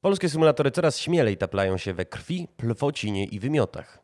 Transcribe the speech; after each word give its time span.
Polskie 0.00 0.28
symulatory 0.28 0.70
coraz 0.70 0.98
śmielej 0.98 1.36
taplają 1.36 1.76
się 1.76 1.94
we 1.94 2.04
krwi, 2.04 2.48
plwocinie 2.56 3.24
i 3.24 3.40
wymiotach. 3.40 3.98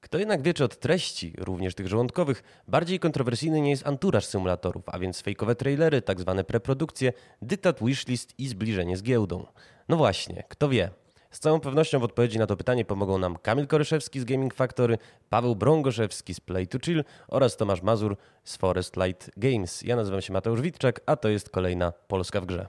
Kto 0.00 0.18
jednak 0.18 0.42
wie, 0.42 0.54
czy 0.54 0.64
od 0.64 0.80
treści, 0.80 1.34
również 1.38 1.74
tych 1.74 1.88
żołądkowych, 1.88 2.42
bardziej 2.68 2.98
kontrowersyjny 2.98 3.60
nie 3.60 3.70
jest 3.70 3.86
anturaż 3.86 4.26
symulatorów, 4.26 4.82
a 4.86 4.98
więc 4.98 5.20
fejkowe 5.20 5.54
trailery, 5.54 6.02
tak 6.02 6.20
zwane 6.20 6.44
preprodukcje, 6.44 7.12
dyktat 7.42 7.84
wishlist 7.84 8.38
i 8.38 8.48
zbliżenie 8.48 8.96
z 8.96 9.02
giełdą. 9.02 9.46
No 9.88 9.96
właśnie, 9.96 10.44
kto 10.48 10.68
wie. 10.68 10.90
Z 11.30 11.38
całą 11.38 11.60
pewnością 11.60 11.98
w 11.98 12.04
odpowiedzi 12.04 12.38
na 12.38 12.46
to 12.46 12.56
pytanie 12.56 12.84
pomogą 12.84 13.18
nam 13.18 13.36
Kamil 13.36 13.66
Koryszewski 13.66 14.20
z 14.20 14.24
Gaming 14.24 14.54
Factory, 14.54 14.98
Paweł 15.30 15.56
Brągoszewski 15.56 16.34
z 16.34 16.40
Play 16.40 16.68
to 16.68 16.78
Chill 16.78 17.04
oraz 17.28 17.56
Tomasz 17.56 17.82
Mazur 17.82 18.16
z 18.44 18.56
Forest 18.56 18.96
Light 18.96 19.30
Games. 19.36 19.82
Ja 19.82 19.96
nazywam 19.96 20.22
się 20.22 20.32
Mateusz 20.32 20.60
Witczak, 20.60 21.00
a 21.06 21.16
to 21.16 21.28
jest 21.28 21.50
kolejna 21.50 21.92
Polska 21.92 22.40
w 22.40 22.46
grze. 22.46 22.66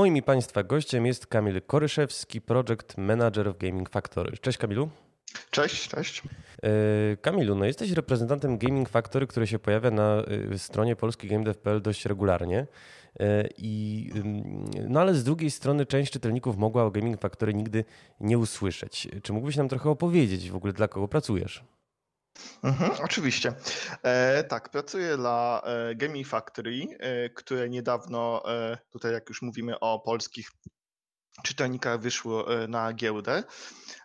Moim 0.00 0.16
i 0.16 0.22
Państwa 0.22 0.62
gościem 0.62 1.06
jest 1.06 1.26
Kamil 1.26 1.62
Koryszewski, 1.62 2.40
Project 2.40 2.98
Manager 2.98 3.54
w 3.54 3.58
Gaming 3.58 3.90
Factory. 3.90 4.36
Cześć 4.36 4.58
Kamilu. 4.58 4.90
Cześć, 5.50 5.88
cześć. 5.88 6.22
E, 6.62 6.70
Kamilu, 7.16 7.54
no 7.54 7.64
jesteś 7.64 7.90
reprezentantem 7.90 8.58
Gaming 8.58 8.88
Factory, 8.88 9.26
który 9.26 9.46
się 9.46 9.58
pojawia 9.58 9.90
na 9.90 10.22
e, 10.52 10.58
stronie 10.58 10.96
polskigamedev.pl 10.96 11.82
dość 11.82 12.06
regularnie. 12.06 12.66
E, 13.20 13.48
I, 13.58 14.10
no 14.88 15.00
ale 15.00 15.14
z 15.14 15.24
drugiej 15.24 15.50
strony 15.50 15.86
część 15.86 16.12
czytelników 16.12 16.56
mogła 16.56 16.84
o 16.84 16.90
Gaming 16.90 17.20
Factory 17.20 17.54
nigdy 17.54 17.84
nie 18.20 18.38
usłyszeć. 18.38 19.08
Czy 19.22 19.32
mógłbyś 19.32 19.56
nam 19.56 19.68
trochę 19.68 19.90
opowiedzieć 19.90 20.50
w 20.50 20.56
ogóle 20.56 20.72
dla 20.72 20.88
kogo 20.88 21.08
pracujesz? 21.08 21.64
Mhm, 22.62 22.90
oczywiście. 23.04 23.52
E, 24.02 24.44
tak, 24.44 24.68
pracuję 24.68 25.16
dla 25.16 25.62
e, 25.64 25.94
Gaming 25.94 26.26
Factory, 26.26 26.86
e, 26.98 27.30
które 27.30 27.68
niedawno, 27.68 28.42
e, 28.54 28.78
tutaj 28.90 29.12
jak 29.12 29.28
już 29.28 29.42
mówimy 29.42 29.80
o 29.80 30.00
polskich 30.00 30.50
czytelnikach, 31.42 32.00
wyszło 32.00 32.62
e, 32.62 32.68
na 32.68 32.92
giełdę. 32.92 33.42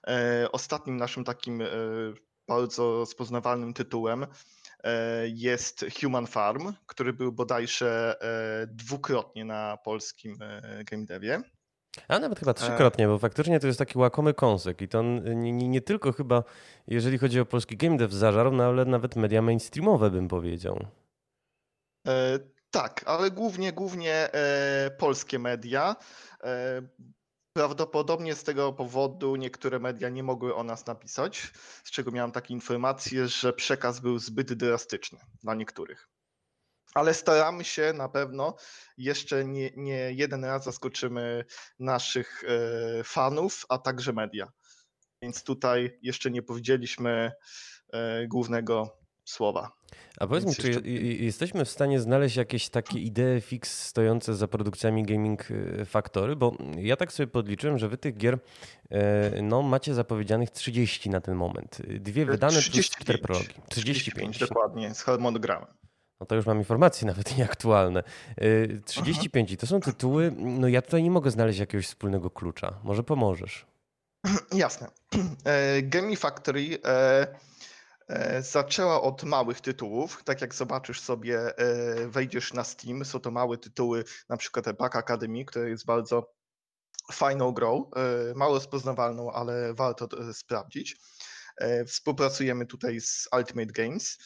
E, 0.07 0.47
ostatnim 0.51 0.97
naszym 0.97 1.23
takim 1.23 1.63
bardzo 2.47 2.91
rozpoznawalnym 2.97 3.73
tytułem 3.73 4.25
jest 5.25 5.85
Human 6.01 6.27
Farm, 6.27 6.73
który 6.85 7.13
był 7.13 7.31
bodajże 7.31 8.15
dwukrotnie 8.67 9.45
na 9.45 9.77
polskim 9.77 10.37
game 10.91 11.05
devie. 11.05 11.41
A 12.07 12.19
nawet 12.19 12.39
chyba 12.39 12.53
trzykrotnie, 12.53 13.07
bo 13.07 13.19
faktycznie 13.19 13.59
to 13.59 13.67
jest 13.67 13.79
taki 13.79 13.97
łakomy 13.97 14.33
kąsek 14.33 14.81
i 14.81 14.87
to 14.87 15.01
nie, 15.01 15.51
nie, 15.51 15.67
nie 15.67 15.81
tylko 15.81 16.11
chyba, 16.11 16.43
jeżeli 16.87 17.17
chodzi 17.17 17.39
o 17.39 17.45
polski 17.45 17.77
game 17.77 17.97
dev 17.97 18.15
zażarł, 18.15 18.51
no 18.51 18.63
ale 18.63 18.85
nawet 18.85 19.15
media 19.15 19.41
mainstreamowe 19.41 20.11
bym 20.11 20.27
powiedział. 20.27 20.85
E, 22.07 22.39
tak, 22.71 23.03
ale 23.05 23.31
głównie, 23.31 23.73
głównie 23.73 24.33
e, 24.33 24.91
polskie 24.97 25.39
media. 25.39 25.95
E, 26.43 26.81
prawdopodobnie 27.53 28.35
z 28.35 28.43
tego 28.43 28.73
powodu 28.73 29.35
niektóre 29.35 29.79
media 29.79 30.09
nie 30.09 30.23
mogły 30.23 30.55
o 30.55 30.63
nas 30.63 30.85
napisać, 30.85 31.51
z 31.83 31.91
czego 31.91 32.11
miałem 32.11 32.31
takie 32.31 32.53
informacje, 32.53 33.27
że 33.27 33.53
przekaz 33.53 33.99
był 33.99 34.19
zbyt 34.19 34.53
drastyczny 34.53 35.19
dla 35.43 35.55
niektórych. 35.55 36.09
Ale 36.95 37.13
staramy 37.13 37.63
się 37.63 37.93
na 37.93 38.09
pewno, 38.09 38.55
jeszcze 38.97 39.45
nie, 39.45 39.69
nie 39.75 40.11
jeden 40.13 40.45
raz 40.45 40.63
zaskoczymy 40.63 41.45
naszych 41.79 42.43
e, 42.43 43.03
fanów, 43.03 43.65
a 43.69 43.77
także 43.77 44.13
media. 44.13 44.47
Więc 45.21 45.43
tutaj 45.43 45.99
jeszcze 46.01 46.31
nie 46.31 46.41
powiedzieliśmy 46.41 47.31
e, 47.93 48.27
głównego 48.27 48.97
słowa. 49.25 49.71
A 50.19 50.27
powiedz 50.27 50.45
mi, 50.45 50.55
czy 50.55 50.67
jeszcze- 50.67 50.89
je- 50.89 51.01
je- 51.01 51.25
jesteśmy 51.25 51.65
w 51.65 51.69
stanie 51.69 51.99
znaleźć 51.99 52.35
jakieś 52.35 52.69
takie 52.69 52.99
idee 52.99 53.41
fix 53.41 53.83
stojące 53.83 54.35
za 54.35 54.47
produkcjami 54.47 55.03
Gaming 55.03 55.43
e, 55.51 55.85
Factory? 55.85 56.35
Bo 56.35 56.57
ja 56.77 56.95
tak 56.95 57.11
sobie 57.11 57.27
podliczyłem, 57.27 57.77
że 57.77 57.89
wy 57.89 57.97
tych 57.97 58.17
gier 58.17 58.39
no, 59.41 59.61
macie 59.61 59.93
zapowiedzianych 59.93 60.49
30 60.51 61.09
na 61.09 61.21
ten 61.21 61.35
moment. 61.35 61.77
Dwie 61.99 62.25
wydane 62.25 62.53
plus 62.53 62.63
35. 62.69 63.03
cztery 63.03 63.17
prologi. 63.19 63.53
35. 63.69 64.37
dokładnie, 64.39 64.95
z 64.95 65.01
harmonogramem. 65.01 65.67
No 66.19 66.25
to 66.25 66.35
już 66.35 66.45
mam 66.45 66.57
informacje 66.57 67.07
nawet 67.11 67.37
nieaktualne. 67.37 68.03
E, 68.37 68.81
35 68.85 69.51
i 69.51 69.57
to 69.57 69.67
są 69.67 69.79
tytuły, 69.79 70.31
no 70.37 70.67
ja 70.67 70.81
tutaj 70.81 71.03
nie 71.03 71.11
mogę 71.11 71.31
znaleźć 71.31 71.59
jakiegoś 71.59 71.87
wspólnego 71.87 72.29
klucza. 72.29 72.79
Może 72.83 73.03
pomożesz. 73.03 73.65
Jasne. 74.53 74.87
E, 75.45 75.81
Gaming 75.81 76.19
Factory 76.19 76.79
e, 76.85 77.27
e, 78.07 78.41
zaczęła 78.41 79.01
od 79.01 79.23
małych 79.23 79.61
tytułów. 79.61 80.23
Tak 80.23 80.41
jak 80.41 80.55
zobaczysz 80.55 81.01
sobie, 81.01 81.39
wejdziesz 82.07 82.53
na 82.53 82.63
Steam, 82.63 83.05
są 83.05 83.19
to 83.19 83.31
małe 83.31 83.57
tytuły, 83.57 84.03
na 84.29 84.37
przykład 84.37 84.77
Back 84.77 84.95
Academy, 84.95 85.45
które 85.45 85.69
jest 85.69 85.85
bardzo 85.85 86.33
fajną 87.11 87.51
grą, 87.51 87.89
mało 88.35 88.53
rozpoznawalną, 88.53 89.31
ale 89.31 89.73
warto 89.73 90.07
to, 90.07 90.33
sprawdzić. 90.33 90.97
Współpracujemy 91.87 92.65
tutaj 92.65 93.01
z 93.01 93.27
Ultimate 93.37 93.71
Games 93.71 94.17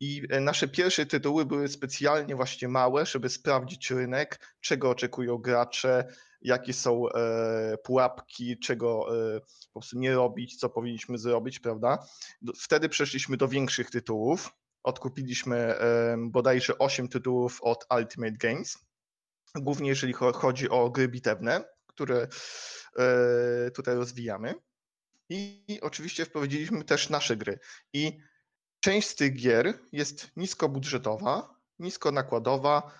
i 0.00 0.22
e, 0.30 0.40
nasze 0.40 0.68
pierwsze 0.68 1.06
tytuły 1.06 1.46
były 1.46 1.68
specjalnie 1.68 2.36
właśnie 2.36 2.68
małe, 2.68 3.06
żeby 3.06 3.28
sprawdzić 3.28 3.90
rynek, 3.90 4.56
czego 4.60 4.90
oczekują 4.90 5.38
gracze, 5.38 6.04
jakie 6.42 6.72
są 6.72 7.08
e, 7.08 7.76
pułapki, 7.84 8.58
czego 8.58 9.06
e, 9.36 9.40
po 9.40 9.80
prostu 9.80 9.98
nie 9.98 10.14
robić, 10.14 10.56
co 10.56 10.68
powinniśmy 10.70 11.18
zrobić, 11.18 11.60
prawda? 11.60 12.06
Wtedy 12.56 12.88
przeszliśmy 12.88 13.36
do 13.36 13.48
większych 13.48 13.90
tytułów. 13.90 14.50
Odkupiliśmy 14.82 15.74
bodajże 16.18 16.78
8 16.78 17.08
tytułów 17.08 17.58
od 17.62 17.86
Ultimate 17.96 18.36
Games, 18.36 18.78
głównie 19.54 19.88
jeżeli 19.88 20.14
cho- 20.14 20.32
chodzi 20.32 20.68
o 20.68 20.90
gry 20.90 21.08
bitewne, 21.08 21.64
które 21.86 22.28
tutaj 23.74 23.94
rozwijamy. 23.96 24.54
I 25.28 25.78
oczywiście 25.82 26.24
wprowadziliśmy 26.24 26.84
też 26.84 27.10
nasze 27.10 27.36
gry. 27.36 27.58
I 27.92 28.18
część 28.80 29.08
z 29.08 29.14
tych 29.14 29.34
gier 29.34 29.78
jest 29.92 30.30
niskobudżetowa, 30.36 31.54
niskonakładowa, 31.78 32.94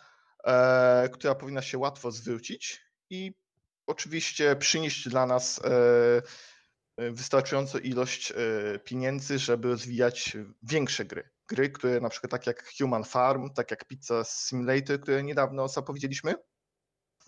e, 0.44 1.08
która 1.12 1.34
powinna 1.34 1.62
się 1.62 1.78
łatwo 1.78 2.10
zwrócić 2.10 2.80
i 3.10 3.34
oczywiście 3.86 4.56
przynieść 4.56 5.08
dla 5.08 5.26
nas 5.26 5.60
e, 5.64 7.10
wystarczającą 7.12 7.78
ilość 7.78 8.32
e, 8.32 8.34
pieniędzy, 8.78 9.38
żeby 9.38 9.68
rozwijać 9.68 10.36
większe 10.62 11.04
gry. 11.04 11.30
Gry, 11.48 11.70
które 11.70 12.00
na 12.00 12.08
przykład 12.08 12.30
tak 12.30 12.46
jak 12.46 12.70
Human 12.78 13.04
Farm, 13.04 13.50
tak 13.54 13.70
jak 13.70 13.84
Pizza 13.84 14.24
Simulator, 14.24 15.00
które 15.00 15.22
niedawno 15.22 15.68
zapowiedzieliśmy. 15.68 16.34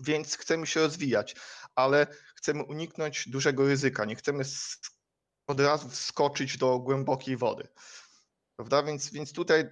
Więc 0.00 0.36
chcemy 0.36 0.66
się 0.66 0.80
rozwijać, 0.80 1.36
ale 1.74 2.06
chcemy 2.36 2.62
uniknąć 2.64 3.28
dużego 3.28 3.66
ryzyka. 3.66 4.04
Nie 4.04 4.16
chcemy 4.16 4.44
od 5.46 5.60
razu 5.60 5.88
wskoczyć 5.88 6.58
do 6.58 6.78
głębokiej 6.78 7.36
wody. 7.36 7.68
Prawda? 8.62 8.82
Więc, 8.82 9.10
więc 9.10 9.32
tutaj, 9.32 9.64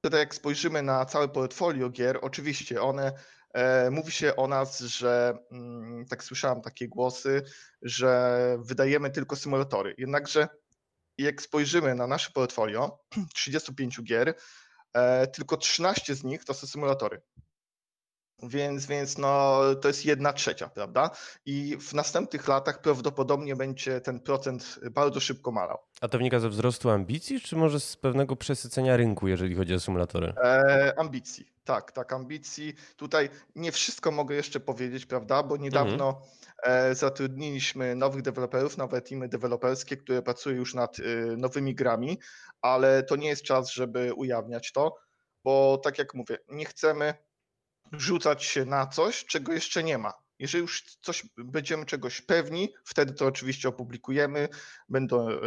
tutaj, 0.00 0.20
jak 0.20 0.34
spojrzymy 0.34 0.82
na 0.82 1.04
całe 1.04 1.28
portfolio 1.28 1.90
gier, 1.90 2.18
oczywiście 2.22 2.82
one, 2.82 3.12
e, 3.54 3.90
mówi 3.90 4.12
się 4.12 4.36
o 4.36 4.48
nas, 4.48 4.80
że 4.80 5.38
mm, 5.50 6.06
tak 6.06 6.24
słyszałem 6.24 6.60
takie 6.60 6.88
głosy, 6.88 7.42
że 7.82 8.38
wydajemy 8.60 9.10
tylko 9.10 9.36
symulatory. 9.36 9.94
Jednakże, 9.98 10.48
jak 11.18 11.42
spojrzymy 11.42 11.94
na 11.94 12.06
nasze 12.06 12.30
portfolio 12.30 12.98
35 13.34 14.02
gier, 14.02 14.34
e, 14.92 15.26
tylko 15.26 15.56
13 15.56 16.14
z 16.14 16.24
nich 16.24 16.44
to 16.44 16.54
są 16.54 16.66
symulatory. 16.66 17.22
Więc, 18.48 18.86
więc 18.86 19.18
no, 19.18 19.60
to 19.80 19.88
jest 19.88 20.04
jedna 20.04 20.32
trzecia, 20.32 20.68
prawda? 20.68 21.10
I 21.46 21.76
w 21.80 21.94
następnych 21.94 22.48
latach 22.48 22.80
prawdopodobnie 22.80 23.56
będzie 23.56 24.00
ten 24.00 24.20
procent 24.20 24.80
bardzo 24.90 25.20
szybko 25.20 25.52
malał. 25.52 25.78
A 26.00 26.08
to 26.08 26.18
wynika 26.18 26.40
ze 26.40 26.48
wzrostu 26.48 26.90
ambicji, 26.90 27.40
czy 27.40 27.56
może 27.56 27.80
z 27.80 27.96
pewnego 27.96 28.36
przesycenia 28.36 28.96
rynku, 28.96 29.28
jeżeli 29.28 29.54
chodzi 29.54 29.74
o 29.74 29.80
symulatory? 29.80 30.34
E, 30.44 30.94
ambicji, 30.98 31.46
tak, 31.64 31.92
tak, 31.92 32.12
ambicji. 32.12 32.74
Tutaj 32.96 33.30
nie 33.56 33.72
wszystko 33.72 34.10
mogę 34.10 34.34
jeszcze 34.34 34.60
powiedzieć, 34.60 35.06
prawda? 35.06 35.42
Bo 35.42 35.56
niedawno 35.56 36.20
e, 36.62 36.94
zatrudniliśmy 36.94 37.94
nowych 37.94 38.22
deweloperów, 38.22 38.78
nowe 38.78 39.00
teamy 39.00 39.28
deweloperskie, 39.28 39.96
które 39.96 40.22
pracują 40.22 40.56
już 40.56 40.74
nad 40.74 40.98
e, 40.98 41.02
nowymi 41.36 41.74
grami, 41.74 42.18
ale 42.62 43.02
to 43.02 43.16
nie 43.16 43.28
jest 43.28 43.42
czas, 43.42 43.70
żeby 43.70 44.14
ujawniać 44.14 44.72
to, 44.72 44.96
bo 45.44 45.78
tak 45.78 45.98
jak 45.98 46.14
mówię, 46.14 46.38
nie 46.48 46.64
chcemy 46.64 47.14
rzucać 48.00 48.44
się 48.44 48.64
na 48.64 48.86
coś, 48.86 49.24
czego 49.24 49.52
jeszcze 49.52 49.84
nie 49.84 49.98
ma. 49.98 50.24
Jeżeli 50.38 50.62
już 50.62 50.84
coś 51.02 51.26
będziemy 51.36 51.86
czegoś 51.86 52.20
pewni, 52.20 52.74
wtedy 52.84 53.12
to 53.12 53.26
oczywiście 53.26 53.68
opublikujemy. 53.68 54.48
Będą 54.88 55.28
e, 55.28 55.38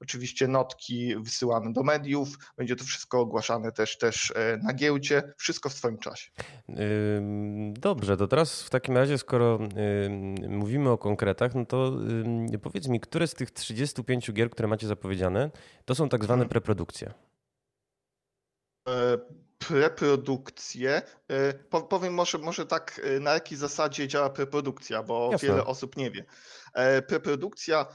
oczywiście 0.00 0.48
notki 0.48 1.16
wysyłane 1.16 1.72
do 1.72 1.82
mediów, 1.82 2.28
będzie 2.56 2.76
to 2.76 2.84
wszystko 2.84 3.20
ogłaszane 3.20 3.72
też, 3.72 3.98
też 3.98 4.32
e, 4.36 4.56
na 4.56 4.72
giełdzie, 4.72 5.22
wszystko 5.36 5.68
w 5.68 5.72
swoim 5.72 5.98
czasie. 5.98 6.30
Dobrze, 7.72 8.16
to 8.16 8.28
teraz 8.28 8.62
w 8.62 8.70
takim 8.70 8.96
razie, 8.96 9.18
skoro 9.18 9.58
mówimy 10.48 10.90
o 10.90 10.98
konkretach, 10.98 11.54
no 11.54 11.66
to 11.66 11.96
powiedz 12.62 12.88
mi, 12.88 13.00
które 13.00 13.26
z 13.26 13.34
tych 13.34 13.50
35 13.50 14.32
gier, 14.32 14.50
które 14.50 14.68
macie 14.68 14.86
zapowiedziane, 14.86 15.50
to 15.84 15.94
są 15.94 16.08
tak 16.08 16.24
zwane 16.24 16.42
mhm. 16.42 16.48
preprodukcje? 16.48 17.14
E, 19.70 19.72
preprodukcję. 19.72 21.02
E, 21.28 21.54
powiem 21.88 22.14
może, 22.14 22.38
może 22.38 22.66
tak, 22.66 23.00
e, 23.04 23.20
na 23.20 23.34
jakiej 23.34 23.58
zasadzie 23.58 24.08
działa 24.08 24.30
preprodukcja, 24.30 25.02
bo 25.02 25.28
Jasne. 25.32 25.48
wiele 25.48 25.66
osób 25.66 25.96
nie 25.96 26.10
wie. 26.10 26.24
Preprodukcja 27.08 27.86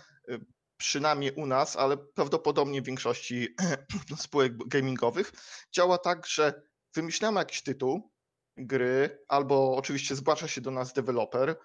przynajmniej 0.78 1.32
u 1.32 1.46
nas, 1.46 1.76
ale 1.76 1.98
prawdopodobnie 1.98 2.82
w 2.82 2.86
większości 2.86 3.56
spółek 4.18 4.68
gamingowych, 4.68 5.32
działa 5.72 5.98
tak, 5.98 6.28
że 6.28 6.62
wymyślamy 6.96 7.40
jakiś 7.40 7.64
tytuł 7.64 8.12
gry, 8.58 9.24
albo 9.28 9.76
oczywiście 9.76 10.16
zgłasza 10.16 10.48
się 10.48 10.62
do 10.62 10.72
nas 10.72 10.94
deweloper, 10.94 11.56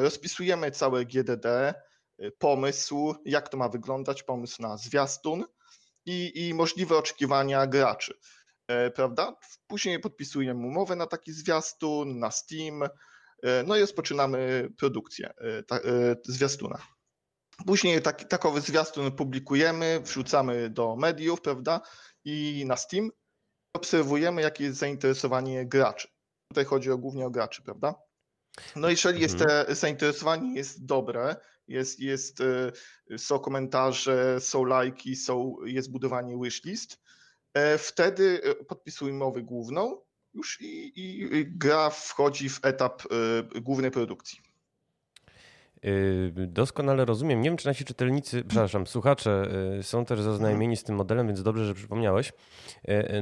rozpisujemy 0.00 0.70
całe 0.70 1.04
GDD, 1.04 1.74
pomysł, 2.38 3.14
jak 3.24 3.48
to 3.48 3.56
ma 3.56 3.68
wyglądać, 3.68 4.22
pomysł 4.22 4.62
na 4.62 4.76
zwiastun, 4.76 5.44
i, 6.06 6.48
i 6.48 6.54
możliwe 6.54 6.98
oczekiwania 6.98 7.66
graczy. 7.66 8.18
E, 8.68 8.90
prawda? 8.90 9.36
Później 9.66 10.00
podpisujemy 10.00 10.66
umowę 10.66 10.96
na 10.96 11.06
taki 11.06 11.32
zwiastun, 11.32 12.18
na 12.18 12.30
Steam, 12.30 12.82
e, 12.82 13.62
no 13.66 13.76
i 13.76 13.80
rozpoczynamy 13.80 14.68
produkcję 14.78 15.32
e, 15.38 15.62
ta, 15.62 15.80
zwiastuna. 16.24 16.78
Później 17.66 18.02
taki, 18.02 18.26
takowy 18.26 18.60
zwiastun 18.60 19.12
publikujemy, 19.12 20.00
wrzucamy 20.00 20.70
do 20.70 20.96
mediów, 20.96 21.40
prawda? 21.40 21.80
I 22.24 22.64
na 22.66 22.76
Steam 22.76 23.10
obserwujemy, 23.72 24.42
jakie 24.42 24.64
jest 24.64 24.78
zainteresowanie 24.78 25.66
graczy. 25.66 26.08
Tutaj 26.48 26.64
chodzi 26.64 26.90
o, 26.90 26.98
głównie 26.98 27.26
o 27.26 27.30
graczy, 27.30 27.62
prawda? 27.62 27.94
No 28.76 28.90
jeżeli 28.90 29.20
jest 29.20 29.34
mhm. 29.34 29.66
te 29.66 29.74
zainteresowanie 29.74 30.54
jest 30.54 30.86
dobre, 30.86 31.36
jest, 31.68 32.00
jest, 32.00 32.38
są 33.16 33.38
komentarze, 33.38 34.40
są 34.40 34.64
lajki, 34.64 35.16
są, 35.16 35.56
jest 35.64 35.90
budowanie 35.90 36.38
wishlist, 36.42 36.98
wtedy 37.78 38.40
e, 38.44 38.64
podpisujemy 38.64 39.16
umowę 39.16 39.42
główną 39.42 40.00
już 40.34 40.60
i, 40.60 40.92
i 40.96 41.46
gra 41.46 41.90
wchodzi 41.90 42.48
w 42.48 42.60
etap 42.62 43.02
głównej 43.62 43.90
produkcji. 43.90 44.38
Doskonale 46.32 47.04
rozumiem. 47.04 47.40
Nie 47.40 47.50
wiem, 47.50 47.56
czy 47.56 47.66
nasi 47.66 47.84
czytelnicy, 47.84 48.44
przepraszam, 48.44 48.86
słuchacze 48.86 49.48
są 49.82 50.04
też 50.04 50.20
zaznajomieni 50.20 50.76
z 50.76 50.84
tym 50.84 50.96
modelem, 50.96 51.26
więc 51.26 51.42
dobrze, 51.42 51.66
że 51.66 51.74
przypomniałeś. 51.74 52.32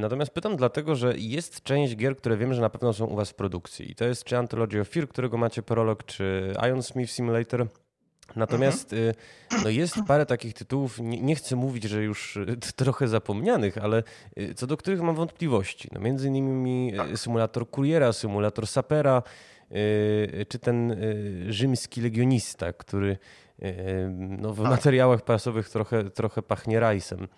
Natomiast 0.00 0.30
pytam 0.30 0.56
dlatego, 0.56 0.94
że 0.94 1.14
jest 1.16 1.62
część 1.62 1.96
gier, 1.96 2.16
które 2.16 2.36
wiem, 2.36 2.54
że 2.54 2.60
na 2.60 2.70
pewno 2.70 2.92
są 2.92 3.06
u 3.06 3.16
Was 3.16 3.30
w 3.30 3.34
produkcji. 3.34 3.90
I 3.90 3.94
to 3.94 4.04
jest 4.04 4.24
czy 4.24 4.38
Anthology 4.38 4.80
of 4.80 4.88
Fear, 4.88 5.08
którego 5.08 5.36
macie 5.36 5.62
prolog, 5.62 6.04
czy 6.04 6.52
Iron 6.66 6.82
Smith 6.82 7.12
Simulator. 7.12 7.66
Natomiast 8.36 8.92
mhm. 8.92 9.14
no 9.64 9.70
jest 9.70 9.94
parę 10.06 10.26
takich 10.26 10.54
tytułów, 10.54 10.98
nie, 10.98 11.20
nie, 11.20 11.34
chcę 11.34 11.56
mówić, 11.56 11.84
że 11.84 12.02
już 12.02 12.36
y, 12.36 12.56
trochę 12.76 13.08
zapomnianych, 13.08 13.78
ale 13.78 14.02
y, 14.38 14.54
co 14.54 14.66
do 14.66 14.76
których 14.76 15.00
mam 15.00 15.14
wątpliwości. 15.14 15.88
No 15.92 16.00
między 16.00 16.28
innymi 16.28 16.92
tak. 16.96 17.18
symulator 17.18 17.70
kuriera, 17.70 18.12
symulator 18.12 18.66
sapera, 18.66 19.22
czy 20.48 20.58
ten 20.58 20.96
rzymski 21.48 22.00
legionista, 22.00 22.72
który 22.72 23.18
no, 24.18 24.52
w 24.52 24.62
tak. 24.62 24.70
materiałach 24.70 25.22
prasowych 25.22 25.68
trochę, 25.68 26.10
trochę 26.10 26.42
pachnie 26.42 26.80
rajsem. 26.80 27.28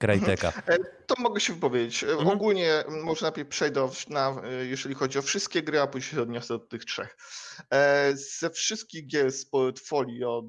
Krajteka. 0.00 0.52
E, 0.66 0.78
to 1.06 1.14
mogę 1.18 1.40
się 1.40 1.52
wypowiedzieć. 1.52 2.04
E, 2.04 2.12
mhm. 2.12 2.28
Ogólnie 2.28 2.84
może 3.04 3.22
najpierw 3.22 3.48
przejdę 3.48 3.88
na, 4.08 4.42
e, 4.44 4.66
jeżeli 4.66 4.94
chodzi 4.94 5.18
o 5.18 5.22
wszystkie 5.22 5.62
gry, 5.62 5.80
a 5.80 5.86
później 5.86 6.14
się 6.14 6.22
odniosę 6.22 6.48
do 6.48 6.58
tych 6.58 6.84
trzech. 6.84 7.16
Ze 8.14 8.50
wszystkich 8.50 9.06
gier 9.06 9.32
z 9.32 9.46
portfolio 9.46 10.42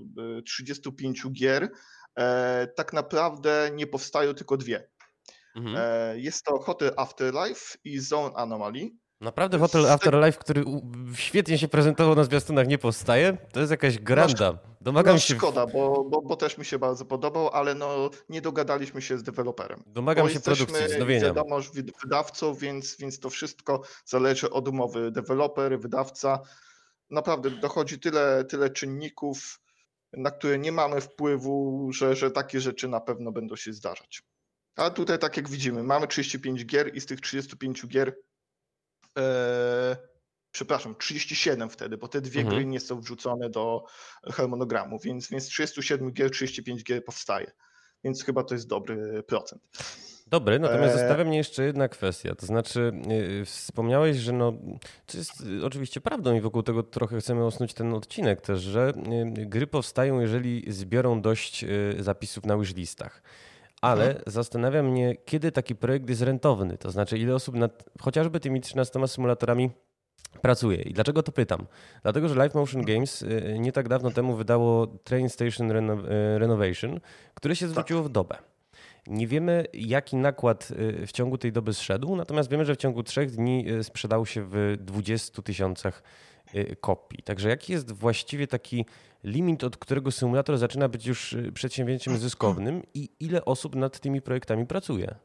35 0.46 1.24
gier 1.32 1.70
tak 2.76 2.94
naprawdę 2.94 3.72
nie 3.74 3.88
powstają 3.88 4.34
tylko 4.34 4.58
dwie. 4.58 4.90
Mhm. 5.56 6.20
Jest 6.20 6.46
to 6.46 6.60
Hotel 6.60 6.92
Afterlife 6.98 7.78
i 7.84 8.00
Zone 8.00 8.36
Anomaly. 8.36 8.90
Naprawdę 9.24 9.60
Hotel 9.60 9.86
Afterlife, 9.86 10.40
który 10.40 10.64
świetnie 11.16 11.58
się 11.58 11.68
prezentował 11.68 12.16
na 12.16 12.24
zwiastunach, 12.24 12.68
nie 12.68 12.78
powstaje? 12.78 13.38
To 13.52 13.60
jest 13.60 13.72
jakaś 13.72 14.00
granda. 14.00 14.52
No, 14.52 14.60
Domagam 14.82 15.16
no, 15.16 15.20
się... 15.20 15.36
Szkoda, 15.36 15.68
bo, 15.68 16.04
bo, 16.04 16.22
bo, 16.22 16.36
też 16.36 16.58
mi 16.58 16.66
się 16.66 16.80
bardzo 16.80 17.06
podobał, 17.06 17.50
ale 17.50 17.76
no, 17.76 18.10
nie 18.30 18.42
dogadaliśmy 18.42 19.02
się 19.02 19.18
z 19.18 19.24
deweloperem. 19.24 19.84
Domagam 19.88 20.30
się 20.30 20.40
produkcji, 20.40 20.86
wznowienia. 20.86 21.26
Wiadomo, 21.26 21.60
wydawcą, 22.04 22.54
więc, 22.54 22.98
więc 22.98 23.20
to 23.20 23.30
wszystko 23.30 23.82
zależy 24.06 24.50
od 24.50 24.68
umowy 24.68 25.12
deweloper, 25.12 25.80
wydawca. 25.80 26.40
Naprawdę 27.10 27.50
dochodzi 27.50 28.00
tyle, 28.00 28.46
tyle 28.46 28.70
czynników, 28.70 29.60
na 30.14 30.32
które 30.32 30.60
nie 30.60 30.72
mamy 30.72 31.02
wpływu, 31.02 31.90
że, 31.94 32.16
że 32.16 32.32
takie 32.32 32.60
rzeczy 32.60 32.88
na 32.88 33.00
pewno 33.00 33.32
będą 33.32 33.56
się 33.56 33.74
zdarzać. 33.74 34.24
A 34.76 34.90
tutaj, 34.90 35.20
tak 35.20 35.38
jak 35.38 35.50
widzimy, 35.50 35.84
mamy 35.84 36.08
35 36.08 36.66
gier 36.66 36.96
i 36.96 37.02
z 37.02 37.06
tych 37.06 37.22
35 37.22 37.88
gier 37.88 38.16
przepraszam, 40.52 40.96
37 40.96 41.70
wtedy, 41.70 41.98
bo 41.98 42.08
te 42.08 42.22
dwie 42.22 42.42
mhm. 42.42 42.56
gry 42.56 42.66
nie 42.66 42.80
są 42.80 43.02
wrzucone 43.02 43.50
do 43.50 43.86
harmonogramu, 44.32 45.00
więc, 45.00 45.30
więc 45.30 45.48
37 45.48 46.12
gier, 46.12 46.32
35 46.32 46.84
gier 46.84 47.06
powstaje. 47.06 47.52
Więc 48.04 48.24
chyba 48.24 48.44
to 48.44 48.54
jest 48.54 48.68
dobry 48.68 49.24
procent. 49.24 49.62
Dobry, 50.28 50.60
natomiast 50.60 50.96
e... 50.96 51.00
zostawia 51.00 51.26
mnie 51.26 51.38
jeszcze 51.38 51.64
jedna 51.64 51.88
kwestia. 51.88 52.36
To 52.36 52.46
znaczy, 52.46 52.92
yy, 53.08 53.46
wspomniałeś, 53.46 54.18
że 54.18 54.34
no, 54.34 54.54
to 55.06 55.18
jest 55.18 55.44
oczywiście 55.64 56.02
prawdą 56.02 56.36
i 56.36 56.42
wokół 56.42 56.64
tego 56.64 56.84
trochę 56.84 57.20
chcemy 57.20 57.46
osnuć 57.46 57.74
ten 57.74 57.94
odcinek 57.94 58.42
też, 58.42 58.62
że 58.62 58.94
gry 59.28 59.68
powstają, 59.68 60.20
jeżeli 60.20 60.64
zbiorą 60.68 61.22
dość 61.22 61.66
zapisów 62.00 62.46
na 62.46 62.58
wishlistach. 62.58 63.22
Ale 63.84 64.08
mhm. 64.08 64.24
zastanawia 64.28 64.84
mnie, 64.84 65.16
kiedy 65.26 65.52
taki 65.52 65.76
projekt 65.76 66.10
jest 66.10 66.22
rentowny. 66.22 66.78
To 66.78 66.92
znaczy, 66.92 67.18
ile 67.18 67.36
osób 67.36 67.56
nad 67.56 67.84
chociażby 68.02 68.40
tymi 68.40 68.62
13 68.62 69.08
symulatorami 69.08 69.70
pracuje. 70.42 70.82
I 70.82 70.94
dlaczego 70.94 71.24
to 71.24 71.32
pytam? 71.32 71.66
Dlatego, 72.04 72.30
że 72.30 72.36
Live 72.36 72.54
Motion 72.56 72.82
Games 72.82 73.22
y, 73.22 73.58
nie 73.60 73.72
tak 73.72 73.90
dawno 73.90 74.12
temu 74.12 74.36
wydało 74.36 74.88
Train 74.88 75.30
Station 75.30 75.72
y, 75.72 76.40
Renovation, 76.40 77.00
które 77.34 77.56
się 77.56 77.68
zwróciło 77.68 78.02
tak. 78.02 78.10
w 78.10 78.12
dobę. 78.12 78.38
Nie 79.08 79.28
wiemy, 79.28 79.66
jaki 79.74 80.16
nakład 80.16 80.72
y, 80.72 81.08
w 81.08 81.12
ciągu 81.12 81.38
tej 81.38 81.52
doby 81.52 81.74
zszedł, 81.74 82.16
natomiast 82.16 82.50
wiemy, 82.50 82.66
że 82.66 82.76
w 82.76 82.78
ciągu 82.78 83.04
trzech 83.04 83.32
dni 83.32 83.66
sprzedał 83.82 84.26
się 84.26 84.46
w 84.50 84.76
20 84.80 85.42
tysiącach 85.42 86.04
kopii. 86.82 87.24
Także 87.24 87.50
jaki 87.50 87.74
jest 87.74 87.92
właściwie 87.92 88.48
taki 88.48 88.86
limit, 89.24 89.64
od 89.64 89.78
którego 89.78 90.12
symulator 90.12 90.58
zaczyna 90.58 90.90
być 90.90 91.06
już 91.06 91.36
przedsięwzięciem 91.54 92.18
zyskownym 92.18 92.84
i 92.94 93.10
ile 93.20 93.46
osób 93.46 93.76
nad 93.76 94.00
tymi 94.00 94.22
projektami 94.22 94.66
pracuje? 94.66 95.16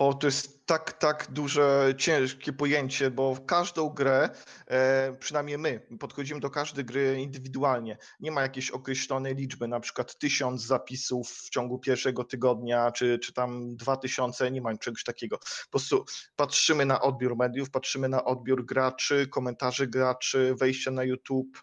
O, 0.00 0.14
to 0.14 0.26
jest 0.26 0.66
tak, 0.66 0.92
tak 0.92 1.26
duże, 1.30 1.94
ciężkie 1.98 2.52
pojęcie, 2.52 3.10
bo 3.10 3.34
w 3.34 3.46
każdą 3.46 3.88
grę, 3.88 4.30
e, 4.66 5.12
przynajmniej 5.20 5.58
my, 5.58 5.80
podchodzimy 5.98 6.40
do 6.40 6.50
każdej 6.50 6.84
gry 6.84 7.20
indywidualnie. 7.20 7.98
Nie 8.20 8.30
ma 8.30 8.42
jakiejś 8.42 8.70
określonej 8.70 9.34
liczby, 9.34 9.68
na 9.68 9.80
przykład 9.80 10.18
tysiąc 10.18 10.62
zapisów 10.66 11.30
w 11.30 11.50
ciągu 11.50 11.78
pierwszego 11.78 12.24
tygodnia, 12.24 12.92
czy, 12.92 13.18
czy 13.18 13.32
tam 13.32 13.76
dwa 13.76 13.96
tysiące, 13.96 14.50
nie 14.50 14.60
ma 14.60 14.78
czegoś 14.78 15.04
takiego. 15.04 15.38
Po 15.38 15.70
prostu 15.70 16.04
patrzymy 16.36 16.86
na 16.86 17.00
odbiór 17.00 17.36
mediów, 17.36 17.70
patrzymy 17.70 18.08
na 18.08 18.24
odbiór 18.24 18.66
graczy, 18.66 19.26
komentarzy 19.26 19.86
graczy, 19.86 20.54
wejścia 20.58 20.90
na 20.90 21.04
YouTube, 21.04 21.62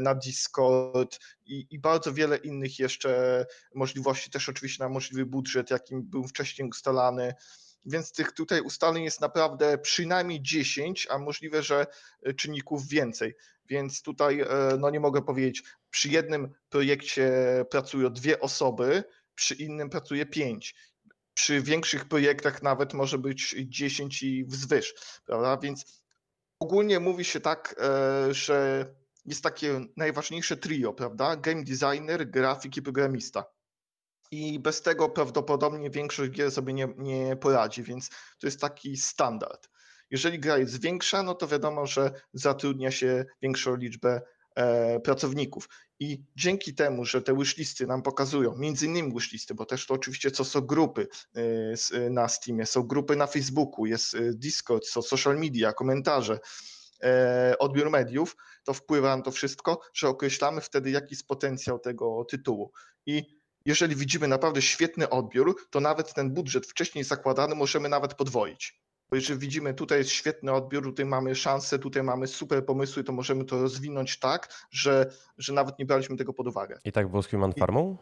na 0.00 0.14
Discord 0.14 1.18
i, 1.46 1.66
i, 1.70 1.78
bardzo 1.78 2.12
wiele 2.12 2.36
innych 2.36 2.78
jeszcze 2.78 3.46
możliwości, 3.74 4.30
też 4.30 4.48
oczywiście 4.48 4.84
na 4.84 4.88
możliwy 4.88 5.26
budżet, 5.26 5.70
jakim 5.70 6.02
był 6.02 6.24
wcześniej 6.24 6.68
ustalany. 6.68 7.34
Więc 7.84 8.12
tych 8.12 8.32
tutaj 8.32 8.60
ustaleń 8.60 9.04
jest 9.04 9.20
naprawdę 9.20 9.78
przynajmniej 9.78 10.42
10, 10.42 11.06
a 11.10 11.18
możliwe, 11.18 11.62
że 11.62 11.86
czynników 12.36 12.88
więcej. 12.88 13.34
Więc 13.66 14.02
tutaj 14.02 14.40
e, 14.40 14.46
no 14.78 14.90
nie 14.90 15.00
mogę 15.00 15.22
powiedzieć, 15.22 15.62
przy 15.90 16.08
jednym 16.08 16.52
projekcie 16.68 17.32
pracują 17.70 18.12
dwie 18.12 18.40
osoby, 18.40 19.04
przy 19.34 19.54
innym 19.54 19.90
pracuje 19.90 20.26
pięć. 20.26 20.74
Przy 21.34 21.60
większych 21.62 22.04
projektach 22.04 22.62
nawet 22.62 22.94
może 22.94 23.18
być 23.18 23.56
10 23.58 24.22
i 24.22 24.44
wzwyż, 24.44 24.94
prawda? 25.26 25.56
Więc 25.56 26.02
ogólnie 26.58 27.00
mówi 27.00 27.24
się 27.24 27.40
tak, 27.40 27.74
e, 27.78 28.34
że 28.34 28.86
jest 29.24 29.42
takie 29.42 29.80
najważniejsze 29.96 30.56
trio, 30.56 30.92
prawda? 30.92 31.36
Game 31.36 31.64
designer, 31.64 32.30
grafik 32.30 32.76
i 32.76 32.82
programista. 32.82 33.44
I 34.30 34.58
bez 34.60 34.82
tego 34.82 35.08
prawdopodobnie 35.08 35.90
większość 35.90 36.30
gier 36.30 36.50
sobie 36.50 36.72
nie, 36.72 36.88
nie 36.98 37.36
poradzi, 37.36 37.82
więc 37.82 38.08
to 38.08 38.46
jest 38.46 38.60
taki 38.60 38.96
standard. 38.96 39.68
Jeżeli 40.10 40.38
gra 40.38 40.58
jest 40.58 40.82
większa, 40.82 41.22
no 41.22 41.34
to 41.34 41.48
wiadomo, 41.48 41.86
że 41.86 42.12
zatrudnia 42.32 42.90
się 42.90 43.24
większą 43.42 43.76
liczbę 43.76 44.22
e, 44.54 45.00
pracowników. 45.00 45.68
I 46.00 46.24
dzięki 46.36 46.74
temu, 46.74 47.04
że 47.04 47.22
te 47.22 47.36
wishlisty 47.36 47.86
nam 47.86 48.02
pokazują, 48.02 48.56
między 48.56 48.86
innymi 48.86 49.12
wishlisty, 49.12 49.54
bo 49.54 49.66
też 49.66 49.86
to 49.86 49.94
oczywiście 49.94 50.30
co 50.30 50.44
są 50.44 50.60
grupy 50.60 51.08
e, 51.92 52.10
na 52.10 52.28
Steamie, 52.28 52.66
są 52.66 52.82
grupy 52.82 53.16
na 53.16 53.26
Facebooku, 53.26 53.86
jest 53.86 54.16
Discord, 54.32 54.86
są 54.86 55.02
social 55.02 55.38
media, 55.38 55.72
komentarze, 55.72 56.38
odbiór 57.58 57.90
mediów, 57.90 58.36
to 58.64 58.74
wpływa 58.74 59.16
na 59.16 59.22
to 59.22 59.30
wszystko, 59.30 59.80
że 59.94 60.08
określamy 60.08 60.60
wtedy, 60.60 60.90
jaki 60.90 61.14
jest 61.14 61.26
potencjał 61.26 61.78
tego 61.78 62.24
tytułu. 62.24 62.72
I 63.06 63.40
jeżeli 63.64 63.96
widzimy 63.96 64.28
naprawdę 64.28 64.62
świetny 64.62 65.10
odbiór, 65.10 65.56
to 65.70 65.80
nawet 65.80 66.14
ten 66.14 66.30
budżet 66.34 66.66
wcześniej 66.66 67.04
zakładany 67.04 67.54
możemy 67.54 67.88
nawet 67.88 68.14
podwoić. 68.14 68.80
Bo 69.10 69.16
jeżeli 69.16 69.40
widzimy, 69.40 69.74
tutaj 69.74 69.98
jest 69.98 70.10
świetny 70.10 70.52
odbiór, 70.52 70.84
tutaj 70.84 71.06
mamy 71.06 71.34
szansę, 71.34 71.78
tutaj 71.78 72.02
mamy 72.02 72.26
super 72.26 72.64
pomysły, 72.64 73.04
to 73.04 73.12
możemy 73.12 73.44
to 73.44 73.62
rozwinąć 73.62 74.18
tak, 74.18 74.66
że, 74.70 75.10
że 75.38 75.52
nawet 75.52 75.78
nie 75.78 75.86
braliśmy 75.86 76.16
tego 76.16 76.32
pod 76.32 76.46
uwagę. 76.46 76.78
I 76.84 76.92
tak 76.92 77.08
było 77.08 77.22
z 77.22 77.28
Human 77.28 77.52
Farmą? 77.52 77.96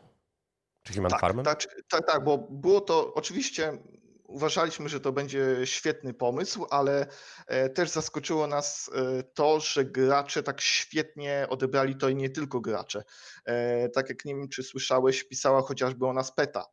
Czy 0.83 0.95
Human 0.95 1.11
tak, 1.11 1.21
Farmem? 1.21 1.45
Tak, 1.45 1.67
tak, 1.89 2.07
tak, 2.07 2.25
bo 2.25 2.39
było 2.39 2.81
to 2.81 3.15
oczywiście 3.15 3.79
uważaliśmy, 4.29 4.89
że 4.89 5.01
to 5.01 5.13
będzie 5.13 5.57
świetny 5.65 6.15
pomysł, 6.15 6.67
ale 6.71 7.07
e, 7.47 7.69
też 7.69 7.91
zaskoczyło 7.91 8.47
nas 8.47 8.91
e, 8.95 9.23
to, 9.23 9.61
że 9.61 9.85
gracze 9.85 10.43
tak 10.43 10.61
świetnie 10.61 11.47
odebrali 11.51 11.97
to 11.97 12.09
i 12.09 12.15
nie 12.15 12.31
tylko 12.31 12.61
gracze. 12.61 13.05
E, 13.45 13.89
tak 13.89 14.09
jak 14.09 14.25
nie 14.25 14.35
wiem, 14.35 14.49
czy 14.49 14.63
słyszałeś, 14.63 15.25
pisała 15.25 15.63
chociażby 15.63 16.07
o 16.07 16.13
nas 16.13 16.33
PETA. 16.33 16.65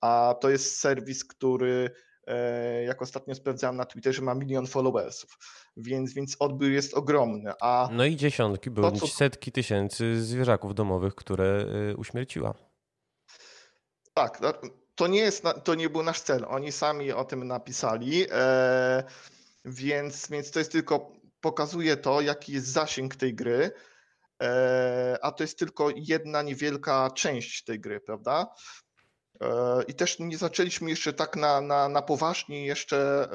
A 0.00 0.34
to 0.40 0.50
jest 0.50 0.80
serwis, 0.80 1.24
który 1.24 1.90
jak 2.86 3.02
ostatnio 3.02 3.34
sprawdzałem 3.34 3.76
na 3.76 3.84
Twitterze, 3.84 4.22
ma 4.22 4.34
milion 4.34 4.66
followersów, 4.66 5.38
więc, 5.76 6.14
więc 6.14 6.36
odbiór 6.38 6.70
jest 6.70 6.94
ogromny. 6.94 7.52
A 7.60 7.88
no 7.92 8.04
i 8.04 8.16
dziesiątki, 8.16 8.70
były 8.70 8.92
co... 8.92 9.06
setki 9.06 9.52
tysięcy 9.52 10.22
zwierzaków 10.22 10.74
domowych, 10.74 11.14
które 11.14 11.66
uśmierciła. 11.96 12.54
Tak, 14.14 14.40
to 14.96 15.06
nie, 15.06 15.20
jest, 15.20 15.42
to 15.64 15.74
nie 15.74 15.90
był 15.90 16.02
nasz 16.02 16.20
cel. 16.20 16.44
Oni 16.48 16.72
sami 16.72 17.12
o 17.12 17.24
tym 17.24 17.46
napisali, 17.46 18.26
e, 18.30 19.04
więc, 19.64 20.28
więc 20.28 20.50
to 20.50 20.58
jest 20.58 20.72
tylko, 20.72 21.12
pokazuje 21.40 21.96
to, 21.96 22.20
jaki 22.20 22.52
jest 22.52 22.66
zasięg 22.66 23.16
tej 23.16 23.34
gry, 23.34 23.70
e, 24.42 25.18
a 25.22 25.32
to 25.32 25.44
jest 25.44 25.58
tylko 25.58 25.90
jedna 25.96 26.42
niewielka 26.42 27.10
część 27.10 27.64
tej 27.64 27.80
gry, 27.80 28.00
prawda? 28.00 28.46
E, 29.40 29.82
I 29.88 29.94
też 29.94 30.18
nie 30.18 30.38
zaczęliśmy 30.38 30.90
jeszcze 30.90 31.12
tak 31.12 31.36
na, 31.36 31.60
na, 31.60 31.88
na 31.88 32.02
poważnie 32.02 32.66
jeszcze 32.66 33.28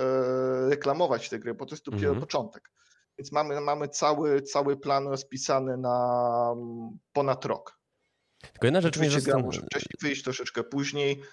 reklamować 0.69 1.29
tę 1.29 1.39
gry, 1.39 1.53
bo 1.53 1.65
to 1.65 1.75
jest 1.75 1.85
dopiero 1.85 2.07
mhm. 2.07 2.19
początek. 2.19 2.71
Więc 3.17 3.31
mamy, 3.31 3.61
mamy 3.61 3.87
cały, 3.87 4.41
cały 4.41 4.77
plan 4.77 5.07
rozpisany 5.07 5.77
na 5.77 6.53
mm, 6.55 6.99
ponad 7.13 7.45
rok. 7.45 7.79
Tylko 8.41 8.67
jedna 8.67 8.81
rzecz 8.81 8.97
mnie 8.97 9.11
zastanawia. 9.11 9.45
Może 9.45 9.61
wcześniej 9.61 9.93
wyjść, 10.01 10.23
troszeczkę 10.23 10.63
później. 10.63 11.23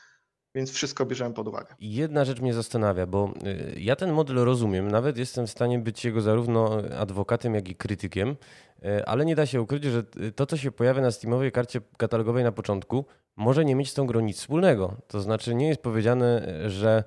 Więc 0.58 0.70
wszystko 0.70 1.06
bierzemy 1.06 1.34
pod 1.34 1.48
uwagę. 1.48 1.74
Jedna 1.80 2.24
rzecz 2.24 2.40
mnie 2.40 2.54
zastanawia, 2.54 3.06
bo 3.06 3.32
y, 3.76 3.80
ja 3.80 3.96
ten 3.96 4.12
model 4.12 4.36
rozumiem, 4.36 4.90
nawet 4.90 5.18
jestem 5.18 5.46
w 5.46 5.50
stanie 5.50 5.78
być 5.78 6.04
jego 6.04 6.20
zarówno 6.20 6.82
adwokatem, 6.98 7.54
jak 7.54 7.68
i 7.68 7.74
krytykiem, 7.74 8.36
y, 8.84 9.06
ale 9.06 9.24
nie 9.24 9.36
da 9.36 9.46
się 9.46 9.62
ukryć, 9.62 9.84
że 9.84 10.02
to, 10.36 10.46
co 10.46 10.56
się 10.56 10.70
pojawia 10.70 11.02
na 11.02 11.10
Steamowej 11.10 11.52
karcie 11.52 11.80
katalogowej 11.96 12.44
na 12.44 12.52
początku, 12.52 13.04
może 13.36 13.64
nie 13.64 13.74
mieć 13.74 13.90
z 13.90 13.94
tą 13.94 14.06
grą 14.06 14.20
nic 14.20 14.38
wspólnego. 14.38 14.96
To 15.08 15.20
znaczy 15.20 15.54
nie 15.54 15.68
jest 15.68 15.82
powiedziane, 15.82 16.42
że 16.70 17.04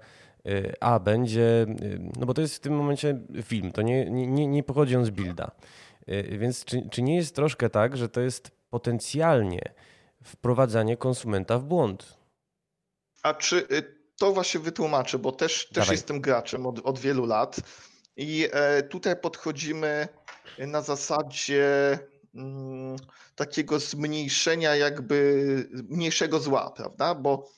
y, 0.48 0.74
a 0.79 1.00
będzie, 1.00 1.65
no 2.20 2.25
bo 2.25 2.34
to 2.34 2.41
jest 2.41 2.55
w 2.55 2.60
tym 2.60 2.74
momencie 2.74 3.20
film, 3.43 3.72
to 3.72 3.81
nie, 3.81 4.10
nie, 4.10 4.48
nie 4.48 4.63
pochodzi 4.63 4.96
on 4.96 5.05
z 5.05 5.10
builda. 5.10 5.51
Więc 6.39 6.65
czy, 6.65 6.89
czy 6.89 7.01
nie 7.01 7.15
jest 7.15 7.36
troszkę 7.36 7.70
tak, 7.70 7.98
że 7.98 8.10
to 8.10 8.22
jest 8.22 8.51
potencjalnie 8.70 9.62
wprowadzanie 10.24 10.98
konsumenta 10.98 11.60
w 11.60 11.63
błąd? 11.63 12.21
A 13.24 13.34
czy 13.34 13.68
y, 13.72 14.01
to 14.18 14.34
właśnie 14.34 14.60
wytłumaczę, 14.60 15.20
bo 15.20 15.32
też, 15.32 15.70
też 15.70 15.90
jestem 15.90 16.22
graczem 16.22 16.66
od, 16.66 16.80
od 16.80 17.00
wielu 17.00 17.25
lat 17.25 17.56
i 18.16 18.48
e, 18.51 18.84
tutaj 18.84 19.16
podchodzimy 19.16 20.08
na 20.58 20.82
zasadzie 20.82 22.00
mm, 22.36 22.96
takiego 23.36 23.80
zmniejszenia 23.80 24.75
jakby 24.75 25.46
mniejszego 25.90 26.40
zła, 26.40 26.72
prawda? 26.72 27.16
Bo 27.16 27.51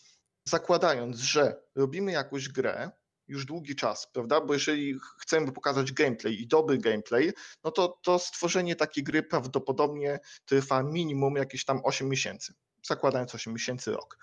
zakładając, 0.46 1.18
że 1.18 1.62
robimy 1.76 2.12
jakąś 2.12 2.50
grę 2.50 2.92
już 3.28 3.46
długi 3.46 3.76
czas, 3.76 4.08
prawda? 4.14 4.42
Bo 4.42 4.54
jeżeli 4.54 5.00
chcemy 5.20 5.52
pokazać 5.52 5.92
gameplay 5.92 6.42
i 6.42 6.48
dobry 6.48 6.78
gameplay, 6.78 7.34
no 7.64 7.72
to, 7.72 8.00
to 8.04 8.20
stworzenie 8.20 8.76
takiej 8.76 9.04
gry 9.04 9.24
prawdopodobnie 9.24 10.20
trwa 10.46 10.84
minimum 10.84 11.36
jakieś 11.36 11.66
tam 11.66 11.82
8 11.84 12.10
miesięcy, 12.10 12.54
zakładając 12.88 13.36
8 13.36 13.54
miesięcy 13.54 13.92
rok. 13.92 14.18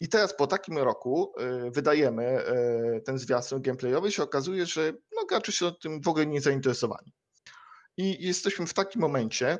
I 0.00 0.08
teraz 0.08 0.36
po 0.36 0.46
takim 0.46 0.78
roku 0.78 1.32
y, 1.66 1.70
wydajemy 1.70 2.48
y, 2.96 3.00
ten 3.00 3.18
zwiastun 3.18 3.62
gameplayowy 3.62 4.12
się 4.12 4.22
okazuje, 4.22 4.66
że 4.66 4.92
no, 5.16 5.24
gracze 5.24 5.52
się 5.52 5.72
tym 5.72 6.02
w 6.02 6.08
ogóle 6.08 6.26
nie 6.26 6.40
zainteresowani. 6.40 7.12
I 7.96 8.26
jesteśmy 8.26 8.66
w 8.66 8.74
takim 8.74 9.00
momencie, 9.00 9.58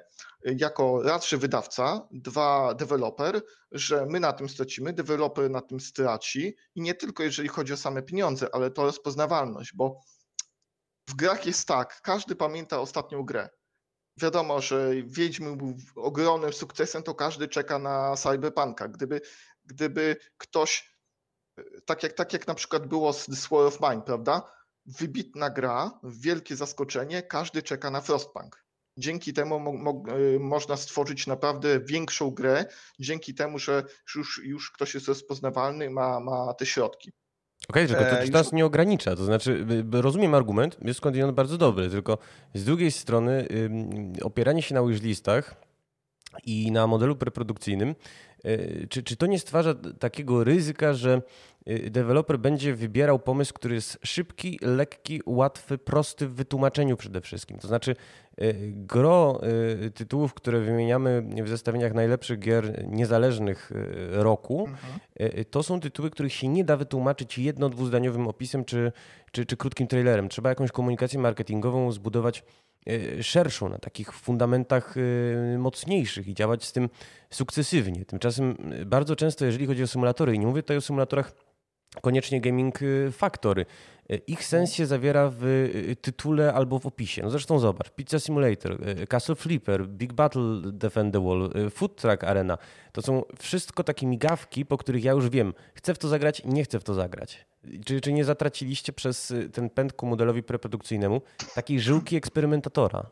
y, 0.49 0.57
jako 0.59 1.03
raz, 1.03 1.31
wydawca, 1.31 2.09
dwa, 2.11 2.75
deweloper, 2.75 3.43
że 3.73 4.07
my 4.07 4.21
na 4.21 4.33
tym 4.33 4.49
stracimy, 4.49 4.93
deweloper 4.93 5.51
na 5.51 5.61
tym 5.61 5.81
straci 5.81 6.57
i 6.75 6.81
nie 6.81 6.95
tylko 6.95 7.23
jeżeli 7.23 7.49
chodzi 7.49 7.73
o 7.73 7.77
same 7.77 8.03
pieniądze, 8.03 8.49
ale 8.53 8.71
to 8.71 8.83
rozpoznawalność, 8.83 9.73
bo 9.75 10.01
w 11.09 11.15
grach 11.15 11.47
jest 11.47 11.69
tak, 11.69 12.01
każdy 12.03 12.37
pamięta 12.37 12.81
ostatnią 12.81 13.23
grę. 13.23 13.49
Wiadomo, 14.21 14.61
że 14.61 14.91
Wiedźmy 15.05 15.57
był 15.57 15.77
ogromnym 15.97 16.53
sukcesem, 16.53 17.03
to 17.03 17.15
każdy 17.15 17.49
czeka 17.49 17.79
na 17.79 18.17
Cyberpunka. 18.17 18.89
Gdyby 18.89 19.21
gdyby 19.69 20.17
ktoś, 20.37 20.95
e, 21.59 21.63
tak 21.85 22.03
jak, 22.03 22.13
tak 22.13 22.33
jak 22.33 22.47
na 22.47 22.55
przykład 22.55 22.87
było 22.87 23.13
z 23.13 23.27
The 23.27 23.37
Sword 23.37 23.75
of 23.75 23.81
Mine, 23.81 24.03
prawda? 24.03 24.43
Wybitna 24.87 25.51
gra, 25.51 26.01
wielkie 26.03 26.57
zaskoczenie, 26.57 27.23
każdy 27.23 27.63
czeka 27.63 27.91
na 27.91 28.01
Frostpunk. 28.01 28.65
Dzięki 28.97 29.33
temu 29.33 29.61
mo, 29.61 29.73
mo, 29.73 30.03
e, 30.09 30.39
można 30.39 30.77
stworzyć 30.77 31.27
naprawdę 31.27 31.81
większą 31.81 32.31
grę, 32.31 32.65
dzięki 32.99 33.35
temu, 33.35 33.59
że 33.59 33.85
już, 34.17 34.41
już 34.45 34.71
ktoś 34.71 34.95
jest 34.95 35.09
rozpoznawalny, 35.09 35.91
ma, 35.91 36.21
ma 36.21 36.55
te 36.55 36.67
środki. 36.67 37.13
Okej, 37.69 37.85
okay, 37.85 37.97
tylko 37.97 38.17
to, 38.17 38.27
to 38.27 38.39
nas 38.39 38.53
nie 38.53 38.67
ogranicza. 38.67 39.17
To 39.17 39.25
znaczy, 39.25 39.67
rozumiem 39.93 40.35
argument, 40.35 40.77
jest 40.83 40.99
skądinąd 40.99 41.35
bardzo 41.35 41.59
dobry, 41.59 41.91
tylko 41.91 42.19
z 42.55 42.65
drugiej 42.65 42.93
strony 42.93 43.49
opieranie 44.23 44.63
się 44.63 44.75
na 44.75 44.83
wishlistach 44.83 45.55
i 46.45 46.73
na 46.73 46.87
modelu 46.87 47.17
preprodukcyjnym 47.17 47.95
E, 47.95 48.28
czy, 48.89 49.03
czy 49.03 49.17
to 49.17 49.27
nie 49.27 49.39
stwarza 49.39 49.75
takiego 49.99 50.45
ryzyka, 50.45 50.95
że 50.95 51.23
e, 51.67 51.91
deweloper 51.91 52.39
będzie 52.39 52.75
wybierał 52.75 53.19
pomysł, 53.19 53.55
który 53.55 53.75
jest 53.75 53.99
szybki, 54.03 54.59
lekki, 54.63 55.21
łatwy, 55.27 55.79
prosty 55.79 56.29
w 56.29 56.35
wytłumaczeniu 56.35 56.97
przede 56.97 57.21
wszystkim? 57.21 57.59
To 57.59 57.69
znaczy, 57.69 57.97
e, 58.37 58.55
gro 58.71 59.41
tytułów, 59.95 60.35
które 60.35 60.61
wymieniamy 60.61 61.23
w 61.45 61.49
zestawieniach 61.49 61.95
najlepszych 61.95 62.39
gier 62.39 62.85
niezależnych 62.89 63.73
roku, 64.11 64.67
mhm. 64.69 65.45
to 65.51 65.63
są 65.63 65.81
tytuły, 65.81 66.11
których 66.11 66.33
się 66.33 66.49
nie 66.49 66.65
da 66.65 66.77
wytłumaczyć 66.77 67.39
jedno-, 67.39 67.69
dwuzdaniowym 67.69 68.29
opisem 68.29 68.65
czy, 68.65 68.93
czy, 69.33 69.47
czy 69.47 69.57
krótkim 69.57 69.87
trailerem. 69.87 70.29
Trzeba 70.29 70.49
jakąś 70.49 70.73
komunikację 70.73 71.19
marketingową 71.19 71.93
zbudować 71.93 72.43
E, 72.43 72.68
szerszą, 73.23 73.69
na 73.69 73.79
takich 73.79 74.13
fundamentach 74.13 74.95
e, 74.97 75.59
mocniejszych 75.59 76.29
i 76.29 76.35
działać 76.35 76.65
z 76.65 76.73
tym 76.73 76.89
sukcesywnie. 77.31 78.05
Tymczasem 78.05 78.57
e, 78.73 78.85
bardzo 78.85 79.17
często, 79.17 79.45
jeżeli 79.45 79.67
chodzi 79.67 79.83
o 79.83 79.87
symulatory, 79.87 80.35
i 80.35 80.39
nie 80.39 80.47
mówię 80.47 80.63
tutaj 80.63 80.77
o 80.77 80.81
symulatorach 80.81 81.33
koniecznie 82.01 82.41
Gaming 82.41 82.79
Factory. 83.13 83.67
Ich 84.27 84.45
sens 84.45 84.73
się 84.73 84.87
zawiera 84.87 85.33
w 85.39 85.69
tytule 86.01 86.53
albo 86.53 86.79
w 86.79 86.87
opisie. 86.87 87.23
No 87.23 87.31
zresztą 87.31 87.59
zobacz, 87.59 87.91
Pizza 87.91 88.19
Simulator, 88.19 88.79
Castle 89.09 89.35
Flipper, 89.35 89.89
Big 89.89 90.13
Battle 90.13 90.61
Defend 90.73 91.13
the 91.13 91.25
Wall, 91.25 91.51
Food 91.71 91.97
Truck 91.97 92.25
Arena. 92.25 92.59
To 92.93 93.03
są 93.03 93.23
wszystko 93.39 93.85
takie 93.85 94.07
migawki, 94.07 94.67
po 94.67 94.79
których 94.79 95.05
ja 95.05 95.13
już 95.13 95.29
wiem, 95.29 95.55
chcę 95.75 95.95
w 95.95 95.99
to 95.99 96.09
zagrać, 96.09 96.43
nie 96.45 96.65
chcę 96.65 96.81
w 96.81 96.85
to 96.85 96.95
zagrać. 96.95 97.47
Czy, 97.85 98.01
czy 98.01 98.13
nie 98.13 98.25
zatraciliście 98.25 98.93
przez 98.93 99.31
y, 99.31 99.51
ten 99.51 99.71
pęd 99.71 99.93
ku 99.93 100.07
modelowi 100.07 100.43
preprodukcyjnemu 100.43 101.23
takiej 101.55 101.81
żyłki 101.81 102.17
eksperymentatora? 102.17 103.11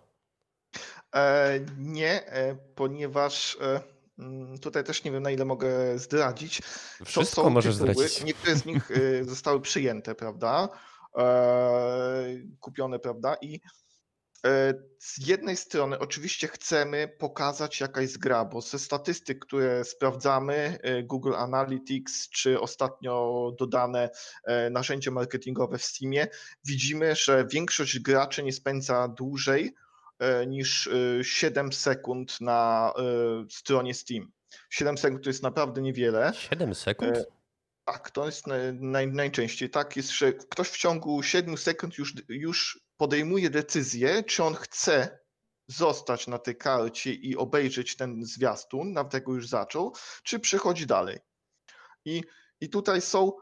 E, 1.14 1.60
nie, 1.78 2.26
e, 2.26 2.56
ponieważ 2.74 3.58
e, 3.60 3.80
mm, 4.18 4.58
tutaj 4.58 4.84
też 4.84 5.04
nie 5.04 5.10
wiem 5.10 5.22
na 5.22 5.30
ile 5.30 5.44
mogę 5.44 5.98
zdradzić. 5.98 6.62
Wszystko 7.04 7.42
to 7.42 7.50
możesz 7.50 7.78
tytuły, 7.78 7.94
zdradzić. 7.94 8.24
Niektóre 8.24 8.56
z 8.56 8.66
nich 8.66 8.90
e, 8.90 9.24
zostały 9.24 9.60
przyjęte, 9.60 10.14
prawda? 10.14 10.68
E, 11.18 12.24
kupione, 12.60 12.98
prawda? 12.98 13.36
I 13.40 13.60
z 14.98 15.26
jednej 15.26 15.56
strony 15.56 15.98
oczywiście 15.98 16.48
chcemy 16.48 17.08
pokazać 17.18 17.80
jaka 17.80 18.00
jest 18.00 18.18
gra, 18.18 18.44
bo 18.44 18.60
ze 18.60 18.78
statystyk, 18.78 19.38
które 19.38 19.84
sprawdzamy, 19.84 20.78
e, 20.82 21.02
Google 21.02 21.34
Analytics 21.34 22.30
czy 22.30 22.60
ostatnio 22.60 23.52
dodane 23.58 24.10
e, 24.44 24.70
narzędzie 24.70 25.10
marketingowe 25.10 25.78
w 25.78 25.84
Steamie, 25.84 26.26
widzimy, 26.66 27.16
że 27.16 27.46
większość 27.52 27.98
graczy 27.98 28.42
nie 28.42 28.52
spędza 28.52 29.08
dłużej 29.08 29.74
niż 30.46 30.88
7 31.22 31.72
sekund 31.72 32.40
na 32.40 32.92
stronie 33.50 33.94
Steam. 33.94 34.32
7 34.70 34.98
sekund 34.98 35.24
to 35.24 35.30
jest 35.30 35.42
naprawdę 35.42 35.82
niewiele. 35.82 36.32
7 36.34 36.74
sekund? 36.74 37.35
Tak, 37.86 38.10
to 38.10 38.26
jest 38.26 38.44
naj, 38.72 39.06
najczęściej. 39.06 39.70
Tak 39.70 39.96
jest, 39.96 40.10
że 40.10 40.32
ktoś 40.32 40.68
w 40.68 40.78
ciągu 40.78 41.22
7 41.22 41.58
sekund 41.58 41.98
już, 41.98 42.14
już 42.28 42.80
podejmuje 42.96 43.50
decyzję, 43.50 44.24
czy 44.24 44.44
on 44.44 44.54
chce 44.54 45.18
zostać 45.68 46.26
na 46.26 46.38
tej 46.38 46.56
karcie 46.56 47.12
i 47.12 47.36
obejrzeć 47.36 47.96
ten 47.96 48.24
zwiastun, 48.24 48.92
nawet 48.92 49.14
jak 49.14 49.28
już 49.28 49.48
zaczął, 49.48 49.94
czy 50.22 50.40
przechodzi 50.40 50.86
dalej. 50.86 51.18
I, 52.04 52.22
i 52.60 52.68
tutaj 52.68 53.00
są 53.00 53.32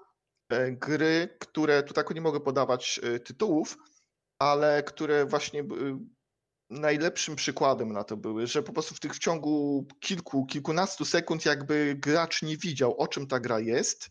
e, 0.49 0.73
gry, 0.73 1.37
które, 1.41 1.83
tu 1.83 1.95
tak 1.95 2.15
nie 2.15 2.21
mogę 2.21 2.41
podawać 2.41 3.01
e, 3.03 3.21
tytułów, 3.21 3.77
ale 4.39 4.83
które 4.83 5.27
właśnie 5.27 5.65
najlepszym 6.71 7.37
przykładem 7.37 7.93
na 7.93 8.05
to 8.05 8.17
były, 8.17 8.47
że 8.47 8.63
po 8.63 8.73
prostu 8.73 8.95
w 8.95 9.01
tych 9.01 9.15
w 9.15 9.19
ciągu 9.19 9.87
kilku, 10.01 10.47
kilkunastu 10.47 11.05
sekund 11.05 11.45
jakby 11.45 11.97
gracz 11.99 12.43
nie 12.43 12.57
widział, 12.57 12.97
o 12.99 13.09
czym 13.09 13.27
ta 13.27 13.41
gra 13.41 13.61
jest, 13.61 14.11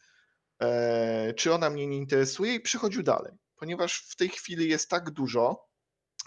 czy 1.36 1.54
ona 1.54 1.70
mnie 1.70 1.88
nie 1.88 1.98
interesuje 1.98 2.56
i 2.56 2.60
przechodził 2.60 3.04
dalej 3.04 3.34
ponieważ 3.64 4.06
w 4.10 4.16
tej 4.16 4.30
chwili 4.30 4.70
jest 4.70 4.90
tak 4.90 5.12
dużo 5.12 5.68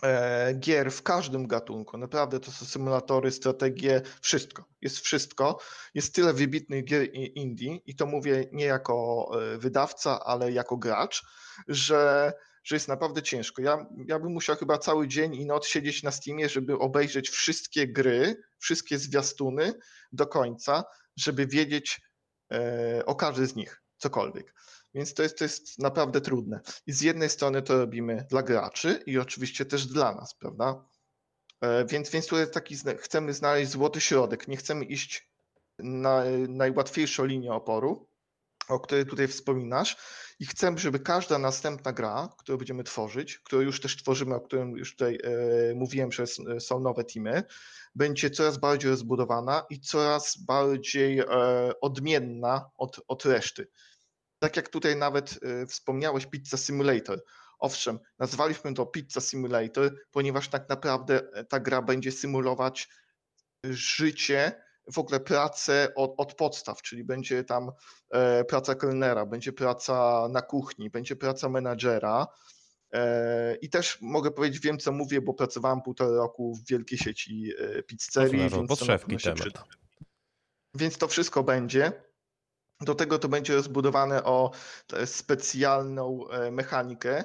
e, 0.02 0.54
gier 0.54 0.92
w 0.92 1.02
każdym 1.02 1.46
gatunku. 1.46 1.98
Naprawdę 1.98 2.40
to 2.40 2.50
są 2.50 2.66
symulatory, 2.66 3.30
strategie, 3.30 4.02
wszystko. 4.20 4.64
Jest 4.80 4.98
wszystko. 4.98 5.58
Jest 5.94 6.14
tyle 6.14 6.32
wybitnych 6.32 6.84
gier 6.84 7.08
indie 7.12 7.76
i 7.76 7.96
to 7.96 8.06
mówię 8.06 8.44
nie 8.52 8.64
jako 8.64 9.28
e, 9.34 9.58
wydawca, 9.58 10.24
ale 10.24 10.52
jako 10.52 10.76
gracz, 10.76 11.22
że, 11.68 12.32
że 12.64 12.76
jest 12.76 12.88
naprawdę 12.88 13.22
ciężko. 13.22 13.62
Ja, 13.62 13.86
ja 14.08 14.18
bym 14.18 14.32
musiał 14.32 14.56
chyba 14.56 14.78
cały 14.78 15.08
dzień 15.08 15.34
i 15.34 15.46
noc 15.46 15.66
siedzieć 15.66 16.02
na 16.02 16.10
Steamie, 16.10 16.48
żeby 16.48 16.78
obejrzeć 16.78 17.28
wszystkie 17.28 17.88
gry, 17.88 18.36
wszystkie 18.58 18.98
zwiastuny 18.98 19.74
do 20.12 20.26
końca, 20.26 20.84
żeby 21.16 21.46
wiedzieć 21.46 22.00
e, 22.52 23.02
o 23.06 23.14
każdej 23.14 23.46
z 23.46 23.56
nich 23.56 23.85
cokolwiek. 23.96 24.54
Więc 24.94 25.14
to 25.14 25.22
jest, 25.22 25.38
to 25.38 25.44
jest 25.44 25.78
naprawdę 25.78 26.20
trudne. 26.20 26.60
I 26.86 26.92
z 26.92 27.00
jednej 27.00 27.30
strony 27.30 27.62
to 27.62 27.78
robimy 27.78 28.26
dla 28.30 28.42
graczy 28.42 29.02
i 29.06 29.18
oczywiście 29.18 29.64
też 29.64 29.86
dla 29.86 30.14
nas, 30.14 30.34
prawda? 30.34 30.84
E, 31.60 31.84
więc, 31.84 32.10
więc 32.10 32.26
tutaj 32.26 32.50
taki 32.50 32.76
chcemy 32.98 33.32
znaleźć 33.32 33.70
złoty 33.70 34.00
środek. 34.00 34.48
Nie 34.48 34.56
chcemy 34.56 34.84
iść 34.84 35.30
na 35.78 36.22
najłatwiejszą 36.48 37.24
linię 37.24 37.52
oporu, 37.52 38.08
o 38.68 38.80
której 38.80 39.06
tutaj 39.06 39.28
wspominasz, 39.28 39.96
i 40.38 40.46
chcemy, 40.46 40.78
żeby 40.78 41.00
każda 41.00 41.38
następna 41.38 41.92
gra, 41.92 42.28
którą 42.38 42.58
będziemy 42.58 42.84
tworzyć, 42.84 43.38
którą 43.38 43.62
już 43.62 43.80
też 43.80 43.96
tworzymy, 43.96 44.34
o 44.34 44.40
którym 44.40 44.76
już 44.76 44.92
tutaj 44.92 45.18
e, 45.24 45.74
mówiłem, 45.74 46.12
że 46.12 46.24
są 46.60 46.80
nowe 46.80 47.04
teamy, 47.04 47.42
będzie 47.94 48.30
coraz 48.30 48.58
bardziej 48.58 48.90
rozbudowana 48.90 49.66
i 49.70 49.80
coraz 49.80 50.36
bardziej 50.36 51.18
e, 51.18 51.26
odmienna 51.80 52.70
od, 52.76 53.00
od 53.08 53.24
reszty 53.24 53.66
tak 54.38 54.56
jak 54.56 54.68
tutaj 54.68 54.96
nawet 54.96 55.38
y, 55.62 55.66
wspomniałeś, 55.66 56.26
Pizza 56.26 56.56
Simulator. 56.56 57.24
Owszem, 57.58 57.98
nazwaliśmy 58.18 58.74
to 58.74 58.86
Pizza 58.86 59.20
Simulator, 59.20 59.94
ponieważ 60.10 60.48
tak 60.48 60.68
naprawdę 60.68 61.32
e, 61.32 61.44
ta 61.44 61.60
gra 61.60 61.82
będzie 61.82 62.12
symulować 62.12 62.88
życie, 63.64 64.62
w 64.92 64.98
ogóle 64.98 65.20
pracę 65.20 65.92
od, 65.94 66.14
od 66.16 66.34
podstaw, 66.34 66.82
czyli 66.82 67.04
będzie 67.04 67.44
tam 67.44 67.70
e, 68.10 68.44
praca 68.44 68.74
kelnera, 68.74 69.26
będzie 69.26 69.52
praca 69.52 70.28
na 70.30 70.42
kuchni, 70.42 70.90
będzie 70.90 71.16
praca 71.16 71.48
menadżera. 71.48 72.26
E, 72.92 73.54
I 73.54 73.70
też 73.70 73.98
mogę 74.00 74.30
powiedzieć, 74.30 74.60
wiem 74.60 74.78
co 74.78 74.92
mówię, 74.92 75.20
bo 75.20 75.34
pracowałem 75.34 75.82
półtora 75.82 76.16
roku 76.16 76.54
w 76.54 76.68
wielkiej 76.68 76.98
sieci 76.98 77.52
e, 77.58 77.82
pizzerii. 77.82 78.50
Więc 78.50 78.68
podszewki 78.68 79.16
temat. 79.16 79.48
Więc 80.74 80.98
to 80.98 81.08
wszystko 81.08 81.42
będzie. 81.42 81.92
Do 82.80 82.94
tego 82.94 83.18
to 83.18 83.28
będzie 83.28 83.54
rozbudowane 83.54 84.24
o 84.24 84.50
specjalną 85.04 86.28
e, 86.28 86.50
mechanikę, 86.50 87.24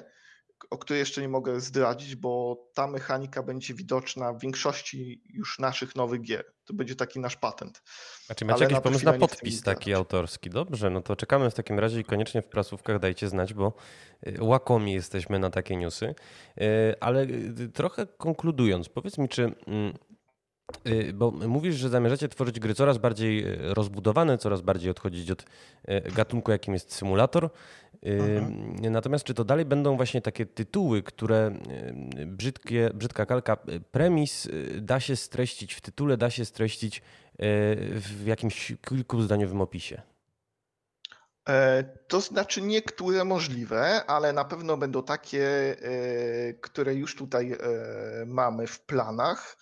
o 0.70 0.78
której 0.78 1.00
jeszcze 1.00 1.20
nie 1.20 1.28
mogę 1.28 1.60
zdradzić, 1.60 2.16
bo 2.16 2.62
ta 2.74 2.86
mechanika 2.86 3.42
będzie 3.42 3.74
widoczna 3.74 4.32
w 4.32 4.40
większości 4.40 5.22
już 5.24 5.58
naszych 5.58 5.96
nowych 5.96 6.22
gier. 6.22 6.44
To 6.64 6.74
będzie 6.74 6.96
taki 6.96 7.20
nasz 7.20 7.36
patent. 7.36 7.82
Znaczy 8.26 8.44
macie 8.44 8.62
jakiś 8.62 8.74
na 8.74 8.80
pomysł 8.80 9.04
na 9.04 9.12
podpis 9.12 9.62
taki 9.62 9.94
autorski? 9.94 10.50
Dobrze, 10.50 10.90
no 10.90 11.00
to 11.00 11.16
czekamy 11.16 11.50
w 11.50 11.54
takim 11.54 11.78
razie 11.78 12.00
i 12.00 12.04
koniecznie 12.04 12.42
w 12.42 12.48
prasówkach 12.48 12.98
dajcie 12.98 13.28
znać, 13.28 13.54
bo 13.54 13.72
e, 14.22 14.44
łakomi 14.44 14.92
jesteśmy 14.92 15.38
na 15.38 15.50
takie 15.50 15.76
newsy. 15.76 16.14
E, 16.60 16.96
ale 17.00 17.26
trochę 17.74 18.06
konkludując, 18.06 18.88
powiedz 18.88 19.18
mi, 19.18 19.28
czy 19.28 19.54
mm, 19.66 19.98
Y, 20.86 21.12
bo 21.12 21.30
mówisz, 21.30 21.74
że 21.74 21.88
zamierzacie 21.88 22.28
tworzyć 22.28 22.60
gry 22.60 22.74
coraz 22.74 22.98
bardziej 22.98 23.46
y, 23.46 23.74
rozbudowane, 23.74 24.38
coraz 24.38 24.60
bardziej 24.60 24.90
odchodzić 24.90 25.30
od 25.30 25.42
y, 25.42 25.46
gatunku, 26.14 26.50
jakim 26.50 26.74
jest 26.74 26.94
symulator. 26.94 27.50
Mhm. 28.02 28.92
Natomiast 28.92 29.24
czy 29.24 29.34
to 29.34 29.44
dalej 29.44 29.64
będą 29.64 29.96
właśnie 29.96 30.22
takie 30.22 30.46
tytuły, 30.46 31.02
które 31.02 31.50
brzydkie, 32.26 32.90
brzydka 32.94 33.26
kalka, 33.26 33.56
premis 33.90 34.48
da 34.80 35.00
się 35.00 35.16
streścić 35.16 35.74
w 35.74 35.80
tytule, 35.80 36.16
da 36.16 36.30
się 36.30 36.44
streścić 36.44 37.02
w 37.88 38.22
jakimś 38.26 38.72
kilkuzdaniowym 38.88 39.60
opisie? 39.60 40.02
E, 41.48 41.84
to 41.84 42.20
znaczy 42.20 42.62
niektóre 42.62 43.24
możliwe, 43.24 44.04
ale 44.06 44.32
na 44.32 44.44
pewno 44.44 44.76
będą 44.76 45.02
takie, 45.02 45.76
e, 45.82 46.54
które 46.54 46.94
już 46.94 47.16
tutaj 47.16 47.52
e, 47.52 47.56
mamy 48.26 48.66
w 48.66 48.80
planach 48.80 49.56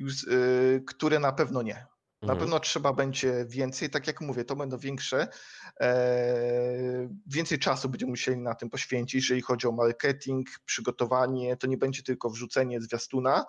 już, 0.00 0.24
y, 0.24 0.84
które 0.86 1.18
na 1.18 1.32
pewno 1.32 1.62
nie. 1.62 1.86
Na 2.22 2.32
mhm. 2.32 2.38
pewno 2.38 2.60
trzeba 2.60 2.92
będzie 2.92 3.44
więcej, 3.48 3.90
tak 3.90 4.06
jak 4.06 4.20
mówię, 4.20 4.44
to 4.44 4.56
będą 4.56 4.78
większe, 4.78 5.28
e, 5.80 7.08
więcej 7.26 7.58
czasu 7.58 7.88
będziemy 7.88 8.10
musieli 8.10 8.38
na 8.38 8.54
tym 8.54 8.70
poświęcić, 8.70 9.14
jeżeli 9.14 9.42
chodzi 9.42 9.66
o 9.66 9.72
marketing, 9.72 10.48
przygotowanie, 10.64 11.56
to 11.56 11.66
nie 11.66 11.76
będzie 11.76 12.02
tylko 12.02 12.30
wrzucenie 12.30 12.80
zwiastuna, 12.80 13.44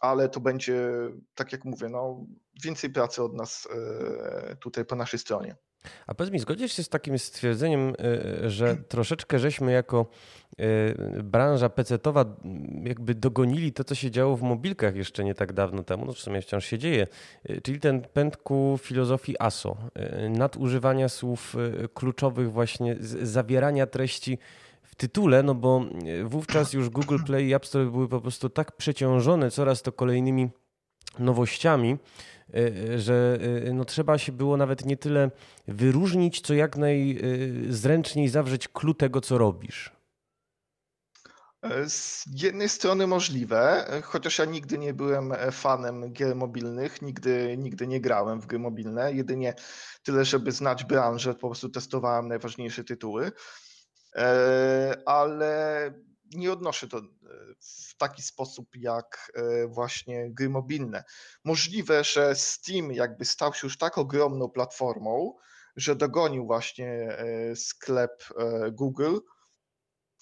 ale 0.00 0.28
to 0.28 0.40
będzie, 0.40 0.90
tak 1.34 1.52
jak 1.52 1.64
mówię, 1.64 1.88
no, 1.88 2.26
więcej 2.64 2.90
pracy 2.90 3.22
od 3.22 3.34
nas 3.34 3.68
e, 3.70 4.56
tutaj 4.56 4.84
po 4.84 4.96
naszej 4.96 5.18
stronie. 5.18 5.56
A 6.06 6.14
powiedz 6.14 6.32
mi, 6.32 6.38
zgodzisz 6.38 6.72
się 6.72 6.82
z 6.82 6.88
takim 6.88 7.18
stwierdzeniem, 7.18 7.94
y, 8.44 8.50
że 8.50 8.76
troszeczkę 8.76 9.38
żeśmy 9.38 9.72
jako 9.72 10.06
y, 10.60 11.22
branża 11.22 11.68
pecetowa 11.68 12.24
jakby 12.84 13.14
dogonili 13.14 13.72
to, 13.72 13.84
co 13.84 13.94
się 13.94 14.10
działo 14.10 14.36
w 14.36 14.42
mobilkach 14.42 14.96
jeszcze 14.96 15.24
nie 15.24 15.34
tak 15.34 15.52
dawno 15.52 15.82
temu, 15.82 16.06
no 16.06 16.12
w 16.12 16.18
sumie 16.18 16.42
wciąż 16.42 16.64
się 16.64 16.78
dzieje, 16.78 17.06
y, 17.50 17.60
czyli 17.60 17.80
ten 17.80 18.02
pęd 18.02 18.36
ku 18.36 18.78
filozofii 18.82 19.36
ASO, 19.38 19.76
nadużywania 20.30 21.08
słów 21.08 21.56
kluczowych 21.94 22.52
właśnie, 22.52 22.96
zawierania 23.22 23.86
treści 23.86 24.38
w 24.82 24.94
tytule, 24.94 25.42
no 25.42 25.54
bo 25.54 25.84
wówczas 26.24 26.72
już 26.72 26.90
Google 26.90 27.18
Play 27.26 27.48
i 27.48 27.54
App 27.54 27.66
Store 27.66 27.84
były 27.84 28.08
po 28.08 28.20
prostu 28.20 28.48
tak 28.48 28.76
przeciążone 28.76 29.50
coraz 29.50 29.82
to 29.82 29.92
kolejnymi 29.92 30.50
nowościami, 31.18 31.98
Y, 32.56 32.98
że 32.98 33.38
y, 33.66 33.74
no, 33.74 33.84
trzeba 33.84 34.18
się 34.18 34.32
było 34.32 34.56
nawet 34.56 34.84
nie 34.84 34.96
tyle 34.96 35.30
wyróżnić, 35.68 36.40
co 36.40 36.54
jak 36.54 36.76
najzręczniej 36.76 38.28
zawrzeć 38.28 38.68
klucz 38.68 38.98
tego, 38.98 39.20
co 39.20 39.38
robisz. 39.38 39.92
E, 41.62 41.88
z 41.88 42.24
jednej 42.42 42.68
strony 42.68 43.06
możliwe, 43.06 43.86
chociaż 44.02 44.38
ja 44.38 44.44
nigdy 44.44 44.78
nie 44.78 44.94
byłem 44.94 45.32
e, 45.32 45.52
fanem 45.52 46.12
gier 46.12 46.36
mobilnych, 46.36 47.02
nigdy, 47.02 47.56
nigdy 47.58 47.86
nie 47.86 48.00
grałem 48.00 48.40
w 48.40 48.46
gry 48.46 48.58
mobilne, 48.58 49.12
jedynie 49.12 49.54
tyle, 50.02 50.24
żeby 50.24 50.52
znać 50.52 50.84
branżę, 50.84 51.34
po 51.34 51.48
prostu 51.48 51.68
testowałem 51.68 52.28
najważniejsze 52.28 52.84
tytuły, 52.84 53.32
e, 54.16 55.02
ale 55.06 55.90
nie 56.34 56.52
odnoszę 56.52 56.88
to 56.88 57.00
w 57.60 57.96
taki 57.96 58.22
sposób 58.22 58.76
jak 58.76 59.32
e, 59.34 59.66
właśnie 59.66 60.30
gry 60.30 60.48
mobilne. 60.48 61.04
Możliwe, 61.44 62.04
że 62.04 62.34
Steam 62.34 62.92
jakby 62.92 63.24
stał 63.24 63.54
się 63.54 63.66
już 63.66 63.78
tak 63.78 63.98
ogromną 63.98 64.48
platformą, 64.48 65.36
że 65.76 65.96
dogonił 65.96 66.46
właśnie 66.46 66.88
e, 66.88 67.56
sklep 67.56 68.24
e, 68.36 68.70
Google. 68.70 69.18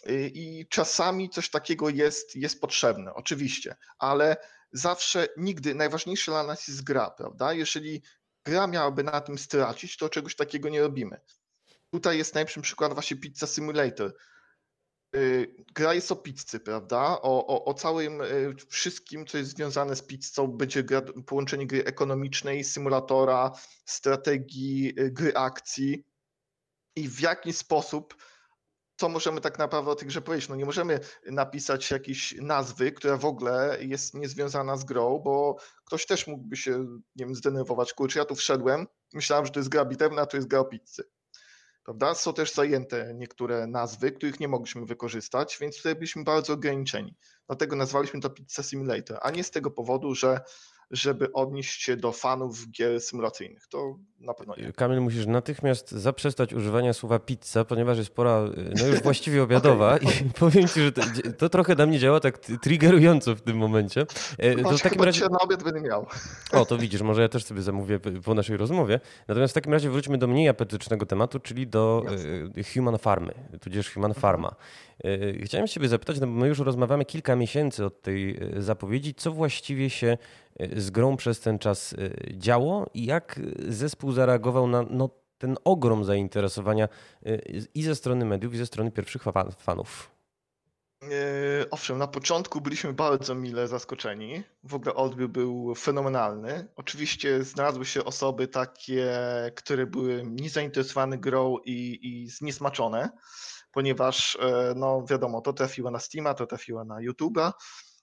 I 0.06 0.66
czasami 0.70 1.30
coś 1.30 1.50
takiego 1.50 1.88
jest, 1.88 2.36
jest 2.36 2.60
potrzebne, 2.60 3.14
oczywiście, 3.14 3.76
ale 3.98 4.36
zawsze, 4.72 5.28
nigdy, 5.36 5.74
najważniejsze 5.74 6.30
dla 6.32 6.42
nas 6.42 6.68
jest 6.68 6.84
gra, 6.84 7.10
prawda? 7.10 7.52
Jeżeli 7.52 8.02
gra 8.44 8.66
miałaby 8.66 9.04
na 9.04 9.20
tym 9.20 9.38
stracić, 9.38 9.96
to 9.96 10.08
czegoś 10.08 10.36
takiego 10.36 10.68
nie 10.68 10.80
robimy. 10.80 11.20
Tutaj 11.90 12.18
jest 12.18 12.34
najlepszym 12.34 12.62
przykład 12.62 12.94
właśnie 12.94 13.16
Pizza 13.16 13.46
Simulator 13.46 14.14
gra 15.74 15.94
jest 15.94 16.12
o 16.12 16.16
pizzy, 16.16 16.60
prawda? 16.60 17.18
O, 17.22 17.46
o, 17.46 17.64
o 17.64 17.74
całym 17.74 18.22
wszystkim, 18.68 19.26
co 19.26 19.38
jest 19.38 19.50
związane 19.50 19.96
z 19.96 20.02
pizzą. 20.02 20.46
Będzie 20.46 20.84
gra, 20.84 21.02
połączenie 21.26 21.66
gry 21.66 21.84
ekonomicznej, 21.84 22.64
symulatora, 22.64 23.52
strategii, 23.84 24.94
gry 24.94 25.34
akcji 25.34 26.04
i 26.96 27.08
w 27.08 27.20
jaki 27.20 27.52
sposób 27.52 28.14
co 29.00 29.08
możemy 29.08 29.40
tak 29.40 29.58
naprawdę 29.58 29.90
o 29.90 29.94
tej 29.94 30.08
grze 30.08 30.20
powiedzieć? 30.20 30.48
No 30.48 30.56
nie 30.56 30.64
możemy 30.64 31.00
napisać 31.26 31.90
jakiejś 31.90 32.34
nazwy, 32.40 32.92
która 32.92 33.16
w 33.16 33.24
ogóle 33.24 33.78
jest 33.80 34.14
niezwiązana 34.14 34.76
z 34.76 34.84
grą, 34.84 35.18
bo 35.18 35.56
ktoś 35.84 36.06
też 36.06 36.26
mógłby 36.26 36.56
się, 36.56 36.78
nie 37.16 37.24
wiem, 37.24 37.34
zdenerwować. 37.34 37.92
Kurczę, 37.92 38.18
ja 38.18 38.24
tu 38.24 38.34
wszedłem, 38.34 38.86
myślałem, 39.12 39.46
że 39.46 39.52
to 39.52 39.60
jest 39.60 39.68
gra 39.68 39.84
bitewna, 39.84 40.22
a 40.22 40.26
to 40.26 40.36
jest 40.36 40.48
gra 40.48 40.60
o 40.60 40.64
pizzy. 40.64 41.02
Prawda? 41.90 42.14
Są 42.14 42.32
też 42.32 42.52
zajęte 42.52 43.14
niektóre 43.14 43.66
nazwy, 43.66 44.12
których 44.12 44.40
nie 44.40 44.48
mogliśmy 44.48 44.86
wykorzystać, 44.86 45.58
więc 45.60 45.76
tutaj 45.76 45.94
byliśmy 45.94 46.24
bardzo 46.24 46.52
ograniczeni. 46.52 47.14
Dlatego 47.46 47.76
nazwaliśmy 47.76 48.20
to 48.20 48.30
Pizza 48.30 48.62
Simulator, 48.62 49.18
a 49.22 49.30
nie 49.30 49.44
z 49.44 49.50
tego 49.50 49.70
powodu, 49.70 50.14
że 50.14 50.40
żeby 50.90 51.32
odnieść 51.32 51.82
się 51.82 51.96
do 51.96 52.12
fanów 52.12 52.70
gier 52.70 53.00
symulacyjnych. 53.00 53.66
To 53.68 53.98
na 54.20 54.34
pewno 54.34 54.54
nie. 54.56 54.72
Kamil, 54.72 55.00
musisz 55.00 55.26
natychmiast 55.26 55.90
zaprzestać 55.90 56.54
używania 56.54 56.92
słowa 56.92 57.18
pizza, 57.18 57.64
ponieważ 57.64 57.98
jest 57.98 58.10
pora 58.10 58.44
no 58.80 58.86
już 58.86 59.02
właściwie 59.10 59.42
obiadowa 59.42 59.94
okay. 59.94 60.08
i 60.26 60.30
powiem 60.40 60.68
ci, 60.68 60.80
że 60.80 60.92
to, 60.92 61.02
to, 61.38 61.48
trochę 61.48 61.74
na 61.74 61.86
mnie 61.86 61.98
działa 61.98 62.20
tak 62.20 62.38
triggerująco 62.38 63.34
w 63.34 63.40
tym 63.40 63.56
momencie. 63.56 64.06
E, 64.38 64.56
to 64.56 64.78
w 64.78 64.82
takim 64.82 65.02
razie... 65.02 65.28
na 65.28 65.38
obiad 65.38 65.62
będę 65.62 65.80
miał. 65.80 66.06
O, 66.52 66.64
to 66.64 66.78
widzisz, 66.78 67.02
może 67.02 67.22
ja 67.22 67.28
też 67.28 67.44
sobie 67.44 67.62
zamówię 67.62 68.00
po 68.24 68.34
naszej 68.34 68.56
rozmowie. 68.56 69.00
Natomiast 69.28 69.52
w 69.52 69.54
takim 69.54 69.72
razie 69.72 69.90
wróćmy 69.90 70.18
do 70.18 70.26
mniej 70.26 70.48
apetycznego 70.48 71.06
tematu, 71.06 71.40
czyli 71.40 71.66
do 71.66 72.02
Jasne. 72.04 72.62
Human 72.74 72.98
Farmy, 72.98 73.34
tudzież 73.60 73.90
Human 73.90 74.14
Farma. 74.14 74.54
E, 75.04 75.44
chciałem 75.44 75.66
Ciebie 75.66 75.88
zapytać, 75.88 76.20
no 76.20 76.26
bo 76.26 76.32
my 76.32 76.48
już 76.48 76.58
rozmawiamy 76.58 77.04
kilka 77.04 77.36
miesięcy 77.36 77.84
od 77.84 78.02
tej 78.02 78.36
e, 78.36 78.62
zapowiedzi, 78.62 79.14
co 79.14 79.32
właściwie 79.32 79.90
się 79.90 80.18
e, 80.58 80.80
z 80.80 80.90
grą 80.90 81.16
przez 81.16 81.40
ten 81.40 81.58
czas 81.58 81.94
działo 82.30 82.86
i 82.94 83.04
jak 83.04 83.40
zespół 83.68 84.09
zareagował 84.12 84.66
na 84.66 84.84
no, 84.90 85.10
ten 85.38 85.56
ogrom 85.64 86.04
zainteresowania 86.04 86.88
i 87.74 87.82
ze 87.82 87.94
strony 87.94 88.24
mediów, 88.24 88.54
i 88.54 88.58
ze 88.58 88.66
strony 88.66 88.90
pierwszych 88.90 89.22
fanów. 89.58 90.10
Owszem, 91.70 91.98
na 91.98 92.06
początku 92.06 92.60
byliśmy 92.60 92.92
bardzo 92.92 93.34
mile 93.34 93.68
zaskoczeni. 93.68 94.42
W 94.64 94.74
ogóle 94.74 94.94
odbiór 94.94 95.30
był 95.30 95.74
fenomenalny. 95.74 96.68
Oczywiście 96.76 97.44
znalazły 97.44 97.86
się 97.86 98.04
osoby 98.04 98.48
takie, 98.48 99.12
które 99.56 99.86
były 99.86 100.22
niezainteresowane 100.26 101.18
grą 101.18 101.56
i, 101.64 101.98
i 102.02 102.28
zniesmaczone 102.28 103.10
ponieważ 103.72 104.38
e, 104.40 104.72
no 104.76 105.04
wiadomo, 105.10 105.40
to 105.40 105.52
trafiło 105.52 105.90
na 105.90 105.98
Steama, 105.98 106.34
to 106.34 106.46
trafiło 106.46 106.84
na 106.84 106.94
YouTube'a, 106.94 107.52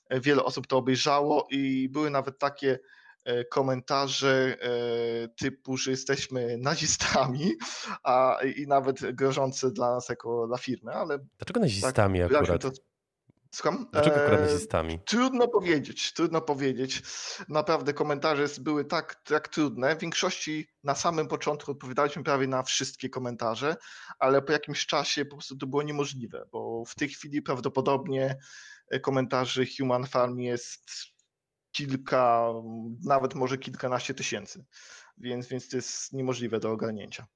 e, 0.09 0.19
wiele 0.19 0.43
osób 0.43 0.67
to 0.67 0.77
obejrzało 0.77 1.47
i 1.51 1.89
były 1.89 2.09
nawet 2.09 2.39
takie 2.39 2.79
e, 3.27 3.45
komentarze 3.45 4.57
typu, 5.39 5.77
że 5.77 5.91
jesteśmy 5.91 6.57
nazistami, 6.57 7.53
a 8.03 8.37
i 8.55 8.67
nawet 8.67 9.15
grożące 9.15 9.71
dla 9.71 9.93
nas 9.93 10.09
jako 10.09 10.47
dla 10.47 10.57
firmy, 10.57 10.91
ale... 10.91 11.19
Dlaczego 11.37 11.59
nazistami 11.59 12.19
tak, 12.19 12.33
akurat? 12.33 12.61
To, 12.61 12.71
Słucham? 13.51 13.87
Dlaczego 13.91 14.15
akurat 14.15 14.41
nazistami? 14.41 14.99
Trudno 15.05 15.47
powiedzieć, 15.47 16.13
trudno 16.13 16.41
powiedzieć. 16.41 17.01
Naprawdę 17.49 17.93
komentarze 17.93 18.45
były 18.61 18.85
tak, 18.85 19.15
tak 19.15 19.47
trudne. 19.47 19.95
W 19.95 19.99
większości 19.99 20.67
na 20.83 20.95
samym 20.95 21.27
początku 21.27 21.71
odpowiadaliśmy 21.71 22.23
prawie 22.23 22.47
na 22.47 22.63
wszystkie 22.63 23.09
komentarze, 23.09 23.75
ale 24.19 24.41
po 24.41 24.51
jakimś 24.51 24.85
czasie 24.85 25.25
po 25.25 25.35
prostu 25.35 25.57
to 25.57 25.67
było 25.67 25.83
niemożliwe, 25.83 26.45
bo 26.51 26.83
w 26.85 26.95
tej 26.95 27.09
chwili 27.09 27.41
prawdopodobnie 27.41 28.37
e, 28.89 28.99
komentarzy 28.99 29.65
Human 29.77 30.05
Farm 30.05 30.39
jest 30.39 31.16
kilka, 31.77 32.53
nawet 33.03 33.35
może 33.35 33.57
kilkanaście 33.57 34.13
tysięcy, 34.13 34.65
więc, 35.17 35.47
więc 35.47 35.69
to 35.69 35.77
jest 35.77 36.13
niemożliwe 36.13 36.59
do 36.59 36.71
ogarnięcia. 36.71 37.27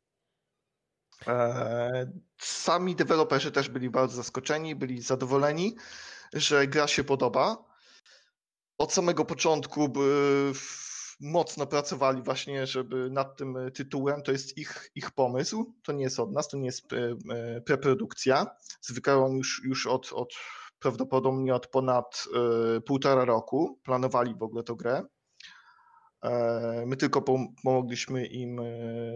E, 1.28 2.12
sami 2.42 2.96
deweloperzy 2.96 3.52
też 3.52 3.70
byli 3.70 3.90
bardzo 3.90 4.16
zaskoczeni, 4.16 4.76
byli 4.76 5.02
zadowoleni, 5.02 5.76
że 6.34 6.68
gra 6.68 6.88
się 6.88 7.04
podoba. 7.04 7.66
Od 8.78 8.94
samego 8.94 9.26
początku 9.26 9.94
mocno 11.20 11.68
pracowali 11.68 12.22
właśnie, 12.22 12.68
żeby 12.68 13.10
nad 13.10 13.38
tym 13.38 13.58
tytułem, 13.74 14.22
to 14.22 14.32
jest 14.32 14.58
ich, 14.58 14.92
ich 14.96 15.12
pomysł, 15.12 15.76
to 15.84 15.92
nie 15.92 16.04
jest 16.04 16.20
od 16.20 16.32
nas, 16.32 16.48
to 16.48 16.58
nie 16.58 16.66
jest 16.66 16.94
e, 16.94 17.62
preprodukcja. 17.62 18.46
Zwykle 18.82 19.18
on 19.18 19.38
już, 19.38 19.62
już 19.66 19.88
od, 19.88 20.14
od 20.14 20.34
prawdopodobnie 20.82 21.56
od 21.56 21.68
ponad 21.68 22.24
e, 22.78 22.82
półtora 22.82 23.26
roku 23.26 23.80
planowali 23.84 24.36
w 24.36 24.44
ogóle 24.44 24.64
tę 24.64 24.76
grę. 24.76 25.04
E, 26.24 26.84
my 26.86 26.98
tylko 26.98 27.22
pomogliśmy 27.64 28.26
im 28.26 28.60
e, 28.60 28.64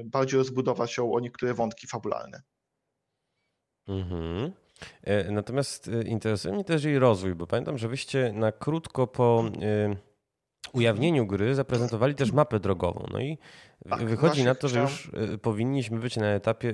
bardziej 0.06 0.38
rozbudować 0.38 0.98
ją 0.98 1.14
o 1.14 1.20
niektóre 1.20 1.54
wątki 1.54 1.88
fabularne. 1.88 2.42
Mhm. 3.88 4.52
E, 5.04 5.32
natomiast 5.32 5.90
interesuje 6.06 6.54
mnie 6.54 6.64
też 6.64 6.84
jej 6.84 7.00
rozwój, 7.00 7.36
bo 7.36 7.48
pamiętam, 7.48 7.78
że 7.78 7.88
wyście 7.88 8.34
na 8.34 8.52
krótko 8.52 9.08
po 9.08 9.44
ujawnieniu 10.76 11.28
gry 11.28 11.56
zaprezentowali 11.56 12.16
też 12.16 12.32
mapę 12.32 12.60
drogową. 12.60 13.08
No 13.12 13.20
i 13.20 13.38
tak, 13.90 14.04
wychodzi 14.06 14.44
na 14.44 14.56
to, 14.56 14.68
że 14.68 14.80
już 14.82 15.12
powinniśmy 15.42 16.00
być 16.00 16.18
na 16.18 16.28
etapie, 16.28 16.74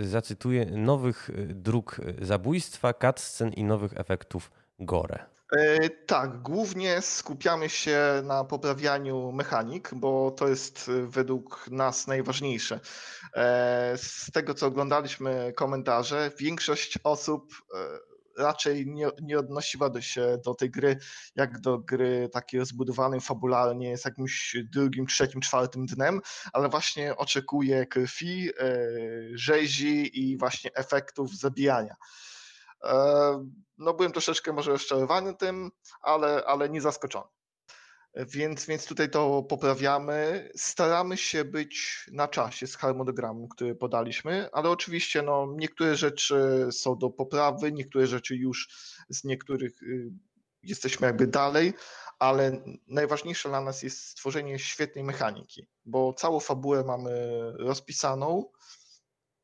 zacytuję, 0.00 0.66
nowych 0.66 1.30
dróg 1.48 2.00
zabójstwa, 2.20 2.94
cutscen 2.94 3.52
i 3.52 3.64
nowych 3.64 3.92
efektów 3.96 4.50
gore. 4.78 5.32
E, 5.56 5.90
tak, 5.90 6.42
głównie 6.42 7.02
skupiamy 7.02 7.68
się 7.68 7.98
na 8.24 8.44
poprawianiu 8.44 9.32
mechanik, 9.32 9.90
bo 9.94 10.30
to 10.30 10.48
jest 10.48 10.88
e, 10.88 11.06
według 11.06 11.68
nas 11.70 12.06
najważniejsze. 12.06 12.80
E, 13.34 13.92
z 13.96 14.30
tego, 14.32 14.54
co 14.54 14.66
oglądaliśmy 14.66 15.52
komentarze, 15.56 16.30
większość 16.38 16.98
osób 17.04 17.52
raczej 18.38 18.86
nie, 18.86 19.08
nie 19.22 19.38
odnosiła 19.38 19.90
do 19.90 20.00
się 20.00 20.38
do 20.44 20.54
tej 20.54 20.70
gry 20.70 20.98
jak 21.36 21.60
do 21.60 21.78
gry 21.78 22.28
takiej 22.32 22.60
rozbudowanej 22.60 23.20
fabularnie 23.20 23.98
z 23.98 24.04
jakimś 24.04 24.56
drugim, 24.72 25.06
trzecim, 25.06 25.40
czwartym 25.40 25.86
dnem, 25.86 26.20
ale 26.52 26.68
właśnie 26.68 27.16
oczekuje 27.16 27.86
krwi, 27.86 28.50
rzezi 29.34 30.20
i 30.20 30.38
właśnie 30.38 30.74
efektów 30.74 31.38
zabijania. 31.38 31.94
No 33.78 33.94
byłem 33.94 34.12
troszeczkę 34.12 34.52
może 34.52 34.70
rozczarowany 34.70 35.34
tym, 35.34 35.70
ale, 36.02 36.44
ale 36.46 36.68
nie 36.68 36.80
zaskoczony. 36.80 37.28
Więc, 38.14 38.66
więc 38.66 38.86
tutaj 38.86 39.10
to 39.10 39.42
poprawiamy. 39.42 40.50
Staramy 40.56 41.16
się 41.16 41.44
być 41.44 42.04
na 42.12 42.28
czasie 42.28 42.66
z 42.66 42.76
harmonogramem, 42.76 43.48
który 43.48 43.74
podaliśmy, 43.74 44.48
ale 44.52 44.70
oczywiście 44.70 45.22
no, 45.22 45.48
niektóre 45.56 45.96
rzeczy 45.96 46.68
są 46.72 46.98
do 46.98 47.10
poprawy, 47.10 47.72
niektóre 47.72 48.06
rzeczy 48.06 48.36
już 48.36 48.68
z 49.08 49.24
niektórych 49.24 49.82
y, 49.82 50.10
jesteśmy 50.62 51.06
jakby 51.06 51.26
dalej, 51.26 51.72
ale 52.18 52.62
najważniejsze 52.88 53.48
dla 53.48 53.60
nas 53.60 53.82
jest 53.82 54.08
stworzenie 54.08 54.58
świetnej 54.58 55.04
mechaniki, 55.04 55.66
bo 55.84 56.12
całą 56.12 56.40
fabułę 56.40 56.84
mamy 56.84 57.12
rozpisaną, 57.58 58.44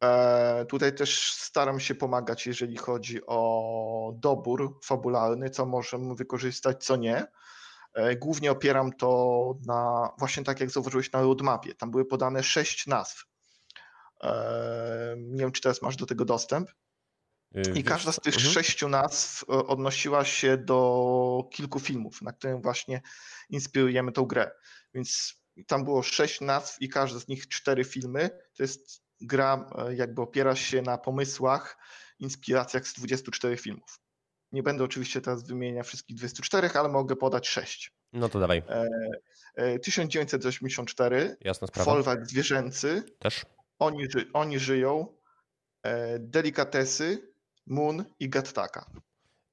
E, 0.04 0.64
tutaj 0.68 0.94
też 0.94 1.32
staram 1.32 1.80
się 1.80 1.94
pomagać, 1.94 2.46
jeżeli 2.46 2.76
chodzi 2.76 3.20
o 3.26 4.12
dobór 4.16 4.78
fabularny, 4.84 5.50
co 5.50 5.66
możemy 5.66 6.14
wykorzystać, 6.14 6.84
co 6.84 6.96
nie. 6.96 7.26
E, 7.94 8.16
głównie 8.16 8.50
opieram 8.50 8.92
to 8.92 9.54
na, 9.66 10.10
właśnie 10.18 10.44
tak 10.44 10.60
jak 10.60 10.70
zauważyłeś 10.70 11.12
na 11.12 11.20
roadmapie, 11.20 11.74
tam 11.74 11.90
były 11.90 12.04
podane 12.04 12.42
sześć 12.42 12.86
nazw. 12.86 13.24
E, 14.22 15.14
nie 15.18 15.40
wiem, 15.40 15.52
czy 15.52 15.62
teraz 15.62 15.82
masz 15.82 15.96
do 15.96 16.06
tego 16.06 16.24
dostęp. 16.24 16.70
I 17.74 17.84
każda 17.84 18.12
z 18.12 18.20
tych 18.20 18.34
mhm. 18.34 18.52
sześciu 18.52 18.88
nazw 18.88 19.44
odnosiła 19.48 20.24
się 20.24 20.56
do 20.56 21.48
kilku 21.52 21.80
filmów, 21.80 22.22
na 22.22 22.32
którym 22.32 22.62
właśnie 22.62 23.02
inspirujemy 23.50 24.12
tą 24.12 24.24
grę. 24.24 24.50
Więc 24.94 25.34
tam 25.66 25.84
było 25.84 26.02
sześć 26.02 26.40
nazw 26.40 26.80
i 26.80 26.88
każda 26.88 27.20
z 27.20 27.28
nich 27.28 27.48
cztery 27.48 27.84
filmy. 27.84 28.30
To 28.56 28.62
jest 28.62 29.02
gra 29.20 29.70
e, 29.78 29.94
jakby 29.94 30.22
opiera 30.22 30.56
się 30.56 30.82
na 30.82 30.98
pomysłach, 30.98 31.78
inspiracjach 32.18 32.88
z 32.88 32.94
24 32.94 33.56
filmów. 33.56 34.00
Nie 34.52 34.62
będę 34.62 34.84
oczywiście 34.84 35.20
teraz 35.20 35.46
wymieniał 35.46 35.84
wszystkich 35.84 36.16
24, 36.16 36.70
ale 36.74 36.88
mogę 36.88 37.16
podać 37.16 37.48
6. 37.48 37.92
No 38.12 38.28
to 38.28 38.40
dawaj. 38.40 38.62
E, 38.68 38.86
e, 39.54 39.78
1984. 39.78 41.36
Jasna 41.40 41.66
sprawa. 41.66 41.92
Folwark 41.92 42.26
zwierzęcy. 42.26 43.02
Też. 43.18 43.46
Oni, 43.78 44.04
oni 44.32 44.58
żyją. 44.58 45.06
E, 45.82 46.18
delikatesy, 46.18 47.32
Moon 47.66 48.04
i 48.20 48.28
Gattaka. 48.28 48.90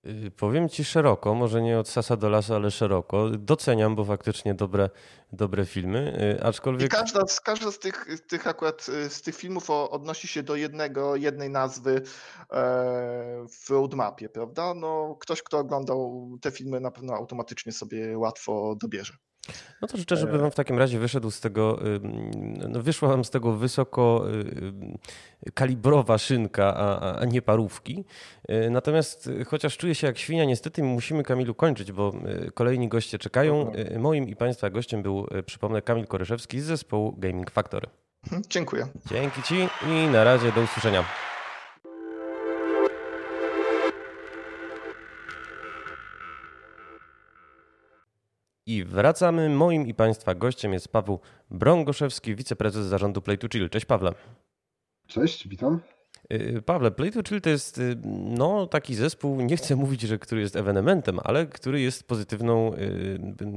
Y, 0.07 0.31
powiem 0.31 0.69
ci 0.69 0.83
szeroko, 0.83 1.35
może 1.35 1.61
nie 1.61 1.79
od 1.79 1.89
sasa 1.89 2.17
do 2.17 2.29
lasa, 2.29 2.55
ale 2.55 2.71
szeroko. 2.71 3.29
Doceniam, 3.29 3.95
bo 3.95 4.05
faktycznie 4.05 4.53
dobre, 4.53 4.89
dobre 5.33 5.65
filmy, 5.65 6.19
y, 6.39 6.43
aczkolwiek... 6.43 6.87
I 6.87 6.95
każda, 6.95 7.27
z, 7.27 7.41
każda 7.41 7.71
z 7.71 7.79
tych, 7.79 8.07
tych 8.27 8.47
akurat 8.47 8.89
y, 8.89 9.09
z 9.09 9.21
tych 9.21 9.35
filmów 9.35 9.69
odnosi 9.69 10.27
się 10.27 10.43
do 10.43 10.55
jednego, 10.55 11.15
jednej 11.15 11.49
nazwy 11.49 12.01
e, 12.51 13.45
w 13.49 13.69
roadmapie, 13.69 14.29
prawda? 14.29 14.73
No, 14.73 15.17
ktoś, 15.19 15.43
kto 15.43 15.57
oglądał 15.57 16.29
te 16.41 16.51
filmy 16.51 16.79
na 16.79 16.91
pewno 16.91 17.13
automatycznie 17.13 17.71
sobie 17.71 18.17
łatwo 18.17 18.75
dobierze. 18.81 19.13
No 19.81 19.87
to 19.87 19.97
życzę, 19.97 20.17
żeby 20.17 20.37
wam 20.37 20.51
w 20.51 20.55
takim 20.55 20.79
razie 20.79 20.99
wyszedł 20.99 21.31
z 21.31 21.39
tego, 21.39 21.79
no 22.69 22.81
wyszła 22.81 23.09
wam 23.09 23.25
z 23.25 23.29
tego 23.29 23.51
wysoko 23.51 24.25
kalibrowa 25.53 26.17
szynka, 26.17 26.75
a, 26.77 27.19
a 27.19 27.25
nie 27.25 27.41
parówki. 27.41 28.05
Y, 28.49 28.69
natomiast 28.69 29.27
y, 29.27 29.45
chociaż 29.45 29.77
czuję 29.77 29.95
się 29.95 30.07
jak 30.07 30.17
świnia, 30.17 30.45
niestety 30.45 30.83
musimy 30.83 31.23
Kamilu 31.23 31.55
kończyć, 31.55 31.91
bo 31.91 32.13
y, 32.47 32.51
kolejni 32.51 32.87
goście 32.87 33.19
czekają. 33.19 33.71
Moim 33.99 34.29
i 34.29 34.35
Państwa 34.35 34.69
gościem 34.69 35.03
był, 35.03 35.27
przypomnę, 35.45 35.81
Kamil 35.81 36.07
Koryszewski 36.07 36.59
z 36.59 36.65
zespołu 36.65 37.15
Gaming 37.17 37.51
Factory. 37.51 37.87
Mhm, 38.23 38.43
dziękuję. 38.49 38.87
Dzięki 39.05 39.43
Ci 39.43 39.55
i 39.87 40.07
na 40.07 40.23
razie 40.23 40.51
do 40.51 40.61
usłyszenia. 40.61 41.05
I 48.67 48.83
wracamy. 48.83 49.49
Moim 49.49 49.87
i 49.87 49.93
Państwa 49.93 50.35
gościem 50.35 50.73
jest 50.73 50.87
Paweł 50.87 51.19
Brągoszewski, 51.51 52.35
wiceprezes 52.35 52.85
zarządu 52.85 53.21
Play 53.21 53.37
to 53.37 53.47
Chill. 53.47 53.69
Cześć 53.69 53.85
Pawle. 53.85 54.13
Cześć, 55.07 55.47
witam. 55.47 55.79
Y, 56.33 56.61
Pawle, 56.61 56.91
Play 56.91 57.11
to 57.11 57.23
Chill 57.23 57.41
to 57.41 57.49
jest 57.49 57.77
y, 57.77 57.95
no, 58.37 58.67
taki 58.67 58.95
zespół, 58.95 59.41
nie 59.41 59.57
chcę 59.57 59.75
mówić, 59.75 60.01
że 60.01 60.19
który 60.19 60.41
jest 60.41 60.55
ewenementem, 60.55 61.19
ale 61.23 61.47
który 61.47 61.81
jest 61.81 62.07
pozytywną, 62.07 62.73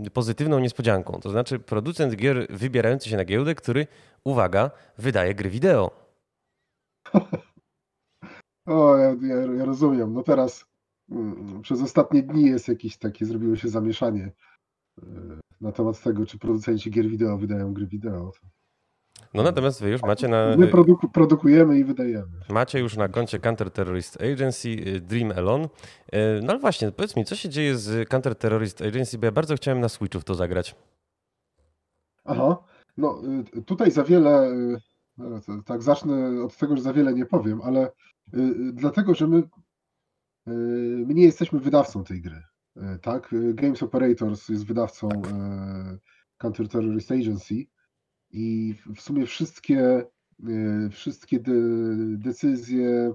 y, 0.07 0.11
pozytywną 0.13 0.59
niespodzianką. 0.59 1.21
To 1.21 1.31
znaczy 1.31 1.59
producent 1.59 2.17
gier 2.17 2.47
wybierający 2.51 3.09
się 3.09 3.17
na 3.17 3.25
giełdę, 3.25 3.55
który, 3.55 3.87
uwaga, 4.25 4.71
wydaje 4.99 5.35
gry 5.35 5.51
wideo. 5.51 5.91
o, 8.67 8.97
ja, 8.97 9.17
ja, 9.23 9.37
ja 9.59 9.65
rozumiem. 9.65 10.13
No 10.13 10.23
teraz 10.23 10.65
mm, 11.11 11.63
przez 11.63 11.83
ostatnie 11.83 12.23
dni 12.23 12.47
jest 12.47 12.69
jakieś 12.69 12.97
takie, 12.97 13.27
zrobiło 13.27 13.57
się 13.57 13.69
zamieszanie 13.69 14.33
na 15.61 15.73
temat 15.73 16.03
tego, 16.03 16.27
czy 16.27 16.39
producenci 16.39 16.91
gier 16.91 17.09
wideo 17.09 17.39
wydają 17.39 17.75
gry 17.75 17.87
wideo. 17.87 18.33
No 19.35 19.43
natomiast 19.43 19.83
wy 19.83 19.91
już 19.91 20.03
macie 20.03 20.29
na... 20.29 20.57
My 20.57 20.67
produku 20.67 21.09
produkujemy 21.09 21.79
i 21.79 21.85
wydajemy. 21.85 22.41
Macie 22.49 22.81
już 22.81 22.97
na 22.97 23.09
koncie 23.09 23.39
Counter 23.39 23.71
Terrorist 23.71 24.23
Agency 24.23 24.69
y, 24.69 25.01
Dream 25.01 25.33
Elon. 25.33 25.63
Y, 25.65 25.69
no 26.43 26.51
ale 26.53 26.59
właśnie, 26.59 26.93
powiedz 26.93 27.17
mi, 27.17 27.25
co 27.25 27.37
się 27.37 27.49
dzieje 27.49 27.77
z 27.77 28.09
Counter 28.09 28.35
Terrorist 28.35 28.83
Agency, 28.83 29.19
bo 29.19 29.27
ja 29.27 29.33
bardzo 29.33 29.55
chciałem 29.55 29.81
na 29.81 29.89
Switchu 29.89 30.21
w 30.21 30.25
to 30.25 30.35
zagrać. 30.35 30.75
Aha, 32.25 32.57
no 32.97 33.23
y, 33.57 33.63
tutaj 33.63 33.91
za 33.91 34.05
wiele, 34.05 34.51
tak 35.67 35.83
zacznę 35.83 36.43
od 36.45 36.57
tego, 36.57 36.77
że 36.77 36.83
za 36.83 36.93
wiele 36.93 37.15
nie 37.15 37.27
powiem, 37.27 37.61
ale 37.63 37.93
dlatego, 38.73 39.15
że 39.15 39.27
my, 39.27 39.43
my 41.07 41.15
nie 41.15 41.25
jesteśmy 41.25 41.61
wydawcą 41.61 42.05
tej 42.05 42.23
gry. 42.23 42.43
Tak, 43.03 43.35
Games 43.55 43.83
Operators 43.83 44.49
jest 44.49 44.67
wydawcą 44.67 45.09
tak. 45.09 45.33
Counter 46.39 46.69
Terrorist 46.69 47.13
Agency 47.13 47.55
i 48.31 48.75
w 48.97 49.01
sumie 49.01 49.27
wszystkie, 49.27 50.05
wszystkie 50.91 51.41
decyzje, 52.19 53.13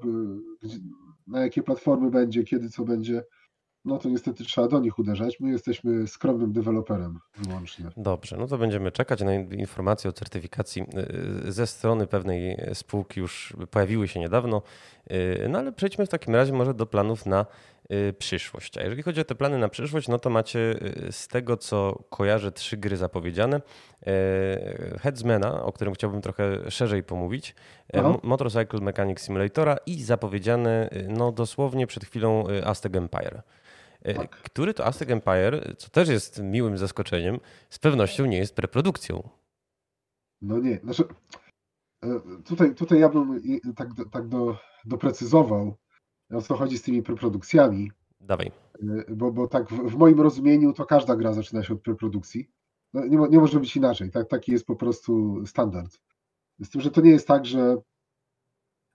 na 1.28 1.42
jakie 1.42 1.64
platformy 1.64 2.12
będzie, 2.12 2.44
kiedy 2.44 2.70
co 2.70 2.86
będzie, 2.86 3.24
no 3.86 3.98
to 3.98 4.10
niestety 4.10 4.44
trzeba 4.44 4.68
do 4.68 4.80
nich 4.80 5.00
uderzać. 5.00 5.40
My 5.40 5.50
jesteśmy 5.50 6.08
skromnym 6.08 6.54
deweloperem 6.54 7.20
wyłącznie. 7.38 7.90
Dobrze, 7.98 8.38
no 8.38 8.48
to 8.48 8.58
będziemy 8.58 8.92
czekać 8.92 9.22
na 9.22 9.34
informacje 9.34 10.10
o 10.10 10.14
certyfikacji 10.14 10.86
ze 11.48 11.68
strony 11.68 12.08
pewnej 12.08 12.58
spółki 12.74 13.20
już 13.20 13.54
pojawiły 13.72 14.08
się 14.08 14.20
niedawno. 14.20 14.62
No 15.50 15.60
ale 15.60 15.72
przejdźmy 15.72 16.06
w 16.06 16.10
takim 16.10 16.36
razie 16.36 16.54
może 16.54 16.74
do 16.74 16.86
planów 16.86 17.26
na 17.26 17.46
przyszłość. 18.18 18.78
A 18.78 18.84
jeżeli 18.84 19.04
chodzi 19.04 19.22
o 19.22 19.24
te 19.24 19.36
plany 19.36 19.58
na 19.58 19.70
przyszłość, 19.70 20.08
no 20.08 20.20
to 20.20 20.30
macie 20.30 20.60
y, 20.60 21.12
z 21.12 21.28
tego, 21.28 21.58
co 21.58 22.04
kojarzę, 22.10 22.52
trzy 22.52 22.78
gry 22.78 22.98
zapowiedziane. 22.98 23.58
Y, 23.58 25.00
Headsmana, 25.00 25.64
o 25.64 25.72
którym 25.72 25.94
chciałbym 25.94 26.22
trochę 26.22 26.72
szerzej 26.72 27.04
pomówić, 27.04 27.56
Aha. 27.94 28.18
Motorcycle 28.24 28.80
Mechanic 28.80 29.20
Simulatora 29.20 29.78
i 29.86 30.04
zapowiedziane 30.04 30.90
no 31.08 31.32
dosłownie 31.32 31.88
przed 31.88 32.06
chwilą 32.06 32.44
Aztec 32.66 32.96
Empire. 32.96 33.42
Tak. 34.16 34.30
Który 34.30 34.74
to 34.74 34.86
Aztec 34.86 35.10
Empire, 35.10 35.76
co 35.78 35.90
też 35.90 36.10
jest 36.10 36.42
miłym 36.44 36.78
zaskoczeniem, 36.78 37.40
z 37.70 37.80
pewnością 37.80 38.26
nie 38.26 38.38
jest 38.38 38.56
preprodukcją. 38.56 39.30
No 40.42 40.60
nie, 40.60 40.80
znaczy 40.84 41.04
tutaj, 42.46 42.76
tutaj 42.76 43.00
ja 43.00 43.10
bym 43.10 43.42
tak, 43.76 43.88
tak 44.12 44.28
do, 44.28 44.58
doprecyzował, 44.86 45.78
o 46.34 46.42
co 46.42 46.56
chodzi 46.56 46.78
z 46.78 46.82
tymi 46.82 47.04
preprodukcjami. 47.04 47.92
Dawaj. 48.22 48.52
Y, 48.84 49.16
bo, 49.16 49.32
bo 49.32 49.48
tak 49.48 49.70
w, 49.70 49.90
w, 49.90 49.96
moim 49.96 50.22
rozumieniu 50.22 50.74
to 50.74 50.86
każda 50.86 51.16
gra 51.16 51.34
zaczyna 51.34 51.64
się 51.64 51.74
od 51.74 51.82
preprodukcji. 51.82 52.50
No, 52.94 53.06
nie, 53.06 53.18
nie 53.18 53.40
może 53.40 53.60
być 53.60 53.76
inaczej. 53.76 54.12
Tak, 54.12 54.28
taki 54.28 54.52
jest 54.52 54.66
po 54.66 54.76
prostu 54.76 55.44
standard. 55.46 56.00
Z 56.60 56.70
tym, 56.70 56.82
że 56.82 56.92
to 56.92 57.02
nie 57.02 57.12
jest 57.12 57.28
tak, 57.28 57.46
że, 57.46 57.78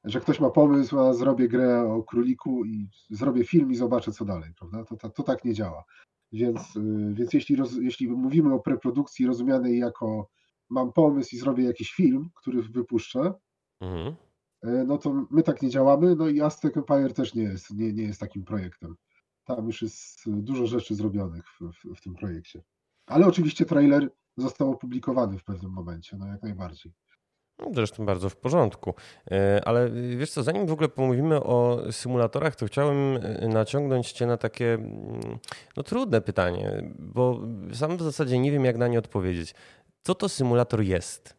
że 0.05 0.21
ktoś 0.21 0.41
ma 0.41 0.51
pomysł, 0.51 1.01
a 1.01 1.15
zrobię 1.15 1.49
grę 1.49 1.93
o 1.93 2.03
króliku 2.03 2.65
i 2.65 2.89
zrobię 3.11 3.45
film 3.45 3.73
i 3.73 3.77
zobaczę 3.77 4.13
co 4.13 4.25
dalej, 4.25 4.51
prawda? 4.59 4.85
To, 4.85 4.97
to, 4.97 5.11
to 5.11 5.23
tak 5.23 5.45
nie 5.45 5.55
działa. 5.55 5.85
Więc, 6.33 6.77
y, 6.77 7.15
więc 7.15 7.33
jeśli, 7.33 7.57
roz, 7.57 7.77
jeśli 7.77 8.09
mówimy 8.09 8.55
o 8.55 8.59
preprodukcji 8.59 9.27
rozumianej 9.27 9.79
jako 9.79 10.29
mam 10.71 10.93
pomysł 10.93 11.37
i 11.37 11.39
zrobię 11.39 11.65
jakiś 11.65 11.93
film, 11.93 12.31
który 12.35 12.63
wypuszczę, 12.63 13.33
mhm. 13.81 14.15
E, 14.63 14.85
no 14.85 14.99
to 14.99 15.27
my 15.31 15.43
tak 15.43 15.63
nie 15.63 15.71
działamy, 15.71 16.17
no 16.17 16.29
i 16.29 16.41
Aztec 16.41 16.77
Empire 16.77 17.13
też 17.13 17.35
nie 17.35 17.43
jest, 17.43 17.71
nie, 17.71 17.93
nie 17.93 18.03
jest 18.03 18.21
takim 18.21 18.45
projektem. 18.45 18.97
Tam 19.45 19.67
już 19.67 19.83
jest 19.83 20.21
dużo 20.27 20.67
rzeczy 20.67 20.95
zrobionych 20.95 21.45
w, 21.49 21.61
w, 21.61 21.99
w 21.99 22.01
tym 22.01 22.15
projekcie. 22.15 22.63
Ale 23.07 23.27
oczywiście 23.27 23.65
trailer 23.65 24.11
został 24.37 24.71
opublikowany 24.71 25.39
w 25.39 25.45
pewnym 25.45 25.73
momencie, 25.73 26.17
no 26.17 26.27
jak 26.27 26.43
najbardziej. 26.43 26.93
No, 27.59 27.71
zresztą 27.75 28.07
bardzo 28.07 28.29
w 28.29 28.37
porządku. 28.37 28.95
E, 29.31 29.61
ale 29.65 29.91
wiesz 30.17 30.31
co, 30.31 30.43
zanim 30.43 30.67
w 30.67 30.73
ogóle 30.73 30.89
pomówimy 30.89 31.43
o 31.43 31.83
symulatorach, 31.91 32.57
to 32.57 32.67
chciałem 32.67 33.17
e, 33.17 33.49
naciągnąć 33.49 34.13
Cię 34.13 34.27
na 34.27 34.37
takie 34.37 34.75
mm, 34.75 35.39
no, 35.77 35.83
trudne 35.83 36.21
pytanie, 36.21 36.83
bo 36.99 37.41
sam 37.73 37.97
w 37.97 38.03
zasadzie 38.03 38.39
nie 38.39 38.53
wiem, 38.53 38.65
jak 38.65 38.79
na 38.79 38.89
nie 38.89 38.99
odpowiedzieć. 38.99 39.55
Co 40.03 40.15
to 40.15 40.29
symulator 40.29 40.83
jest? 40.83 41.38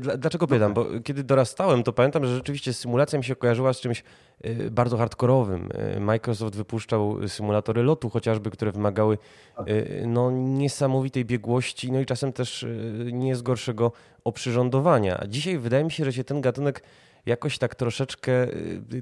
Dlaczego 0.00 0.46
pytam? 0.46 0.74
Bo 0.74 0.86
kiedy 1.04 1.24
dorastałem, 1.24 1.82
to 1.82 1.92
pamiętam, 1.92 2.24
że 2.24 2.34
rzeczywiście 2.34 2.72
symulacja 2.72 3.18
mi 3.18 3.24
się 3.24 3.36
kojarzyła 3.36 3.72
z 3.72 3.80
czymś 3.80 4.04
y, 4.46 4.70
bardzo 4.70 4.96
hardkorowym. 4.96 5.68
Y, 5.96 6.00
Microsoft 6.00 6.56
wypuszczał 6.56 7.28
symulatory 7.28 7.82
lotu 7.82 8.10
chociażby, 8.10 8.50
które 8.50 8.72
wymagały 8.72 9.18
tak. 9.56 9.66
no, 10.06 10.30
niesamowitej 10.30 11.24
biegłości, 11.24 11.92
no 11.92 12.00
i 12.00 12.06
czasem 12.06 12.32
też 12.32 12.66
nie 13.12 13.36
z 13.36 13.42
gorszego 13.42 13.92
oprzyrządowania. 14.24 15.18
A 15.20 15.26
dzisiaj 15.26 15.58
wydaje 15.58 15.84
mi 15.84 15.90
się, 15.90 16.04
że 16.04 16.12
się 16.12 16.24
ten 16.24 16.40
gatunek 16.40 16.82
jakoś 17.26 17.58
tak 17.58 17.74
troszeczkę, 17.74 18.46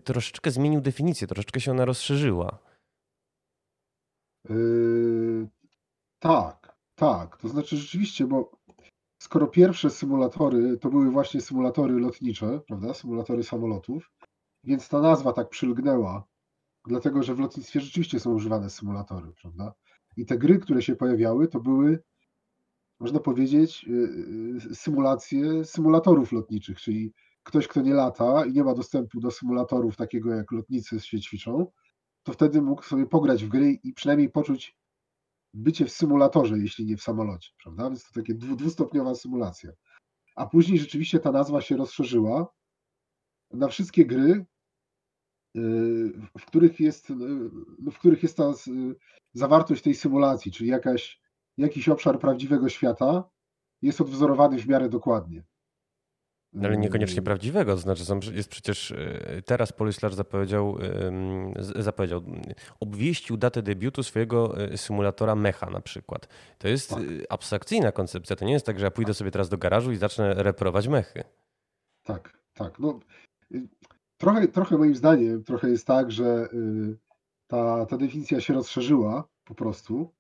troszeczkę 0.05 0.51
zmienił 0.51 0.81
definicję, 0.81 1.27
troszeczkę 1.27 1.61
się 1.61 1.70
ona 1.70 1.85
rozszerzyła. 1.85 2.59
Yy, 4.49 5.49
tak, 6.18 6.77
tak. 6.94 7.37
To 7.37 7.49
znaczy 7.49 7.77
rzeczywiście, 7.77 8.27
bo 8.27 8.56
skoro 9.27 9.47
pierwsze 9.47 9.91
symulatory 9.91 10.79
to 10.79 10.91
były 10.91 11.11
właśnie 11.11 11.41
symulatory 11.41 11.95
lotnicze, 11.95 12.61
prawda, 12.67 12.95
symulatory 12.95 13.43
samolotów, 13.43 14.11
więc 14.65 14.89
ta 14.89 15.01
nazwa 15.01 15.33
tak 15.33 15.49
przylgnęła, 15.49 16.25
dlatego 16.89 17.23
że 17.23 17.35
w 17.35 17.39
lotnictwie 17.41 17.81
rzeczywiście 17.81 18.21
są 18.21 18.35
używane 18.35 18.71
symulatory, 18.71 19.33
prawda? 19.43 19.75
I 20.17 20.27
te 20.27 20.39
gry, 20.39 20.59
które 20.59 20.83
się 20.83 20.97
pojawiały, 20.97 21.49
to 21.49 21.61
były, 21.61 22.03
można 23.01 23.21
powiedzieć, 23.21 23.87
y, 23.89 23.93
y, 24.71 24.75
symulacje 24.75 25.65
symulatorów 25.65 26.33
lotniczych, 26.33 26.81
czyli 26.81 27.12
ktoś, 27.43 27.69
kto 27.69 27.81
nie 27.81 27.95
lata 27.95 28.45
i 28.45 28.53
nie 28.53 28.65
ma 28.65 28.75
dostępu 28.75 29.21
do 29.21 29.31
symulatorów 29.31 29.97
takiego 29.97 30.35
jak 30.35 30.53
lotnicy 30.53 31.01
się 31.01 31.21
ćwiczą, 31.21 31.67
to 32.23 32.33
wtedy 32.33 32.62
mógł 32.62 32.83
sobie 32.83 33.07
pograć 33.07 33.45
w 33.45 33.49
gry 33.49 33.73
i 33.73 33.93
przynajmniej 33.93 34.31
poczuć 34.31 34.77
bycie 35.57 35.85
w 35.85 35.92
symulatorze, 35.92 36.59
jeśli 36.59 36.87
nie 36.87 36.97
w 36.97 37.03
samolocie, 37.03 37.51
prawda? 37.62 37.85
Więc 37.90 38.05
to 38.05 38.21
takie 38.21 38.35
dwustopniowa 38.35 39.14
symulacja. 39.14 39.71
A 40.37 40.47
później 40.47 40.79
rzeczywiście 40.79 41.19
ta 41.19 41.33
nazwa 41.33 41.61
się 41.61 41.77
rozszerzyła 41.77 42.53
na 43.51 43.69
wszystkie 43.69 44.07
gry, 44.07 44.47
y, 45.57 45.61
w 46.38 46.47
których 46.47 46.81
jest, 46.81 47.11
y, 47.11 47.14
no, 47.79 47.90
w 47.90 47.99
których 47.99 48.23
jest 48.23 48.37
ta 48.37 48.53
zawartość 49.33 49.83
tej 49.83 49.95
symulacji, 49.95 50.53
czyli 50.53 50.71
jakaś, 50.71 51.21
jakiś 51.57 51.88
obszar 51.88 52.19
prawdziwego 52.19 52.69
świata 52.69 53.31
jest 53.83 54.01
odwzorowany 54.01 54.59
w 54.59 54.69
miarę 54.69 54.88
dokładnie. 54.88 55.45
Ale 56.64 56.77
niekoniecznie 56.77 57.23
prawdziwego, 57.23 57.73
to 57.73 57.79
znaczy 57.79 58.03
jest 58.35 58.49
przecież 58.49 58.95
teraz 59.45 59.73
Polislar 59.73 60.14
zapowiedział, 60.14 60.79
zapowiedział, 61.79 62.23
obwieścił 62.81 63.37
datę 63.37 63.62
debiutu 63.62 64.03
swojego 64.03 64.55
symulatora 64.77 65.35
Mecha 65.35 65.71
na 65.71 65.81
przykład. 65.81 66.29
To 66.59 66.69
jest 66.69 66.90
tak. 66.90 67.03
abstrakcyjna 67.29 67.92
koncepcja, 67.92 68.37
to 68.37 68.45
nie 68.45 68.53
jest 68.53 68.66
tak, 68.66 68.79
że 68.79 68.85
ja 68.85 68.90
pójdę 68.90 69.14
sobie 69.14 69.31
teraz 69.31 69.49
do 69.49 69.59
garażu 69.59 69.92
i 69.92 69.97
zacznę 69.97 70.35
reprować 70.35 70.88
mechy. 70.88 71.25
Tak, 72.03 72.38
tak. 72.55 72.79
No, 72.79 73.01
trochę, 74.16 74.49
trochę 74.49 74.79
moim 74.79 74.95
zdaniem, 74.95 75.45
trochę 75.45 75.71
jest 75.71 75.87
tak, 75.87 76.11
że 76.11 76.49
y, 76.53 76.97
ta, 77.47 77.87
ta 77.87 77.97
definicja 77.97 78.40
się 78.40 78.55
rozszerzyła 78.55 79.29
po 79.45 79.55
prostu 79.55 80.14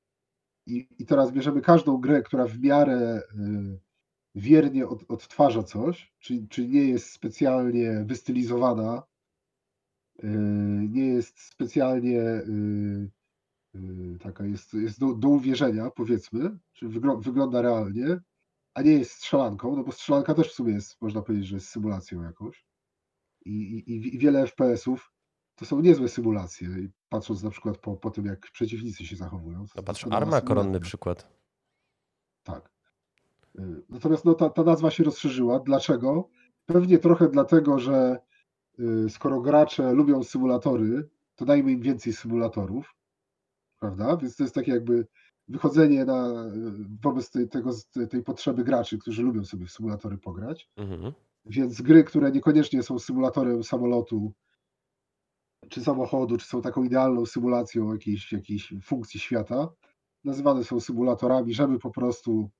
i, 0.66 0.88
i 0.98 1.06
teraz 1.06 1.32
bierzemy 1.32 1.60
każdą 1.60 1.96
grę, 1.96 2.22
która 2.22 2.46
w 2.46 2.60
miarę 2.60 3.22
y, 3.34 3.85
wiernie 4.36 4.88
od, 4.88 5.10
odtwarza 5.10 5.62
coś, 5.62 6.14
czyli, 6.18 6.48
czyli 6.48 6.68
nie 6.68 6.84
jest 6.84 7.10
specjalnie 7.10 8.04
wystylizowana, 8.06 9.02
y, 10.24 10.28
nie 10.90 11.06
jest 11.06 11.40
specjalnie 11.40 12.42
taka, 14.20 14.46
jest, 14.46 14.74
jest 14.74 15.00
do, 15.00 15.14
do 15.14 15.28
uwierzenia, 15.28 15.90
powiedzmy, 15.90 16.58
czy 16.72 16.88
wygląda 17.18 17.62
realnie, 17.62 18.20
a 18.74 18.82
nie 18.82 18.92
jest 18.92 19.10
strzelanką, 19.10 19.76
no 19.76 19.84
bo 19.84 19.92
strzelanka 19.92 20.34
też 20.34 20.48
w 20.48 20.54
sumie 20.54 20.72
jest, 20.72 21.02
można 21.02 21.22
powiedzieć, 21.22 21.46
że 21.48 21.56
jest 21.56 21.68
symulacją 21.68 22.22
jakąś. 22.22 22.66
I, 23.44 23.50
i, 23.50 24.14
i 24.14 24.18
wiele 24.18 24.46
FPS-ów 24.46 25.12
to 25.54 25.64
są 25.64 25.80
niezłe 25.80 26.08
symulacje, 26.08 26.68
patrząc 27.08 27.42
na 27.42 27.50
przykład 27.50 27.78
po, 27.78 27.96
po 27.96 28.10
tym, 28.10 28.26
jak 28.26 28.50
przeciwnicy 28.50 29.06
się 29.06 29.16
zachowują. 29.16 29.66
No 29.76 29.82
patrz, 29.82 30.06
Arma 30.10 30.40
koronny 30.40 30.80
przykład. 30.80 31.28
Tak. 32.42 32.75
Y, 33.58 33.82
natomiast 33.88 34.24
no, 34.24 34.34
ta, 34.34 34.50
ta 34.50 34.62
nazwa 34.62 34.90
się 34.90 35.04
rozszerzyła. 35.04 35.60
Dlaczego? 35.60 36.28
Pewnie 36.66 36.98
trochę 36.98 37.28
dlatego, 37.28 37.78
że 37.78 38.18
y, 38.78 39.10
skoro 39.10 39.40
gracze 39.40 39.92
lubią 39.92 40.24
symulatory, 40.24 41.08
to 41.36 41.44
dajmy 41.44 41.72
im 41.72 41.80
więcej 41.80 42.12
symulatorów, 42.12 42.94
prawda? 43.80 44.16
Więc 44.16 44.36
to 44.36 44.42
jest 44.42 44.54
takie 44.54 44.72
jakby 44.72 45.06
wychodzenie 45.48 46.04
na, 46.04 46.44
wobec 47.02 47.30
tej, 47.30 47.48
tego, 47.48 47.70
tej 48.10 48.22
potrzeby 48.22 48.64
graczy, 48.64 48.98
którzy 48.98 49.22
lubią 49.22 49.44
sobie 49.44 49.66
w 49.66 49.70
symulatory 49.70 50.18
pograć. 50.18 50.70
Mhm. 50.76 51.12
Więc 51.44 51.82
gry, 51.82 52.04
które 52.04 52.30
niekoniecznie 52.30 52.82
są 52.82 52.98
symulatorem 52.98 53.64
samolotu, 53.64 54.32
czy 55.68 55.80
samochodu, 55.80 56.36
czy 56.36 56.46
są 56.46 56.62
taką 56.62 56.84
idealną 56.84 57.26
symulacją 57.26 57.92
jakiejś, 57.92 58.32
jakiejś 58.32 58.74
funkcji 58.82 59.20
świata, 59.20 59.68
nazywane 60.24 60.64
są 60.64 60.80
symulatorami, 60.80 61.54
żeby 61.54 61.78
po 61.78 61.90
prostu 61.90 62.50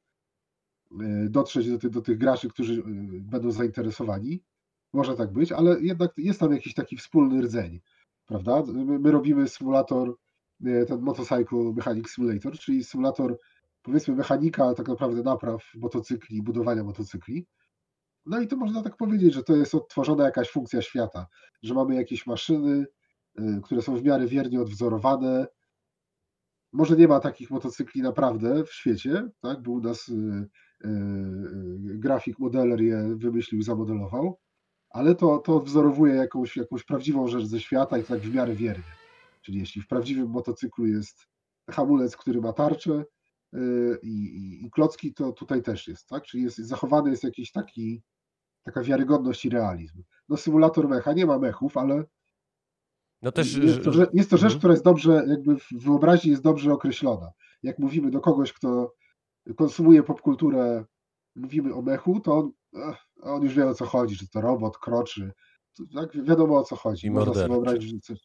dotrzeć 1.28 1.78
do, 1.78 1.90
do 1.90 2.02
tych 2.02 2.18
graczy, 2.18 2.48
którzy 2.48 2.80
e, 2.80 2.82
będą 3.20 3.50
zainteresowani. 3.50 4.42
Może 4.92 5.14
tak 5.14 5.32
być, 5.32 5.52
ale 5.52 5.80
jednak 5.80 6.12
jest 6.16 6.40
tam 6.40 6.52
jakiś 6.52 6.74
taki 6.74 6.96
wspólny 6.96 7.42
rdzeń, 7.42 7.80
prawda? 8.26 8.62
My, 8.72 8.98
my 8.98 9.10
robimy 9.10 9.48
symulator 9.48 10.14
E, 10.64 10.86
ten 10.86 11.00
Motorcycle 11.00 11.72
Mechanic 11.72 12.08
Simulator, 12.08 12.58
czyli 12.58 12.84
symulator 12.84 13.38
powiedzmy 13.82 14.14
mechanika, 14.14 14.74
tak 14.74 14.88
naprawdę 14.88 15.22
napraw 15.22 15.64
motocykli, 15.74 16.42
budowania 16.42 16.84
motocykli. 16.84 17.46
No 18.26 18.40
i 18.40 18.48
to 18.48 18.56
można 18.56 18.82
tak 18.82 18.96
powiedzieć, 18.96 19.34
że 19.34 19.42
to 19.42 19.56
jest 19.56 19.74
odtworzona 19.74 20.24
jakaś 20.24 20.50
funkcja 20.50 20.82
świata, 20.82 21.26
że 21.62 21.74
mamy 21.74 21.94
jakieś 21.94 22.26
maszyny, 22.26 22.86
które 23.62 23.82
są 23.82 23.96
w 23.96 24.04
miarę 24.04 24.26
wiernie 24.26 24.60
odwzorowane. 24.60 25.46
Może 26.72 26.96
nie 26.96 27.08
ma 27.08 27.20
takich 27.20 27.50
motocykli 27.50 28.02
naprawdę 28.02 28.64
w 28.64 28.72
świecie, 28.72 29.28
tak? 29.40 29.62
Był 29.62 29.72
u 29.72 29.80
nas 29.80 30.12
grafik 31.80 32.38
modeler 32.38 32.80
je 32.80 33.16
wymyślił, 33.16 33.62
zamodelował, 33.62 34.38
ale 34.90 35.14
to, 35.14 35.38
to 35.38 35.56
odwzorowuje 35.56 36.14
jakąś, 36.14 36.56
jakąś 36.56 36.84
prawdziwą 36.84 37.28
rzecz 37.28 37.44
ze 37.44 37.60
świata 37.60 37.98
i 37.98 38.04
tak 38.04 38.20
w 38.20 38.34
miarę 38.34 38.54
wiernie. 38.54 38.92
Czyli 39.42 39.58
jeśli 39.58 39.82
w 39.82 39.88
prawdziwym 39.88 40.28
motocyklu 40.28 40.86
jest 40.86 41.26
hamulec, 41.70 42.16
który 42.16 42.40
ma 42.40 42.52
tarczę 42.52 43.04
y, 43.54 43.98
i, 44.02 44.08
i, 44.08 44.66
i 44.66 44.70
klocki, 44.70 45.14
to 45.14 45.32
tutaj 45.32 45.62
też 45.62 45.88
jest, 45.88 46.08
tak? 46.08 46.24
Czyli 46.24 46.42
jest, 46.42 46.56
zachowany 46.56 47.10
jest 47.10 47.24
jakiś 47.24 47.52
taki, 47.52 48.02
taka 48.64 48.82
wiarygodność 48.82 49.44
i 49.44 49.50
realizm. 49.50 50.02
No 50.28 50.36
symulator 50.36 50.88
mecha 50.88 51.12
nie 51.12 51.26
ma 51.26 51.38
mechów, 51.38 51.76
ale 51.76 52.04
no 53.22 53.32
też, 53.32 53.56
jest, 53.56 53.82
to, 53.84 53.90
jest 54.12 54.30
to 54.30 54.36
rzecz, 54.36 54.52
mhm. 54.52 54.58
która 54.58 54.72
jest 54.72 54.84
dobrze, 54.84 55.24
jakby 55.28 55.56
w 55.56 55.68
wyobraźni 55.72 56.30
jest 56.30 56.42
dobrze 56.42 56.72
określona. 56.72 57.30
Jak 57.62 57.78
mówimy 57.78 58.10
do 58.10 58.20
kogoś, 58.20 58.52
kto 58.52 58.94
konsumuje 59.56 60.02
popkulturę, 60.02 60.84
mówimy 61.36 61.74
o 61.74 61.82
mechu, 61.82 62.20
to 62.20 62.38
on, 62.38 62.52
on 63.22 63.42
już 63.42 63.54
wie 63.54 63.66
o 63.66 63.74
co 63.74 63.86
chodzi, 63.86 64.16
czy 64.16 64.28
to 64.28 64.40
robot, 64.40 64.78
kroczy, 64.78 65.32
to, 65.76 65.84
tak, 65.94 66.24
wiadomo 66.24 66.58
o 66.58 66.62
co 66.62 66.76
chodzi. 66.76 67.06
I 67.06 67.10
Można 67.10 67.34
sobie 67.34 67.48
wyobrazić, 67.48 67.90
że 67.90 67.98
coś, 67.98 68.18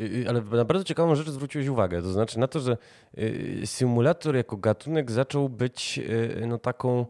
Y, 0.00 0.04
y, 0.04 0.28
ale 0.28 0.40
na 0.40 0.64
bardzo 0.64 0.84
ciekawą 0.84 1.14
rzecz 1.14 1.28
zwróciłeś 1.28 1.68
uwagę, 1.68 2.02
to 2.02 2.12
znaczy 2.12 2.38
na 2.38 2.48
to, 2.48 2.60
że 2.60 2.76
y, 3.18 3.62
symulator 3.64 4.36
jako 4.36 4.56
gatunek 4.56 5.10
zaczął 5.10 5.48
być 5.48 6.00
no, 6.46 6.58
taką, 6.58 7.06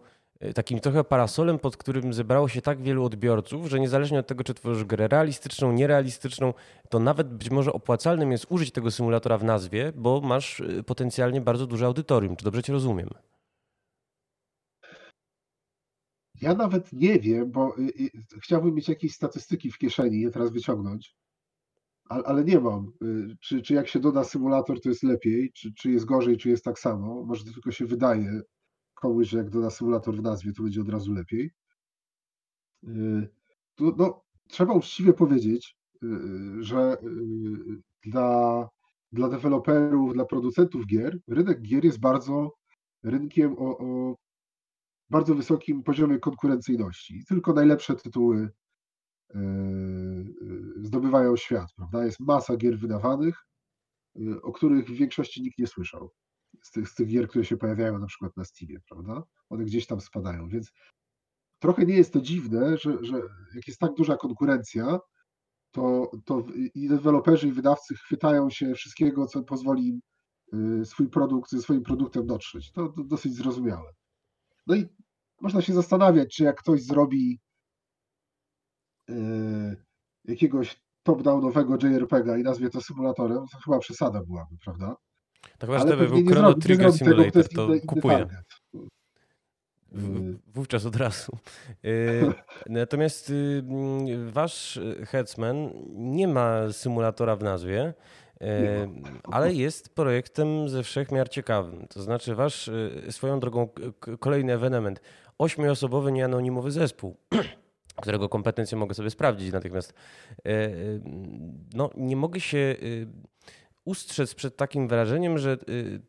takim 0.54 0.80
trochę 0.80 1.04
parasolem, 1.04 1.58
pod 1.58 1.76
którym 1.76 2.12
zebrało 2.12 2.48
się 2.48 2.62
tak 2.62 2.82
wielu 2.82 3.04
odbiorców, 3.04 3.66
że 3.66 3.80
niezależnie 3.80 4.18
od 4.18 4.26
tego, 4.26 4.44
czy 4.44 4.54
tworzysz 4.54 4.84
grę 4.84 5.08
realistyczną, 5.08 5.72
nierealistyczną, 5.72 6.54
to 6.88 6.98
nawet 6.98 7.34
być 7.34 7.50
może 7.50 7.72
opłacalnym 7.72 8.32
jest 8.32 8.46
użyć 8.48 8.72
tego 8.72 8.90
symulatora 8.90 9.38
w 9.38 9.44
nazwie, 9.44 9.92
bo 9.96 10.20
masz 10.20 10.62
potencjalnie 10.86 11.40
bardzo 11.40 11.66
duże 11.66 11.86
audytorium. 11.86 12.36
Czy 12.36 12.44
dobrze 12.44 12.62
cię 12.62 12.72
rozumiem? 12.72 13.08
Ja 16.40 16.54
nawet 16.54 16.92
nie 16.92 17.18
wiem, 17.18 17.50
bo 17.50 17.74
chciałbym 18.42 18.74
mieć 18.74 18.88
jakieś 18.88 19.12
statystyki 19.12 19.70
w 19.70 19.78
kieszeni, 19.78 20.20
je 20.20 20.30
teraz 20.30 20.50
wyciągnąć 20.50 21.16
ale 22.08 22.44
nie 22.44 22.60
mam. 22.60 22.92
Y, 23.02 23.36
czy, 23.40 23.62
czy 23.62 23.74
jak 23.74 23.88
się 23.88 24.00
doda 24.00 24.24
symulator, 24.24 24.80
to 24.80 24.88
jest 24.88 25.02
lepiej, 25.02 25.52
czy, 25.52 25.74
czy 25.74 25.90
jest 25.90 26.04
gorzej, 26.04 26.36
czy 26.36 26.50
jest 26.50 26.64
tak 26.64 26.78
samo. 26.78 27.24
Może 27.24 27.44
to 27.44 27.52
tylko 27.52 27.70
się 27.70 27.86
wydaje 27.86 28.40
komuś, 29.02 29.28
że 29.28 29.38
jak 29.38 29.50
doda 29.50 29.70
symulator 29.70 30.16
w 30.16 30.22
nazwie, 30.22 30.52
to 30.52 30.62
będzie 30.62 30.80
od 30.80 30.88
razu 30.88 31.12
lepiej. 31.12 31.50
Y, 32.84 33.28
to, 33.74 33.94
no, 33.98 34.22
trzeba 34.48 34.72
uczciwie 34.72 35.12
powiedzieć, 35.12 35.76
y, 36.02 36.08
że 36.60 36.96
dla, 38.04 38.68
dla 39.12 39.28
deweloperów, 39.28 40.14
dla 40.14 40.24
producentów 40.24 40.86
gier, 40.86 41.18
rynek 41.28 41.62
gier 41.62 41.84
jest 41.84 42.00
bardzo 42.00 42.50
rynkiem 43.02 43.52
o, 43.58 43.78
o 43.78 44.16
bardzo 45.10 45.34
wysokim 45.34 45.82
poziomie 45.82 46.18
konkurencyjności. 46.18 47.24
Tylko 47.28 47.52
najlepsze 47.52 47.96
tytuły 47.96 48.50
zdobywają 50.82 51.36
świat, 51.36 51.68
prawda? 51.76 52.04
Jest 52.04 52.20
masa 52.20 52.56
gier 52.56 52.78
wydawanych, 52.78 53.46
o 54.42 54.52
których 54.52 54.86
w 54.86 54.92
większości 54.92 55.42
nikt 55.42 55.58
nie 55.58 55.66
słyszał. 55.66 56.10
Z 56.62 56.70
tych, 56.70 56.88
z 56.88 56.94
tych 56.94 57.08
gier, 57.08 57.28
które 57.28 57.44
się 57.44 57.56
pojawiają 57.56 57.98
na 57.98 58.06
przykład 58.06 58.36
na 58.36 58.44
Steamie, 58.44 58.76
prawda? 58.88 59.22
One 59.50 59.64
gdzieś 59.64 59.86
tam 59.86 60.00
spadają, 60.00 60.48
więc 60.48 60.72
trochę 61.58 61.86
nie 61.86 61.96
jest 61.96 62.12
to 62.12 62.20
dziwne, 62.20 62.78
że, 62.78 63.04
że 63.04 63.16
jak 63.54 63.68
jest 63.68 63.80
tak 63.80 63.94
duża 63.94 64.16
konkurencja, 64.16 64.98
to, 65.70 66.10
to 66.24 66.44
i 66.74 66.88
deweloperzy, 66.88 67.48
i 67.48 67.52
wydawcy 67.52 67.94
chwytają 67.94 68.50
się 68.50 68.74
wszystkiego, 68.74 69.26
co 69.26 69.42
pozwoli 69.42 69.88
im 69.88 70.00
yy, 70.52 70.84
swój 70.84 71.08
produkt, 71.08 71.50
ze 71.50 71.62
swoim 71.62 71.82
produktem 71.82 72.26
dotrzeć. 72.26 72.72
To, 72.72 72.88
to 72.88 73.04
dosyć 73.04 73.34
zrozumiałe. 73.34 73.92
No 74.66 74.74
i 74.74 74.86
można 75.40 75.62
się 75.62 75.72
zastanawiać, 75.72 76.36
czy 76.36 76.44
jak 76.44 76.60
ktoś 76.60 76.82
zrobi 76.82 77.40
Y, 79.10 79.84
jakiegoś 80.24 80.82
top-downowego 81.02 81.76
JRPG 81.82 82.38
i 82.38 82.42
nazwie 82.42 82.70
to 82.70 82.80
symulatorem, 82.80 83.46
to 83.52 83.58
chyba 83.64 83.78
przesada 83.78 84.22
byłaby, 84.24 84.56
prawda? 84.64 84.96
Tak 85.58 85.70
chyba, 85.70 85.78
że 85.78 85.96
był 85.96 86.26
Chrono 86.26 86.54
Trigger 86.54 86.92
Simulator, 86.92 87.48
tego, 87.48 87.66
to, 87.66 87.86
kupuję. 87.86 88.26
W, 89.92 90.36
wówczas 90.54 90.86
od 90.86 90.96
razu. 90.96 91.32
Y, 91.84 92.32
natomiast 92.66 93.30
y, 93.30 93.62
wasz 94.32 94.80
Headsman 95.06 95.70
nie 95.94 96.28
ma 96.28 96.72
symulatora 96.72 97.36
w 97.36 97.42
nazwie, 97.42 97.94
ale 99.24 99.52
jest 99.52 99.94
projektem 99.94 100.68
ze 100.68 100.82
wszechmiar 100.82 101.28
ciekawym. 101.28 101.86
To 101.88 102.02
znaczy 102.02 102.34
wasz, 102.34 102.70
swoją 103.10 103.40
drogą, 103.40 103.68
kolejny 104.20 104.52
ewenement, 104.52 105.00
ośmioosobowy, 105.38 106.12
nieanonimowy 106.12 106.70
zespół 106.70 107.16
którego 108.02 108.28
kompetencje 108.28 108.78
mogę 108.78 108.94
sobie 108.94 109.10
sprawdzić 109.10 109.52
natychmiast. 109.52 109.94
E, 110.46 110.68
no, 111.74 111.90
nie 111.96 112.16
mogę 112.16 112.40
się 112.40 112.76
ustrzec 113.84 114.34
przed 114.34 114.56
takim 114.56 114.88
wrażeniem, 114.88 115.38
że 115.38 115.56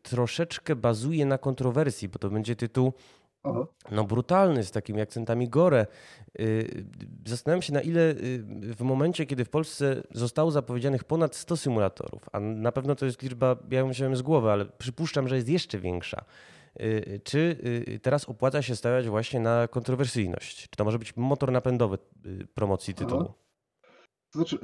troszeczkę 0.02 0.76
bazuje 0.76 1.26
na 1.26 1.38
kontrowersji, 1.38 2.08
bo 2.08 2.18
to 2.18 2.30
będzie 2.30 2.56
tytuł 2.56 2.92
no, 3.90 4.04
brutalny, 4.04 4.64
z 4.64 4.70
takimi 4.70 5.00
akcentami 5.00 5.48
gore. 5.48 5.86
Zastanawiam 7.26 7.62
się, 7.62 7.72
na 7.72 7.80
ile 7.80 8.14
w 8.76 8.80
momencie, 8.80 9.26
kiedy 9.26 9.44
w 9.44 9.48
Polsce 9.48 10.02
zostało 10.10 10.50
zapowiedzianych 10.50 11.04
ponad 11.04 11.36
100 11.36 11.56
symulatorów, 11.56 12.28
a 12.32 12.40
na 12.40 12.72
pewno 12.72 12.94
to 12.94 13.06
jest 13.06 13.22
liczba, 13.22 13.56
ja 13.70 13.78
ją 13.78 13.90
wziąłem 13.90 14.16
z 14.16 14.22
głowy, 14.22 14.50
ale 14.50 14.64
przypuszczam, 14.64 15.28
że 15.28 15.36
jest 15.36 15.48
jeszcze 15.48 15.78
większa. 15.78 16.24
Y, 16.80 17.20
czy 17.24 17.56
y, 17.88 18.00
teraz 18.02 18.24
opłaca 18.24 18.62
się 18.62 18.76
stawiać 18.76 19.08
właśnie 19.08 19.40
na 19.40 19.68
kontrowersyjność? 19.68 20.68
Czy 20.70 20.76
to 20.76 20.84
może 20.84 20.98
być 20.98 21.16
motor 21.16 21.52
napędowy 21.52 21.98
y, 22.26 22.46
promocji 22.54 22.94
tytułu? 22.94 23.32
To 24.34 24.38
znaczy, 24.38 24.58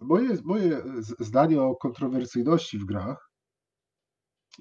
moje, 0.00 0.28
moje 0.44 0.82
zdanie 1.18 1.62
o 1.62 1.76
kontrowersyjności 1.76 2.78
w 2.78 2.84
grach 2.84 3.30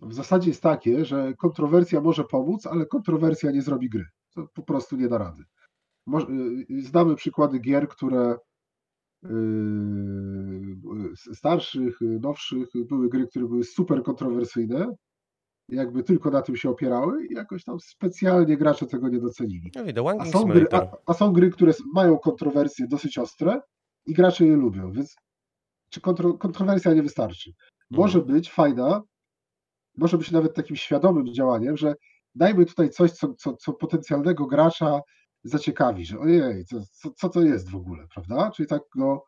w 0.01 0.13
zasadzie 0.13 0.49
jest 0.49 0.61
takie, 0.61 1.05
że 1.05 1.33
kontrowersja 1.33 2.01
może 2.01 2.23
pomóc, 2.23 2.67
ale 2.67 2.85
kontrowersja 2.85 3.51
nie 3.51 3.61
zrobi 3.61 3.89
gry. 3.89 4.05
To 4.35 4.47
po 4.53 4.63
prostu 4.63 4.95
nie 4.97 5.07
da 5.07 5.17
rady. 5.17 5.43
Znamy 6.79 7.15
przykłady 7.15 7.59
gier, 7.59 7.87
które 7.87 8.35
starszych, 11.33 11.97
nowszych, 12.01 12.67
były 12.89 13.09
gry, 13.09 13.27
które 13.27 13.45
były 13.47 13.63
super 13.63 14.03
kontrowersyjne, 14.03 14.87
jakby 15.69 16.03
tylko 16.03 16.29
na 16.29 16.41
tym 16.41 16.55
się 16.55 16.69
opierały 16.69 17.25
i 17.25 17.33
jakoś 17.33 17.63
tam 17.63 17.79
specjalnie 17.79 18.57
gracze 18.57 18.85
tego 18.85 19.09
nie 19.09 19.19
docenili. 19.19 19.71
No 19.75 19.83
a, 20.19 20.25
są 20.25 20.43
gry, 20.45 20.67
a, 20.71 20.91
a 21.05 21.13
są 21.13 21.33
gry, 21.33 21.49
które 21.49 21.73
mają 21.93 22.17
kontrowersje 22.17 22.87
dosyć 22.87 23.17
ostre 23.17 23.61
i 24.05 24.13
gracze 24.13 24.45
je 24.45 24.55
lubią, 24.55 24.91
więc 24.91 25.15
czy 25.89 26.01
kontro, 26.01 26.33
kontrowersja 26.33 26.93
nie 26.93 27.03
wystarczy? 27.03 27.51
Może 27.89 28.19
mhm. 28.19 28.35
być 28.37 28.51
fajna, 28.51 29.01
może 29.97 30.17
być 30.17 30.31
nawet 30.31 30.55
takim 30.55 30.75
świadomym 30.75 31.33
działaniem, 31.33 31.77
że 31.77 31.95
dajmy 32.35 32.65
tutaj 32.65 32.89
coś, 32.89 33.11
co, 33.11 33.33
co, 33.33 33.55
co 33.55 33.73
potencjalnego 33.73 34.45
gracza 34.47 35.01
zaciekawi, 35.43 36.05
że 36.05 36.19
ojej, 36.19 36.65
co, 36.65 36.81
co, 36.91 37.11
co 37.11 37.29
to 37.29 37.41
jest 37.41 37.69
w 37.69 37.75
ogóle, 37.75 38.07
prawda? 38.13 38.51
Czyli 38.51 38.67
tak 38.67 38.81
go 38.95 39.23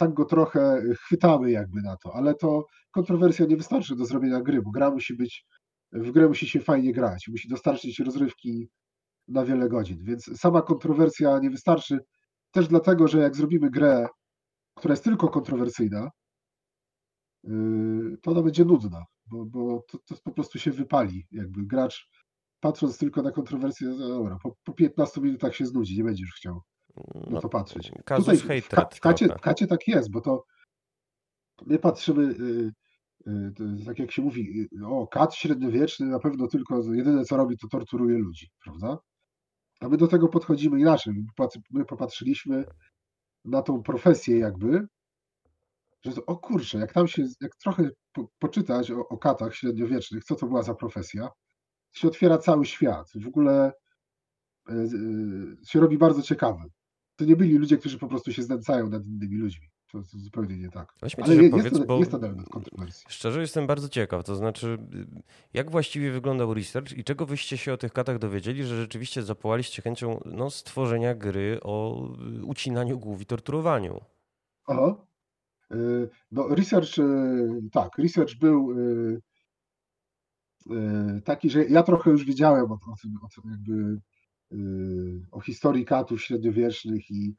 tak 0.00 0.14
go 0.14 0.24
trochę 0.24 0.82
chwytamy 1.00 1.50
jakby 1.50 1.82
na 1.82 1.96
to, 1.96 2.14
ale 2.14 2.34
to 2.34 2.66
kontrowersja 2.90 3.46
nie 3.46 3.56
wystarczy 3.56 3.96
do 3.96 4.04
zrobienia 4.04 4.40
gry, 4.40 4.62
bo 4.62 4.70
gra 4.70 4.90
musi 4.90 5.14
być, 5.14 5.46
w 5.92 6.10
grę 6.10 6.28
musi 6.28 6.48
się 6.48 6.60
fajnie 6.60 6.92
grać, 6.92 7.28
musi 7.28 7.48
dostarczyć 7.48 7.98
rozrywki 7.98 8.68
na 9.28 9.44
wiele 9.44 9.68
godzin, 9.68 9.98
więc 10.02 10.40
sama 10.40 10.62
kontrowersja 10.62 11.38
nie 11.38 11.50
wystarczy 11.50 11.98
też 12.50 12.68
dlatego, 12.68 13.08
że 13.08 13.18
jak 13.18 13.36
zrobimy 13.36 13.70
grę, 13.70 14.06
która 14.74 14.92
jest 14.92 15.04
tylko 15.04 15.28
kontrowersyjna, 15.28 16.10
yy, 17.44 18.18
to 18.22 18.30
ona 18.30 18.42
będzie 18.42 18.64
nudna, 18.64 19.04
bo, 19.26 19.44
bo 19.44 19.84
to, 19.88 19.98
to 19.98 20.14
po 20.24 20.32
prostu 20.32 20.58
się 20.58 20.70
wypali, 20.70 21.26
jakby 21.30 21.66
gracz 21.66 22.10
patrząc 22.60 22.98
tylko 22.98 23.22
na 23.22 23.32
kontrowersję, 23.32 23.88
no 23.88 24.08
dobra, 24.08 24.38
po, 24.42 24.56
po 24.64 24.72
15 24.72 25.20
minutach 25.20 25.56
się 25.56 25.66
znudzi, 25.66 25.96
nie 25.96 26.04
będziesz 26.04 26.32
chciał 26.36 26.60
no 27.30 27.40
to 27.40 27.48
patrzeć. 27.48 27.92
Tutaj 28.16 28.36
w, 28.36 28.68
ka, 28.68 28.88
w, 28.92 29.00
kacie, 29.00 29.28
w 29.28 29.40
kacie 29.40 29.66
tak 29.66 29.88
jest, 29.88 30.10
bo 30.10 30.20
to 30.20 30.44
my 31.66 31.78
patrzymy, 31.78 32.22
y, 32.22 32.72
y, 33.26 33.84
tak 33.86 33.98
jak 33.98 34.12
się 34.12 34.22
mówi, 34.22 34.68
y, 34.82 34.86
o, 34.86 35.06
kat 35.06 35.34
średniowieczny 35.34 36.06
na 36.06 36.18
pewno 36.18 36.46
tylko 36.46 36.94
jedyne 36.94 37.24
co 37.24 37.36
robi, 37.36 37.58
to 37.58 37.68
torturuje 37.68 38.18
ludzi, 38.18 38.50
prawda? 38.64 38.98
A 39.80 39.88
my 39.88 39.96
do 39.96 40.06
tego 40.06 40.28
podchodzimy 40.28 40.80
inaczej. 40.80 41.14
My 41.70 41.84
popatrzyliśmy 41.84 42.64
na 43.44 43.62
tą 43.62 43.82
profesję 43.82 44.38
jakby, 44.38 44.86
że 46.04 46.12
to, 46.12 46.26
o 46.26 46.36
kurczę, 46.36 46.78
jak 46.78 46.92
tam 46.92 47.08
się, 47.08 47.26
jak 47.40 47.56
trochę 47.56 47.90
po, 48.12 48.28
poczytać 48.38 48.90
o, 48.90 49.08
o 49.08 49.18
katach 49.18 49.54
średniowiecznych, 49.54 50.24
co 50.24 50.34
to 50.34 50.46
była 50.46 50.62
za 50.62 50.74
profesja, 50.74 51.28
to 51.92 52.00
się 52.00 52.08
otwiera 52.08 52.38
cały 52.38 52.66
świat. 52.66 53.06
W 53.14 53.26
ogóle 53.26 53.72
się 55.66 55.80
robi 55.80 55.98
bardzo 55.98 56.22
ciekawy 56.22 56.62
to 57.20 57.24
nie 57.24 57.36
byli 57.36 57.58
ludzie, 57.58 57.78
którzy 57.78 57.98
po 57.98 58.08
prostu 58.08 58.32
się 58.32 58.42
znęcają 58.42 58.88
nad 58.88 59.06
innymi 59.06 59.36
ludźmi. 59.36 59.69
To, 59.92 59.98
to 59.98 60.18
zupełnie 60.18 60.56
nie 60.56 60.70
tak. 60.70 60.94
Weźmy 61.02 61.24
Ale 61.24 61.34
jest, 61.34 61.50
powiedz, 61.50 61.72
jest, 61.72 61.90
jest 61.90 62.10
to 62.10 62.16
element 62.16 62.48
kontrowersji. 62.48 63.06
Szczerze 63.08 63.40
jestem 63.40 63.66
bardzo 63.66 63.88
ciekaw. 63.88 64.24
To 64.24 64.36
znaczy, 64.36 64.78
jak 65.54 65.70
właściwie 65.70 66.12
wyglądał 66.12 66.54
research 66.54 66.92
i 66.92 67.04
czego 67.04 67.26
wyście 67.26 67.58
się 67.58 67.72
o 67.72 67.76
tych 67.76 67.92
katach 67.92 68.18
dowiedzieli, 68.18 68.64
że 68.64 68.76
rzeczywiście 68.76 69.22
zapałaliście 69.22 69.82
chęcią 69.82 70.20
no, 70.24 70.50
stworzenia 70.50 71.14
gry 71.14 71.58
o 71.62 72.08
y, 72.40 72.44
ucinaniu 72.44 72.98
głów 72.98 73.22
i 73.22 73.26
torturowaniu? 73.26 74.00
Aha. 74.66 75.06
Y, 75.72 76.08
no, 76.32 76.48
research, 76.48 76.98
y, 76.98 77.70
tak, 77.72 77.98
research 77.98 78.34
był 78.34 78.74
taki, 81.24 81.50
że 81.50 81.64
ja 81.64 81.82
trochę 81.82 82.10
już 82.10 82.24
wiedziałem 82.24 82.72
o, 82.72 82.74
o 82.74 82.94
tym, 83.02 83.18
o 83.22 83.28
tym 83.28 83.50
jakby 83.50 84.00
o 85.30 85.40
historii 85.40 85.84
katów 85.84 86.22
średniowiecznych 86.22 87.10
i 87.10 87.34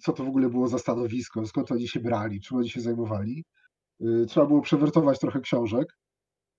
co 0.00 0.12
to 0.12 0.24
w 0.24 0.28
ogóle 0.28 0.48
było 0.48 0.68
za 0.68 0.78
stanowisko, 0.78 1.46
skąd 1.46 1.72
oni 1.72 1.88
się 1.88 2.00
brali, 2.00 2.40
czym 2.40 2.56
oni 2.56 2.70
się 2.70 2.80
zajmowali. 2.80 3.44
E, 4.00 4.26
trzeba 4.26 4.46
było 4.46 4.60
przewertować 4.60 5.18
trochę 5.18 5.40
książek, 5.40 5.98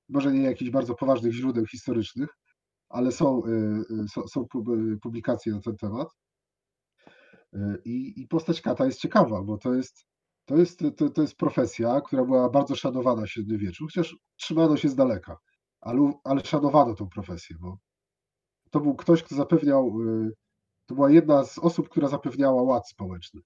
może 0.10 0.32
nie 0.32 0.42
jakichś 0.42 0.72
bardzo 0.72 0.96
poważnych 0.96 1.34
źródeł 1.34 1.66
historycznych, 1.66 2.30
ale 2.90 3.12
są, 3.12 3.42
e, 3.46 4.28
są, 4.28 4.46
publikacje 5.02 5.54
na 5.54 5.62
ten 5.62 5.78
temat. 5.78 6.08
I, 7.86 8.22
I, 8.22 8.28
postać 8.28 8.62
kata 8.62 8.86
jest 8.86 9.00
ciekawa, 9.00 9.44
bo 9.44 9.58
to 9.58 9.74
jest, 9.74 10.06
to, 10.46 10.58
jest, 10.58 10.80
to, 10.98 11.10
to 11.10 11.22
jest 11.22 11.36
profesja, 11.36 12.02
która 12.02 12.26
była 12.26 12.50
bardzo 12.50 12.76
szanowana 12.76 13.26
w 13.26 13.30
średniowieczu, 13.30 13.86
chociaż 13.86 14.16
trzymano 14.38 14.78
się 14.78 14.90
z 14.90 14.96
daleka 14.96 15.38
ale, 15.84 16.14
ale 16.24 16.44
szanowano 16.44 16.96
tą 16.96 17.10
profesję, 17.10 17.56
bo 17.60 17.78
to 18.72 18.80
był 18.80 18.96
ktoś, 18.96 19.24
kto 19.24 19.36
zapewniał, 19.36 20.02
y, 20.02 20.32
to 20.86 20.96
była 20.96 21.12
jedna 21.12 21.46
z 21.46 21.60
osób, 21.60 21.90
która 21.90 22.08
zapewniała 22.08 22.64
ład 22.64 22.90
społeczny. 22.90 23.42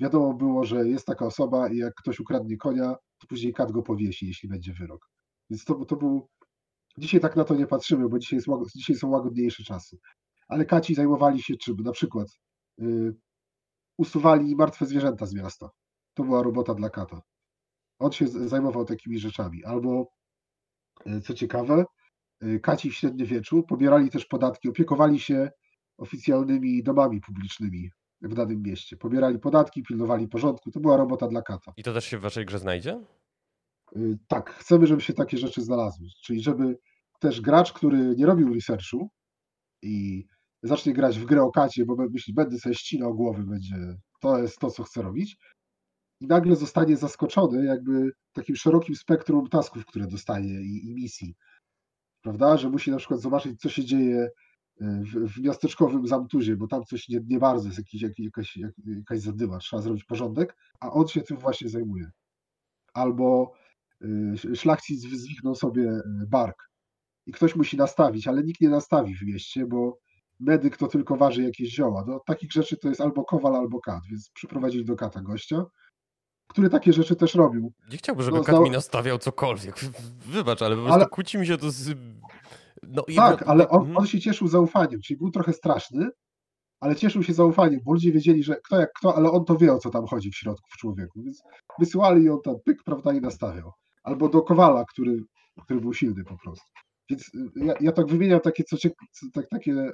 Wiadomo 0.00 0.34
było, 0.34 0.64
że 0.64 0.88
jest 0.88 1.06
taka 1.06 1.26
osoba 1.26 1.68
i 1.68 1.76
jak 1.76 1.94
ktoś 1.94 2.20
ukradnie 2.20 2.56
konia, 2.56 2.94
to 3.18 3.26
później 3.28 3.52
kat 3.52 3.72
go 3.72 3.82
powiesi, 3.82 4.26
jeśli 4.26 4.48
będzie 4.48 4.72
wyrok. 4.72 5.08
Więc 5.50 5.64
to, 5.64 5.84
to 5.84 5.96
był. 5.96 6.28
Dzisiaj 6.98 7.20
tak 7.20 7.36
na 7.36 7.44
to 7.44 7.54
nie 7.54 7.66
patrzymy, 7.66 8.08
bo 8.08 8.18
dzisiaj, 8.18 8.36
jest, 8.36 8.48
dzisiaj 8.76 8.96
są 8.96 9.08
łagodniejsze 9.08 9.64
czasy. 9.64 9.98
Ale 10.48 10.64
kaci 10.64 10.94
zajmowali 10.94 11.42
się 11.42 11.56
czym? 11.56 11.76
Na 11.76 11.92
przykład 11.92 12.28
yy, 12.78 13.16
usuwali 13.98 14.56
martwe 14.56 14.86
zwierzęta 14.86 15.26
z 15.26 15.34
miasta. 15.34 15.70
To 16.14 16.24
była 16.24 16.42
robota 16.42 16.74
dla 16.74 16.90
kata. 16.90 17.20
On 17.98 18.12
się 18.12 18.28
zajmował 18.28 18.84
takimi 18.84 19.18
rzeczami. 19.18 19.64
Albo 19.64 20.06
E, 21.06 21.20
co 21.20 21.34
ciekawe, 21.34 21.84
e, 22.40 22.58
kaci 22.58 22.90
w 22.90 22.94
średniowieczu 22.94 23.62
pobierali 23.62 24.10
też 24.10 24.26
podatki, 24.26 24.68
opiekowali 24.68 25.20
się 25.20 25.50
oficjalnymi 25.98 26.82
domami 26.82 27.20
publicznymi 27.20 27.90
w 28.22 28.34
danym 28.34 28.62
mieście. 28.62 28.96
Pobierali 28.96 29.38
podatki, 29.38 29.82
pilnowali 29.82 30.28
porządku. 30.28 30.70
To 30.70 30.80
była 30.80 30.96
robota 30.96 31.28
dla 31.28 31.42
kata. 31.42 31.72
I 31.76 31.82
to 31.82 31.92
też 31.92 32.04
się 32.04 32.18
w 32.18 32.22
waszej 32.22 32.46
grze 32.46 32.58
znajdzie? 32.58 33.00
E, 33.96 34.00
tak, 34.28 34.50
chcemy, 34.50 34.86
żeby 34.86 35.00
się 35.00 35.12
takie 35.12 35.38
rzeczy 35.38 35.62
znalazły. 35.62 36.06
Czyli 36.22 36.42
żeby 36.42 36.78
też 37.20 37.40
gracz, 37.40 37.72
który 37.72 38.14
nie 38.16 38.26
robił 38.26 38.54
researchu 38.54 39.10
i 39.82 40.26
zacznie 40.62 40.92
grać 40.92 41.18
w 41.18 41.24
grę 41.24 41.42
o 41.42 41.50
kacie, 41.50 41.84
bo 41.84 41.96
myśli, 42.10 42.34
będę 42.34 42.58
sobie 42.58 42.74
ścinał 42.74 43.14
głowy, 43.14 43.42
będzie 43.42 43.76
to 44.20 44.38
jest 44.38 44.58
to, 44.58 44.70
co 44.70 44.82
chcę 44.82 45.02
robić, 45.02 45.36
i 46.20 46.26
nagle 46.26 46.56
zostanie 46.56 46.96
zaskoczony 46.96 47.64
jakby 47.64 48.10
takim 48.32 48.56
szerokim 48.56 48.96
spektrum 48.96 49.48
tasków, 49.48 49.86
które 49.86 50.06
dostaje 50.06 50.62
i, 50.62 50.86
i 50.86 50.94
misji. 50.94 51.34
Prawda? 52.22 52.56
Że 52.56 52.70
musi 52.70 52.90
na 52.90 52.96
przykład 52.96 53.20
zobaczyć, 53.20 53.60
co 53.60 53.68
się 53.68 53.84
dzieje 53.84 54.28
w, 54.80 55.32
w 55.32 55.40
miasteczkowym 55.40 56.06
zamtuzie, 56.06 56.56
bo 56.56 56.66
tam 56.66 56.84
coś 56.84 57.08
nie, 57.08 57.20
nie 57.26 57.38
bardzo 57.38 57.66
jest, 57.66 57.78
jakiś, 57.78 58.02
jak, 58.02 58.18
jakaś, 58.18 58.56
jak, 58.56 58.72
jakaś 58.86 59.20
zadyma, 59.20 59.58
trzeba 59.58 59.82
zrobić 59.82 60.04
porządek, 60.04 60.56
a 60.80 60.90
on 60.90 61.08
się 61.08 61.20
tym 61.20 61.36
właśnie 61.36 61.68
zajmuje. 61.68 62.10
Albo 62.94 63.52
y, 64.44 64.56
szlachcic 64.56 65.00
zwichnął 65.00 65.54
sobie 65.54 65.82
e, 65.82 66.02
bark 66.28 66.70
i 67.26 67.32
ktoś 67.32 67.56
musi 67.56 67.76
nastawić, 67.76 68.28
ale 68.28 68.42
nikt 68.42 68.60
nie 68.60 68.68
nastawi 68.68 69.16
w 69.16 69.22
mieście, 69.22 69.66
bo 69.66 69.98
medyk 70.40 70.76
to 70.76 70.88
tylko 70.88 71.16
waży 71.16 71.42
jakieś 71.42 71.74
zioła. 71.74 72.04
No, 72.06 72.20
takich 72.26 72.52
rzeczy 72.52 72.76
to 72.76 72.88
jest 72.88 73.00
albo 73.00 73.24
kowal, 73.24 73.56
albo 73.56 73.80
kat, 73.80 74.00
więc 74.10 74.30
przyprowadzili 74.34 74.84
do 74.84 74.96
kata 74.96 75.22
gościa, 75.22 75.64
który 76.48 76.70
takie 76.70 76.92
rzeczy 76.92 77.16
też 77.16 77.34
robił. 77.34 77.72
Nie 77.90 77.96
chciałbym, 77.98 78.24
żeby 78.24 78.36
no, 78.36 78.44
Kat 78.44 78.60
mi 78.60 78.70
nastawiał 78.70 79.18
cokolwiek. 79.18 79.80
Wybacz, 80.26 80.62
ale 80.62 80.76
po 80.76 80.82
prostu 80.82 81.00
ale... 81.00 81.08
kłóci 81.08 81.38
mi 81.38 81.46
się 81.46 81.58
to 81.58 81.70
z... 81.70 81.96
No, 82.88 83.02
tak, 83.16 83.40
i... 83.40 83.44
ale 83.44 83.68
on, 83.68 83.80
mhm. 83.80 83.96
on 83.96 84.06
się 84.06 84.20
cieszył 84.20 84.48
zaufaniem, 84.48 85.00
czyli 85.00 85.18
był 85.18 85.30
trochę 85.30 85.52
straszny, 85.52 86.08
ale 86.80 86.96
cieszył 86.96 87.22
się 87.22 87.34
zaufaniem, 87.34 87.80
bo 87.84 87.92
ludzie 87.92 88.12
wiedzieli, 88.12 88.42
że 88.42 88.56
kto 88.64 88.80
jak 88.80 88.90
kto, 88.92 89.16
ale 89.16 89.30
on 89.30 89.44
to 89.44 89.56
wie, 89.56 89.72
o 89.72 89.78
co 89.78 89.90
tam 89.90 90.06
chodzi 90.06 90.30
w 90.30 90.36
środku 90.36 90.68
w 90.72 90.76
człowieku, 90.76 91.22
więc 91.22 91.42
wysyłali 91.78 92.24
ją 92.24 92.40
tam 92.44 92.54
pyk, 92.64 92.78
prawda, 92.84 93.12
i 93.12 93.20
nastawiał. 93.20 93.72
Albo 94.02 94.28
do 94.28 94.42
Kowala, 94.42 94.84
który, 94.84 95.18
który 95.64 95.80
był 95.80 95.94
silny 95.94 96.24
po 96.24 96.36
prostu. 96.44 96.66
Więc 97.10 97.34
y, 97.34 97.50
ja, 97.56 97.74
ja 97.80 97.92
tak 97.92 98.06
wymieniam 98.06 98.40
takie, 98.40 98.64
co, 98.64 98.76
co 98.76 98.88
tak, 99.34 99.48
takie 99.50 99.72
y, 99.72 99.92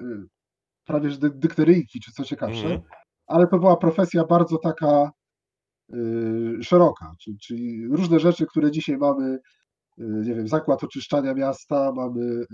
prawie 0.85 1.11
że 1.11 1.19
dykteryjki, 1.19 2.01
czy 2.01 2.13
co 2.13 2.25
ciekawsze, 2.25 2.67
mm. 2.67 2.81
ale 3.27 3.47
to 3.47 3.59
była 3.59 3.77
profesja 3.77 4.25
bardzo 4.25 4.59
taka 4.59 5.11
Y, 5.95 6.63
szeroka, 6.63 7.15
czyli, 7.21 7.39
czyli 7.39 7.89
różne 7.89 8.21
rzeczy, 8.21 8.47
które 8.47 8.71
dzisiaj 8.71 8.99
mamy, 8.99 9.39
nie 9.99 10.35
wiem, 10.35 10.49
zakład 10.49 10.85
oczyszczania 10.85 11.35
miasta, 11.35 11.93
mamy 11.97 12.45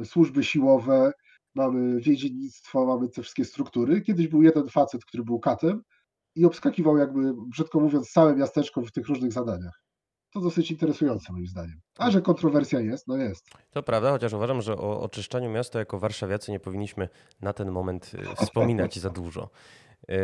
y, 0.00 0.04
służby 0.04 0.44
siłowe, 0.44 1.12
mamy 1.54 2.00
więziennictwo, 2.00 2.86
mamy 2.86 3.08
te 3.08 3.22
wszystkie 3.22 3.44
struktury. 3.44 4.00
Kiedyś 4.00 4.28
był 4.28 4.42
jeden 4.42 4.68
facet, 4.68 5.04
który 5.04 5.24
był 5.24 5.40
katem 5.40 5.82
i 6.36 6.44
obskakiwał 6.44 6.96
jakby, 6.98 7.34
brzydko 7.48 7.80
mówiąc, 7.80 8.10
całe 8.10 8.36
miasteczko 8.36 8.82
w 8.82 8.92
tych 8.92 9.08
różnych 9.08 9.32
zadaniach. 9.32 9.82
To 10.32 10.40
dosyć 10.40 10.70
interesujące 10.70 11.32
moim 11.32 11.46
zdaniem. 11.46 11.80
A 11.98 12.10
że 12.10 12.22
kontrowersja 12.22 12.80
jest, 12.80 13.08
no 13.08 13.16
jest. 13.16 13.50
To 13.70 13.82
prawda, 13.82 14.10
chociaż 14.10 14.32
uważam, 14.32 14.62
że 14.62 14.76
o 14.76 15.00
oczyszczaniu 15.00 15.50
miasta 15.50 15.78
jako 15.78 15.98
warszawiacy 15.98 16.50
nie 16.52 16.60
powinniśmy 16.60 17.08
na 17.40 17.52
ten 17.52 17.70
moment 17.70 18.12
y, 18.14 18.36
wspominać 18.44 18.98
za 18.98 19.10
dużo. 19.10 19.50
Y, 20.10 20.14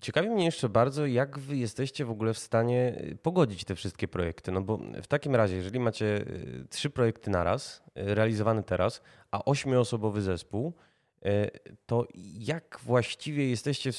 ciekawi 0.00 0.30
mnie 0.30 0.44
jeszcze 0.44 0.68
bardzo, 0.68 1.06
jak 1.06 1.38
wy 1.38 1.56
jesteście 1.56 2.04
w 2.04 2.10
ogóle 2.10 2.34
w 2.34 2.38
stanie 2.38 3.02
pogodzić 3.22 3.64
te 3.64 3.74
wszystkie 3.74 4.08
projekty. 4.08 4.52
No 4.52 4.62
bo 4.62 4.78
w 5.02 5.06
takim 5.06 5.34
razie, 5.34 5.56
jeżeli 5.56 5.80
macie 5.80 6.24
trzy 6.70 6.90
projekty 6.90 7.30
naraz, 7.30 7.82
realizowane 7.94 8.62
teraz, 8.62 9.02
a 9.30 9.44
ośmioosobowy 9.44 10.22
zespół, 10.22 10.72
to 11.86 12.06
jak 12.38 12.80
właściwie 12.82 13.50
jesteście 13.50 13.90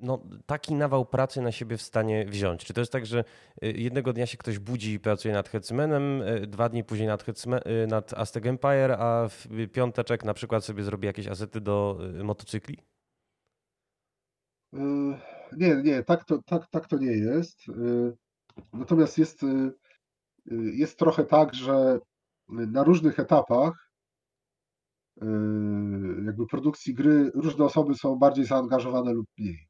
no, 0.00 0.22
taki 0.46 0.74
nawał 0.74 1.06
pracy 1.06 1.42
na 1.42 1.52
siebie 1.52 1.76
w 1.76 1.82
stanie 1.82 2.26
wziąć? 2.26 2.64
Czy 2.64 2.74
to 2.74 2.80
jest 2.80 2.92
tak, 2.92 3.06
że 3.06 3.24
e, 3.62 3.70
jednego 3.70 4.12
dnia 4.12 4.26
się 4.26 4.38
ktoś 4.38 4.58
budzi 4.58 4.92
i 4.92 5.00
pracuje 5.00 5.34
nad 5.34 5.48
Hetmanem, 5.48 6.22
e, 6.22 6.40
dwa 6.40 6.68
dni 6.68 6.84
później 6.84 7.08
nad, 7.08 7.24
nad 7.88 8.14
Aztec 8.14 8.46
Empire, 8.46 8.92
a 8.92 9.28
w 9.28 9.68
piąteczek 9.72 10.24
na 10.24 10.34
przykład 10.34 10.64
sobie 10.64 10.82
zrobi 10.82 11.06
jakieś 11.06 11.26
asety 11.26 11.60
do 11.60 11.98
motocykli? 12.24 12.78
Nie, 15.56 15.76
nie, 15.84 16.02
tak 16.02 16.24
to, 16.24 16.42
tak, 16.46 16.66
tak 16.70 16.86
to 16.86 16.98
nie 16.98 17.12
jest. 17.12 17.60
Natomiast 18.72 19.18
jest, 19.18 19.40
jest 20.72 20.98
trochę 20.98 21.24
tak, 21.24 21.54
że 21.54 21.98
na 22.48 22.84
różnych 22.84 23.18
etapach 23.18 23.87
jakby 26.26 26.46
produkcji 26.46 26.94
gry 26.94 27.30
różne 27.34 27.64
osoby 27.64 27.94
są 27.94 28.16
bardziej 28.16 28.44
zaangażowane 28.44 29.12
lub 29.12 29.26
mniej. 29.38 29.68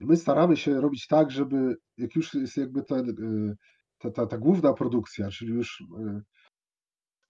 My 0.00 0.16
staramy 0.16 0.56
się 0.56 0.80
robić 0.80 1.06
tak, 1.06 1.30
żeby 1.30 1.76
jak 1.98 2.16
już 2.16 2.34
jest 2.34 2.56
jakby 2.56 2.82
ten, 2.82 3.06
yy, 3.06 3.54
ta, 3.98 4.10
ta, 4.10 4.26
ta 4.26 4.38
główna 4.38 4.72
produkcja, 4.72 5.30
czyli 5.30 5.52
już 5.52 5.82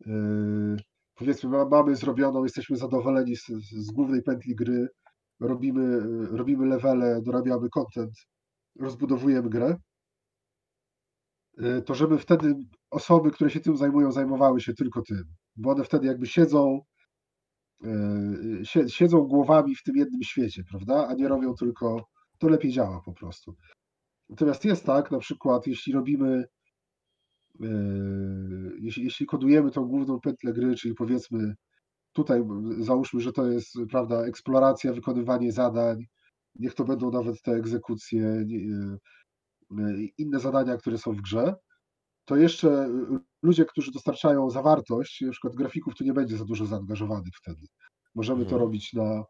yy, 0.06 0.76
powiedzmy 1.14 1.50
mamy 1.70 1.96
zrobioną, 1.96 2.42
jesteśmy 2.42 2.76
zadowoleni 2.76 3.36
z, 3.36 3.46
z 3.72 3.90
głównej 3.90 4.22
pętli 4.22 4.54
gry, 4.54 4.88
robimy, 5.40 6.00
robimy 6.30 6.66
levele, 6.66 7.22
dorabiamy 7.22 7.68
content, 7.68 8.14
rozbudowujemy 8.80 9.50
grę, 9.50 9.76
to 11.86 11.94
żeby 11.94 12.18
wtedy 12.18 12.54
osoby, 12.90 13.30
które 13.30 13.50
się 13.50 13.60
tym 13.60 13.76
zajmują, 13.76 14.12
zajmowały 14.12 14.60
się 14.60 14.74
tylko 14.74 15.02
tym, 15.02 15.24
bo 15.56 15.70
one 15.70 15.84
wtedy 15.84 16.06
jakby 16.06 16.26
siedzą, 16.26 16.80
siedzą 18.88 19.20
głowami 19.20 19.74
w 19.74 19.82
tym 19.82 19.96
jednym 19.96 20.22
świecie, 20.22 20.62
prawda? 20.70 21.06
A 21.08 21.14
nie 21.14 21.28
robią 21.28 21.54
tylko, 21.54 22.08
to 22.38 22.48
lepiej 22.48 22.72
działa 22.72 23.00
po 23.04 23.12
prostu. 23.12 23.54
Natomiast 24.28 24.64
jest 24.64 24.86
tak, 24.86 25.10
na 25.10 25.18
przykład, 25.18 25.66
jeśli 25.66 25.92
robimy, 25.92 26.44
e, 27.62 27.66
jeśli, 28.80 29.04
jeśli 29.04 29.26
kodujemy 29.26 29.70
tą 29.70 29.84
główną 29.84 30.20
pętlę 30.20 30.52
gry, 30.52 30.74
czyli 30.74 30.94
powiedzmy, 30.94 31.54
tutaj 32.12 32.42
załóżmy, 32.78 33.20
że 33.20 33.32
to 33.32 33.50
jest, 33.50 33.74
prawda, 33.90 34.26
eksploracja, 34.26 34.92
wykonywanie 34.92 35.52
zadań, 35.52 36.04
niech 36.54 36.74
to 36.74 36.84
będą 36.84 37.10
nawet 37.10 37.42
te 37.42 37.52
egzekucje, 37.52 38.26
e, 38.26 38.46
inne 40.18 40.40
zadania, 40.40 40.76
które 40.76 40.98
są 40.98 41.12
w 41.12 41.20
grze, 41.20 41.54
to 42.24 42.36
jeszcze 42.36 42.88
ludzie, 43.42 43.64
którzy 43.64 43.92
dostarczają 43.92 44.50
zawartość, 44.50 45.20
na 45.20 45.30
przykład 45.30 45.54
grafików, 45.54 45.94
tu 45.94 46.04
nie 46.04 46.12
będzie 46.12 46.36
za 46.36 46.44
dużo 46.44 46.66
zaangażowanych 46.66 47.32
wtedy. 47.36 47.66
Możemy 48.14 48.42
mhm. 48.42 48.50
to 48.50 48.64
robić 48.64 48.92
na 48.92 49.24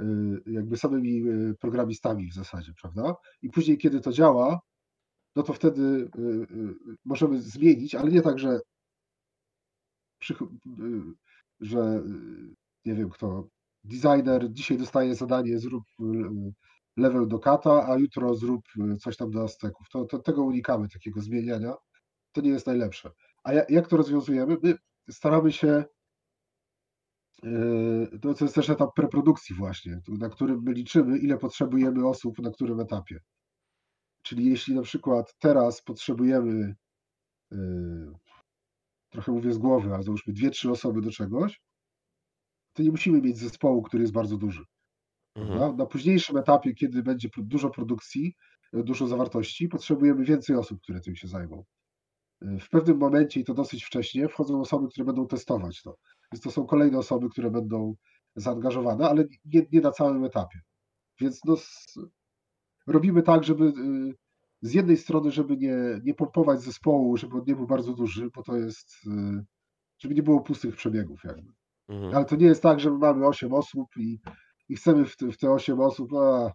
y, 0.00 0.04
jakby 0.46 0.76
samymi 0.76 1.28
y, 1.28 1.54
programistami 1.60 2.30
w 2.30 2.34
zasadzie, 2.34 2.72
prawda? 2.80 3.14
I 3.42 3.50
później, 3.50 3.78
kiedy 3.78 4.00
to 4.00 4.12
działa, 4.12 4.60
no 5.36 5.42
to 5.42 5.52
wtedy 5.52 5.82
y, 5.82 6.46
możemy 7.04 7.40
zmienić, 7.40 7.94
ale 7.94 8.10
nie 8.10 8.22
tak, 8.22 8.38
że, 8.38 8.60
że 11.60 12.02
nie 12.84 12.94
wiem 12.94 13.10
kto, 13.10 13.48
designer 13.84 14.52
dzisiaj 14.52 14.78
dostaje 14.78 15.14
zadanie, 15.14 15.58
zrób 15.58 15.84
level 16.96 17.28
do 17.28 17.38
kata, 17.38 17.86
a 17.88 17.98
jutro 17.98 18.34
zrób 18.34 18.62
coś 19.00 19.16
tam 19.16 19.30
do 19.30 19.42
Azteków. 19.42 19.86
To, 19.92 20.04
to 20.04 20.18
tego 20.18 20.42
unikamy, 20.44 20.88
takiego 20.88 21.20
zmieniania 21.20 21.74
to 22.32 22.40
nie 22.40 22.50
jest 22.50 22.66
najlepsze. 22.66 23.10
A 23.44 23.52
jak 23.52 23.88
to 23.88 23.96
rozwiązujemy? 23.96 24.56
My 24.62 24.74
staramy 25.10 25.52
się, 25.52 25.84
yy, 27.42 28.18
to 28.22 28.44
jest 28.44 28.54
też 28.54 28.70
etap 28.70 28.90
preprodukcji 28.96 29.56
właśnie, 29.56 30.00
na 30.08 30.28
którym 30.28 30.62
my 30.62 30.72
liczymy, 30.72 31.18
ile 31.18 31.38
potrzebujemy 31.38 32.08
osób 32.08 32.38
na 32.38 32.50
którym 32.50 32.80
etapie. 32.80 33.20
Czyli 34.22 34.50
jeśli 34.50 34.74
na 34.74 34.82
przykład 34.82 35.34
teraz 35.38 35.82
potrzebujemy, 35.82 36.74
yy, 37.50 38.12
trochę 39.10 39.32
mówię 39.32 39.52
z 39.52 39.58
głowy, 39.58 39.94
ale 39.94 40.02
załóżmy 40.02 40.32
dwie, 40.32 40.50
trzy 40.50 40.70
osoby 40.70 41.00
do 41.00 41.10
czegoś, 41.10 41.60
to 42.72 42.82
nie 42.82 42.90
musimy 42.90 43.20
mieć 43.20 43.38
zespołu, 43.38 43.82
który 43.82 44.02
jest 44.02 44.12
bardzo 44.12 44.36
duży. 44.36 44.64
Mhm. 45.34 45.76
Na 45.76 45.86
późniejszym 45.86 46.36
etapie, 46.36 46.74
kiedy 46.74 47.02
będzie 47.02 47.28
dużo 47.36 47.70
produkcji, 47.70 48.34
dużo 48.72 49.06
zawartości, 49.06 49.68
potrzebujemy 49.68 50.24
więcej 50.24 50.56
osób, 50.56 50.82
które 50.82 51.00
tym 51.00 51.16
się 51.16 51.28
zajmą 51.28 51.64
w 52.60 52.68
pewnym 52.68 52.98
momencie, 52.98 53.40
i 53.40 53.44
to 53.44 53.54
dosyć 53.54 53.84
wcześnie, 53.84 54.28
wchodzą 54.28 54.60
osoby, 54.60 54.88
które 54.88 55.04
będą 55.04 55.26
testować 55.26 55.82
to. 55.82 55.96
Więc 56.32 56.42
to 56.42 56.50
są 56.50 56.66
kolejne 56.66 56.98
osoby, 56.98 57.28
które 57.28 57.50
będą 57.50 57.94
zaangażowane, 58.36 59.08
ale 59.08 59.24
nie, 59.44 59.66
nie 59.72 59.80
na 59.80 59.90
całym 59.90 60.24
etapie. 60.24 60.60
Więc 61.20 61.40
no, 61.44 61.56
robimy 62.86 63.22
tak, 63.22 63.44
żeby 63.44 63.64
y, 63.64 64.14
z 64.62 64.74
jednej 64.74 64.96
strony, 64.96 65.30
żeby 65.30 65.56
nie, 65.56 65.76
nie 66.04 66.14
pompować 66.14 66.62
zespołu, 66.62 67.16
żeby 67.16 67.36
on 67.36 67.44
nie 67.46 67.56
był 67.56 67.66
bardzo 67.66 67.92
duży, 67.92 68.30
bo 68.34 68.42
to 68.42 68.56
jest, 68.56 68.92
y, 69.06 69.44
żeby 69.98 70.14
nie 70.14 70.22
było 70.22 70.40
pustych 70.40 70.76
przebiegów 70.76 71.24
jakby. 71.24 71.52
Mhm. 71.88 72.14
Ale 72.14 72.24
to 72.24 72.36
nie 72.36 72.46
jest 72.46 72.62
tak, 72.62 72.80
że 72.80 72.90
mamy 72.90 73.26
8 73.26 73.54
osób 73.54 73.88
i, 73.96 74.20
i 74.68 74.76
chcemy 74.76 75.04
w 75.04 75.16
te, 75.16 75.32
w 75.32 75.38
te 75.38 75.50
8 75.50 75.80
osób, 75.80 76.12
a 76.14 76.52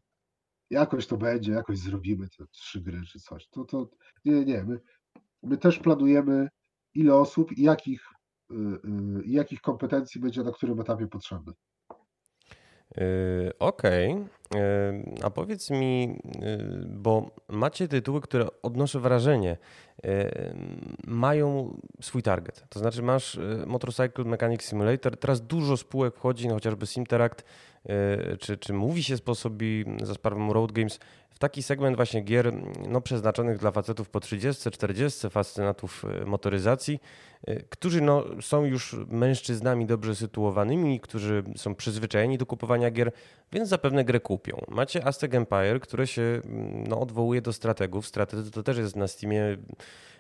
jakoś 0.69 1.07
to 1.07 1.17
będzie, 1.17 1.51
jakoś 1.51 1.77
zrobimy 1.77 2.27
te 2.37 2.45
trzy 2.47 2.81
gry 2.81 3.01
czy 3.11 3.19
coś. 3.19 3.47
To, 3.47 3.65
to 3.65 3.89
nie, 4.25 4.45
nie, 4.45 4.63
my 4.63 4.79
My 5.43 5.57
też 5.57 5.79
planujemy, 5.79 6.47
ile 6.93 7.15
osób 7.15 7.51
i 7.51 7.63
jakich, 7.63 8.01
y, 8.51 8.55
y, 8.55 9.27
jakich 9.27 9.61
kompetencji 9.61 10.21
będzie 10.21 10.43
na 10.43 10.51
którym 10.51 10.79
etapie 10.79 11.07
potrzebne. 11.07 11.53
Yy, 12.97 13.51
okej, 13.59 14.13
okay. 14.13 15.03
A 15.23 15.29
powiedz 15.29 15.69
mi, 15.69 16.07
yy, 16.41 16.85
bo 16.89 17.31
macie 17.47 17.87
tytuły, 17.87 18.21
które 18.21 18.47
odnoszę 18.61 18.99
wrażenie, 18.99 19.57
mają 21.07 21.77
swój 22.01 22.23
target. 22.23 22.65
To 22.69 22.79
znaczy 22.79 23.03
masz 23.03 23.39
Motorcycle 23.67 24.25
Mechanic 24.25 24.61
Simulator, 24.61 25.17
teraz 25.17 25.41
dużo 25.41 25.77
spółek 25.77 26.15
wchodzi, 26.15 26.47
no 26.47 26.53
chociażby 26.53 26.87
Simteract, 26.87 27.45
czy, 28.39 28.57
czy 28.57 28.73
mówi 28.73 29.03
się 29.03 29.17
sposobi 29.17 29.85
za 30.03 30.13
sprawą 30.13 30.53
Road 30.53 30.71
Games 30.71 30.99
w 31.37 31.39
taki 31.39 31.63
segment 31.63 31.95
właśnie 31.95 32.21
gier 32.21 32.53
no, 32.87 33.01
przeznaczonych 33.01 33.57
dla 33.57 33.71
facetów 33.71 34.09
po 34.09 34.19
30, 34.19 34.71
40, 34.71 35.29
fascynatów 35.29 36.05
e, 36.05 36.25
motoryzacji, 36.25 36.99
e, 37.47 37.55
którzy 37.55 38.01
no, 38.01 38.25
są 38.41 38.65
już 38.65 38.95
mężczyznami 39.09 39.85
dobrze 39.85 40.15
sytuowanymi, 40.15 40.99
którzy 40.99 41.43
są 41.55 41.75
przyzwyczajeni 41.75 42.37
do 42.37 42.45
kupowania 42.45 42.91
gier, 42.91 43.11
więc 43.51 43.69
zapewne 43.69 44.05
grę 44.05 44.19
kupią. 44.19 44.61
Macie 44.67 45.05
Aztec 45.05 45.33
Empire, 45.33 45.79
które 45.81 46.07
się 46.07 46.21
mm, 46.21 46.87
no, 46.87 46.99
odwołuje 46.99 47.41
do 47.41 47.53
strategów. 47.53 48.07
Strategy 48.07 48.51
to 48.51 48.63
też 48.63 48.77
jest 48.77 48.95
na 48.95 49.07
Steamie 49.07 49.57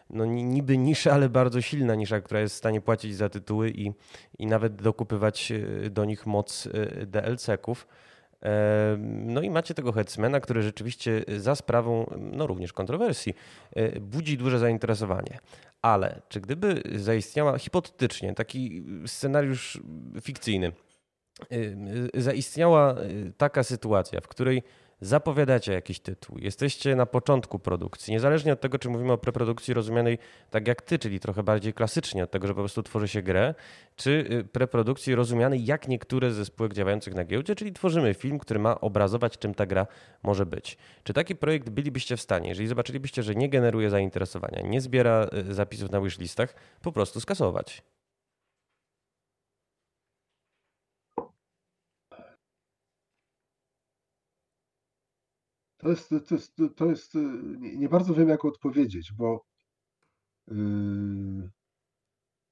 no, 0.09 0.25
niby 0.25 0.77
nisza, 0.77 1.11
ale 1.11 1.29
bardzo 1.29 1.61
silna 1.61 1.95
nisza, 1.95 2.21
która 2.21 2.39
jest 2.39 2.55
w 2.55 2.57
stanie 2.57 2.81
płacić 2.81 3.15
za 3.15 3.29
tytuły 3.29 3.69
i, 3.69 3.91
i 4.39 4.47
nawet 4.47 4.75
dokupywać 4.75 5.51
e, 5.51 5.89
do 5.89 6.05
nich 6.05 6.25
moc 6.25 6.67
DLC-ków. 7.07 7.87
No 8.99 9.41
i 9.41 9.49
macie 9.49 9.73
tego 9.73 9.91
Hetmana, 9.91 10.39
który 10.39 10.61
rzeczywiście 10.61 11.23
za 11.37 11.55
sprawą 11.55 12.11
no 12.17 12.47
również 12.47 12.73
kontrowersji 12.73 13.33
e, 13.75 13.99
budzi 13.99 14.37
duże 14.37 14.59
zainteresowanie. 14.59 15.39
Ale 15.81 16.21
czy 16.29 16.41
gdyby 16.41 16.81
zaistniała 16.95 17.57
hipotetycznie 17.57 18.33
taki 18.33 18.83
scenariusz 19.05 19.81
fikcyjny, 20.21 20.71
zaistniała 22.13 22.95
taka 23.37 23.63
sytuacja, 23.63 24.21
w 24.21 24.27
której 24.27 24.63
zapowiadacie 25.01 25.73
jakiś 25.73 25.99
tytuł, 25.99 26.37
jesteście 26.37 26.95
na 26.95 27.05
początku 27.05 27.59
produkcji, 27.59 28.13
niezależnie 28.13 28.53
od 28.53 28.61
tego, 28.61 28.79
czy 28.79 28.89
mówimy 28.89 29.13
o 29.13 29.17
preprodukcji 29.17 29.73
rozumianej 29.73 30.17
tak 30.49 30.67
jak 30.67 30.81
ty, 30.81 30.99
czyli 30.99 31.19
trochę 31.19 31.43
bardziej 31.43 31.73
klasycznie, 31.73 32.23
od 32.23 32.31
tego, 32.31 32.47
że 32.47 32.53
po 32.53 32.61
prostu 32.61 32.83
tworzy 32.83 33.07
się 33.07 33.21
grę, 33.21 33.53
czy 33.95 34.11
y, 34.31 34.43
preprodukcji 34.43 35.15
rozumianej 35.15 35.65
jak 35.65 35.87
niektóre 35.87 36.31
ze 36.31 36.45
spółek 36.45 36.73
działających 36.73 37.13
na 37.15 37.25
giełdzie, 37.25 37.55
czyli 37.55 37.73
tworzymy 37.73 38.13
film, 38.13 38.39
który 38.39 38.59
ma 38.59 38.81
obrazować, 38.81 39.37
czym 39.37 39.53
ta 39.53 39.65
gra 39.65 39.87
może 40.23 40.45
być. 40.45 40.77
Czy 41.03 41.13
taki 41.13 41.35
projekt 41.35 41.69
bylibyście 41.69 42.17
w 42.17 42.21
stanie, 42.21 42.49
jeżeli 42.49 42.67
zobaczylibyście, 42.67 43.23
że 43.23 43.35
nie 43.35 43.49
generuje 43.49 43.89
zainteresowania, 43.89 44.61
nie 44.61 44.81
zbiera 44.81 45.27
y, 45.49 45.53
zapisów 45.53 45.91
na 45.91 46.01
wishlistach, 46.01 46.55
po 46.81 46.91
prostu 46.91 47.21
skasować? 47.21 47.83
To 55.87 55.91
jest, 55.91 56.09
to 56.09 56.35
jest, 56.35 56.55
to 56.75 56.85
jest 56.85 57.13
nie, 57.59 57.77
nie 57.77 57.89
bardzo 57.89 58.13
wiem, 58.13 58.29
jak 58.29 58.45
odpowiedzieć, 58.45 59.13
bo 59.13 59.45
yy, 60.47 61.49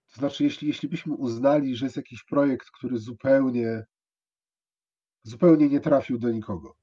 to 0.07 0.15
znaczy, 0.19 0.43
jeśli, 0.43 0.67
jeśli 0.67 0.89
byśmy 0.89 1.13
uznali, 1.13 1.75
że 1.75 1.86
jest 1.86 1.97
jakiś 1.97 2.23
projekt, 2.23 2.71
który 2.71 2.97
zupełnie, 2.97 3.86
zupełnie 5.23 5.69
nie 5.69 5.79
trafił 5.79 6.17
do 6.17 6.31
nikogo, 6.31 6.75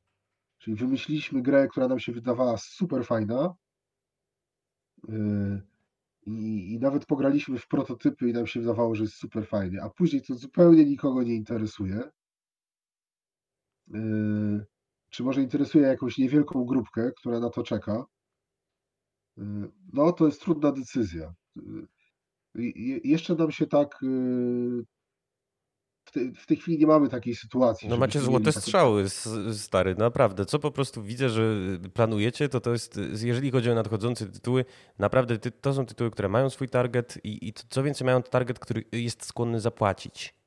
czyli 0.59 0.77
wymyśliliśmy 0.77 1.43
grę, 1.43 1.69
która 1.69 1.89
nam 1.89 2.01
się 2.01 2.13
wydawała 2.13 2.59
super 2.59 3.07
fajna, 3.07 3.55
yy, 5.09 5.63
i, 6.27 6.73
i 6.73 6.79
nawet 6.79 7.07
pograliśmy 7.07 7.59
w 7.59 7.69
prototypy 7.69 8.29
i 8.29 8.33
nam 8.33 8.47
się 8.47 8.61
wydawało, 8.61 8.95
że 8.95 9.03
jest 9.03 9.17
super 9.17 9.47
fajnie, 9.47 9.83
a 9.83 9.91
później 9.91 10.23
to 10.23 10.35
zupełnie 10.35 10.85
nikogo 10.85 11.23
nie 11.23 11.35
interesuje. 11.35 12.03
Yy, 13.87 14.72
czy 15.13 15.23
może 15.23 15.43
interesuje 15.43 15.87
jakąś 15.87 16.19
niewielką 16.19 16.65
grupkę, 16.65 17.11
która 17.17 17.41
na 17.41 17.51
to 17.51 17.63
czeka? 17.63 18.05
Yy, 19.37 19.71
no, 19.93 20.13
to 20.13 20.27
jest 20.27 20.41
trudna 20.41 20.73
decyzja. 20.73 21.35
Yy, 21.57 23.01
jeszcze 23.05 23.35
nam 23.35 23.51
się 23.51 23.67
tak 23.67 23.99
w, 26.05 26.11
te, 26.13 26.21
w 26.33 26.47
tej 26.47 26.57
chwili 26.57 26.79
nie 26.79 26.87
mamy 26.87 27.09
takiej 27.09 27.35
sytuacji. 27.35 27.89
No 27.89 27.97
macie 27.97 28.21
złote 28.21 28.53
strzały, 28.53 29.09
stary, 29.53 29.95
naprawdę. 29.95 30.47
Co 30.47 30.59
po 30.59 30.71
prostu 30.71 31.03
widzę, 31.03 31.29
że 31.29 31.57
planujecie, 31.95 32.49
to 32.49 32.61
to 32.61 32.73
jest, 32.73 33.01
jeżeli 33.13 33.51
chodzi 33.51 33.71
o 33.71 33.75
nadchodzące 33.75 34.27
tytuły, 34.27 34.65
naprawdę 34.99 35.39
to 35.39 35.75
są 35.75 35.87
tytuły, 35.87 36.11
które 36.11 36.29
mają 36.29 36.51
swój 36.51 36.69
target 36.69 37.19
i, 37.25 37.49
i 37.49 37.53
co 37.53 37.83
więcej 37.83 38.05
mają 38.05 38.23
target, 38.23 38.59
który 38.59 38.85
jest 38.93 39.27
skłonny 39.27 39.61
zapłacić. 39.61 40.42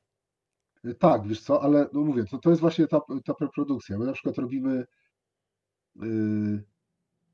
Tak, 0.94 1.26
wiesz 1.26 1.40
co, 1.40 1.62
ale 1.62 1.88
no 1.92 2.00
mówię, 2.00 2.24
to, 2.24 2.38
to 2.38 2.50
jest 2.50 2.60
właśnie 2.60 2.86
ta, 2.86 3.00
ta 3.24 3.34
preprodukcja. 3.34 3.98
My 3.98 4.06
na 4.06 4.12
przykład 4.12 4.38
robimy 4.38 4.86
yy, 5.96 6.64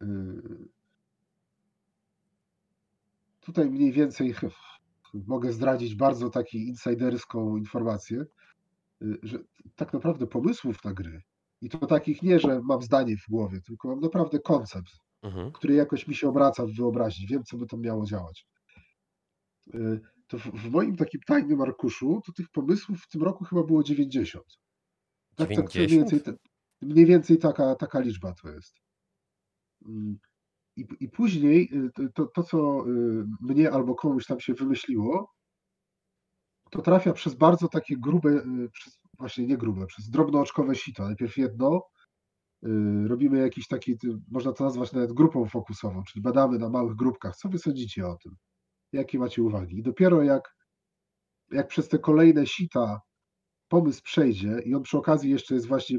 yy, 0.01 0.69
tutaj 3.41 3.71
mniej 3.71 3.93
więcej 3.93 4.35
mogę 5.15 5.53
zdradzić 5.53 5.95
bardzo 5.95 6.31
taką 6.31 6.49
insiderską 6.53 7.57
informację, 7.57 8.27
y, 9.03 9.19
że 9.23 9.39
tak 9.77 9.93
naprawdę 9.93 10.27
pomysłów 10.27 10.85
na 10.85 10.93
gry, 10.93 11.23
i 11.61 11.69
to 11.69 11.87
takich 11.87 12.23
nie, 12.23 12.39
że 12.39 12.61
mam 12.63 12.83
zdanie 12.83 13.17
w 13.17 13.31
głowie, 13.31 13.61
tylko 13.61 13.89
mam 13.89 14.01
naprawdę 14.01 14.39
koncept, 14.39 14.93
mhm. 15.23 15.53
który 15.53 15.75
jakoś 15.75 16.09
mi 16.09 16.15
się 16.15 16.29
obraca 16.29 16.67
w 16.67 16.71
wyobraźni, 16.71 17.27
wiem, 17.27 17.45
co 17.45 17.57
by 17.57 17.67
tam 17.67 17.81
miało 17.81 18.07
działać. 18.07 18.47
To 20.33 20.39
w, 20.39 20.43
w 20.43 20.71
moim 20.71 20.97
takim 20.97 21.21
tajnym 21.27 21.61
arkuszu, 21.61 22.21
to 22.27 22.33
tych 22.33 22.47
pomysłów 22.51 22.99
w 23.01 23.09
tym 23.09 23.23
roku 23.23 23.45
chyba 23.45 23.63
było 23.63 23.83
90. 23.83 24.45
Tak, 25.37 25.49
90? 25.49 25.71
Tak, 25.71 25.75
mniej 25.75 25.99
więcej, 25.99 26.35
mniej 26.83 27.07
więcej 27.07 27.39
taka, 27.39 27.75
taka 27.75 28.01
liczba 28.01 28.33
to 28.43 28.51
jest. 28.51 28.75
Mm. 29.87 30.19
I, 30.77 30.87
I 31.01 31.09
później 31.09 31.71
y, 31.99 32.11
to, 32.15 32.27
to, 32.27 32.43
co 32.43 32.85
y, 32.87 33.25
mnie 33.41 33.71
albo 33.71 33.95
komuś 33.95 34.27
tam 34.27 34.41
się 34.41 34.55
wymyśliło, 34.55 35.33
to 36.71 36.83
trafia 36.83 37.13
przez 37.13 37.35
bardzo 37.35 37.69
takie 37.69 37.97
grube, 37.97 38.31
y, 38.31 38.69
przez, 38.73 38.99
właśnie 39.19 39.47
nie 39.47 39.57
grube, 39.57 39.87
przez 39.87 40.11
drobnooczkowe 40.11 40.75
sito. 40.75 41.05
Najpierw 41.05 41.37
jedno, 41.37 41.81
robimy 43.07 43.39
jakiś 43.39 43.67
taki, 43.69 43.97
można 44.31 44.53
to 44.53 44.65
nazwać 44.65 44.93
nawet 44.93 45.13
grupą 45.13 45.49
fokusową, 45.49 46.03
czyli 46.03 46.23
badamy 46.23 46.59
na 46.59 46.69
małych 46.69 46.97
grupkach. 46.97 47.37
Co 47.37 47.49
wy 47.49 47.59
sądzicie 47.59 48.07
o 48.07 48.17
tym? 48.17 48.37
Jakie 48.93 49.19
macie 49.19 49.43
uwagi? 49.43 49.79
I 49.79 49.83
dopiero 49.83 50.23
jak, 50.23 50.57
jak 51.51 51.69
przez 51.69 51.89
te 51.89 51.99
kolejne 51.99 52.47
sita 52.47 53.01
pomysł 53.69 54.03
przejdzie 54.03 54.59
i 54.65 54.75
on 54.75 54.83
przy 54.83 54.99
okazji 54.99 55.31
jeszcze 55.31 55.55
jest 55.55 55.67
właśnie 55.67 55.99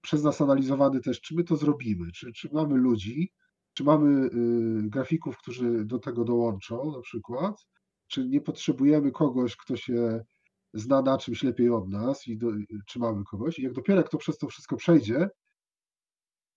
przez 0.00 0.22
nas 0.22 0.40
analizowany 0.40 1.00
też, 1.00 1.20
czy 1.20 1.34
my 1.34 1.44
to 1.44 1.56
zrobimy, 1.56 2.12
czy, 2.12 2.32
czy 2.32 2.48
mamy 2.52 2.74
ludzi, 2.74 3.32
czy 3.74 3.84
mamy 3.84 4.26
y, 4.26 4.30
grafików, 4.88 5.38
którzy 5.38 5.84
do 5.84 5.98
tego 5.98 6.24
dołączą 6.24 6.92
na 6.92 7.00
przykład? 7.00 7.66
Czy 8.06 8.28
nie 8.28 8.40
potrzebujemy 8.40 9.12
kogoś, 9.12 9.56
kto 9.56 9.76
się 9.76 10.24
zna 10.74 11.02
na 11.02 11.18
czymś 11.18 11.42
lepiej 11.42 11.70
od 11.70 11.88
nas 11.88 12.26
i 12.26 12.38
do, 12.38 12.46
czy 12.86 12.98
mamy 12.98 13.24
kogoś? 13.24 13.58
I 13.58 13.62
jak 13.62 13.72
dopiero 13.72 14.00
jak 14.00 14.08
to 14.08 14.18
przez 14.18 14.38
to 14.38 14.48
wszystko 14.48 14.76
przejdzie, 14.76 15.28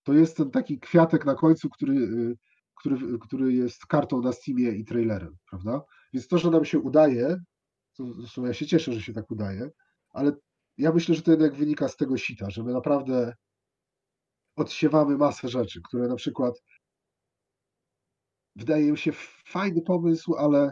to 0.03 0.13
jest 0.13 0.37
ten 0.37 0.51
taki 0.51 0.79
kwiatek 0.79 1.25
na 1.25 1.35
końcu, 1.35 1.69
który, 1.69 1.93
y, 1.93 2.37
który, 2.83 3.19
który 3.19 3.53
jest 3.53 3.85
kartą 3.85 4.21
na 4.21 4.31
Steamie 4.31 4.71
i 4.71 4.85
trailerem, 4.85 5.37
prawda? 5.49 5.81
Więc 6.13 6.27
to, 6.27 6.37
że 6.37 6.49
nam 6.51 6.65
się 6.65 6.79
udaje, 6.79 7.37
to 7.97 8.13
zresztą 8.13 8.45
ja 8.45 8.53
się 8.53 8.65
cieszę, 8.65 8.93
że 8.93 9.01
się 9.01 9.13
tak 9.13 9.31
udaje, 9.31 9.69
ale 10.09 10.31
ja 10.77 10.91
myślę, 10.91 11.15
że 11.15 11.21
to 11.21 11.31
jednak 11.31 11.55
wynika 11.55 11.87
z 11.87 11.95
tego 11.95 12.17
sita, 12.17 12.49
że 12.49 12.63
my 12.63 12.73
naprawdę 12.73 13.33
odsiewamy 14.55 15.17
masę 15.17 15.49
rzeczy, 15.49 15.81
które 15.87 16.07
na 16.07 16.15
przykład 16.15 16.53
wydaje 18.55 18.97
się 18.97 19.11
fajny 19.47 19.81
pomysł, 19.81 20.35
ale 20.35 20.71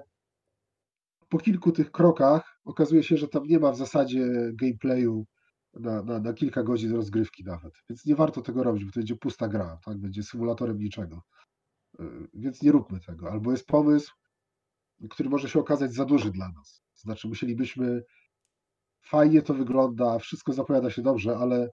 po 1.30 1.38
kilku 1.38 1.72
tych 1.72 1.92
krokach 1.92 2.60
okazuje 2.66 3.04
się, 3.04 3.18
że 3.18 3.28
tam 3.28 3.44
nie 3.44 3.60
ma 3.60 3.72
w 3.72 3.78
zasadzie 3.78 4.52
gameplayu 4.54 5.26
na, 5.74 6.04
na, 6.04 6.20
na 6.20 6.34
kilka 6.34 6.64
godzin 6.64 6.92
rozgrywki 6.92 7.44
nawet. 7.44 7.74
Więc 7.90 8.06
nie 8.06 8.16
warto 8.16 8.42
tego 8.42 8.64
robić, 8.64 8.86
bo 8.86 8.92
to 8.92 9.00
będzie 9.00 9.16
pusta 9.16 9.48
gra, 9.48 9.78
tak? 9.86 9.98
Będzie 9.98 10.24
symulatorem 10.24 10.78
niczego. 10.78 11.22
Y, 12.00 12.28
więc 12.34 12.62
nie 12.62 12.72
róbmy 12.72 13.00
tego. 13.00 13.32
Albo 13.32 13.52
jest 13.52 13.66
pomysł, 13.66 14.14
który 15.10 15.30
może 15.30 15.50
się 15.50 15.60
okazać 15.60 15.94
za 15.94 16.06
duży 16.06 16.32
dla 16.32 16.50
nas. 16.50 16.84
Znaczy, 16.96 17.28
musielibyśmy. 17.28 18.04
Fajnie 19.04 19.42
to 19.42 19.54
wygląda, 19.54 20.20
wszystko 20.20 20.54
zapowiada 20.54 20.90
się 20.90 21.02
dobrze, 21.02 21.38
ale 21.38 21.70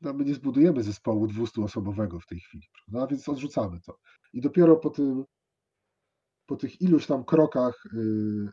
no, 0.00 0.12
my 0.12 0.24
nie 0.24 0.34
zbudujemy 0.34 0.82
zespołu 0.82 1.26
200-osobowego 1.26 2.20
w 2.20 2.26
tej 2.26 2.40
chwili, 2.40 2.66
prawda? 2.72 3.06
Więc 3.06 3.28
odrzucamy 3.28 3.80
to. 3.80 3.98
I 4.32 4.40
dopiero 4.40 4.76
po 4.76 4.90
tym, 4.90 5.24
po 6.46 6.56
tych 6.56 6.80
iluś 6.80 7.06
tam 7.06 7.24
krokach 7.24 7.84
yy, 7.92 8.48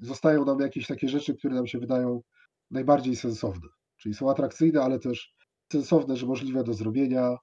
zostają 0.00 0.44
nam 0.44 0.60
jakieś 0.60 0.86
takie 0.86 1.08
rzeczy, 1.08 1.34
które 1.34 1.54
nam 1.54 1.66
się 1.66 1.78
wydają 1.78 2.22
najbardziej 2.70 3.16
sensowne. 3.16 3.68
Czyli 3.96 4.14
są 4.14 4.30
atrakcyjne, 4.30 4.82
ale 4.82 4.98
też 4.98 5.34
sensowne, 5.72 6.16
że 6.16 6.26
możliwe 6.26 6.64
do 6.64 6.74
zrobienia, 6.74 7.36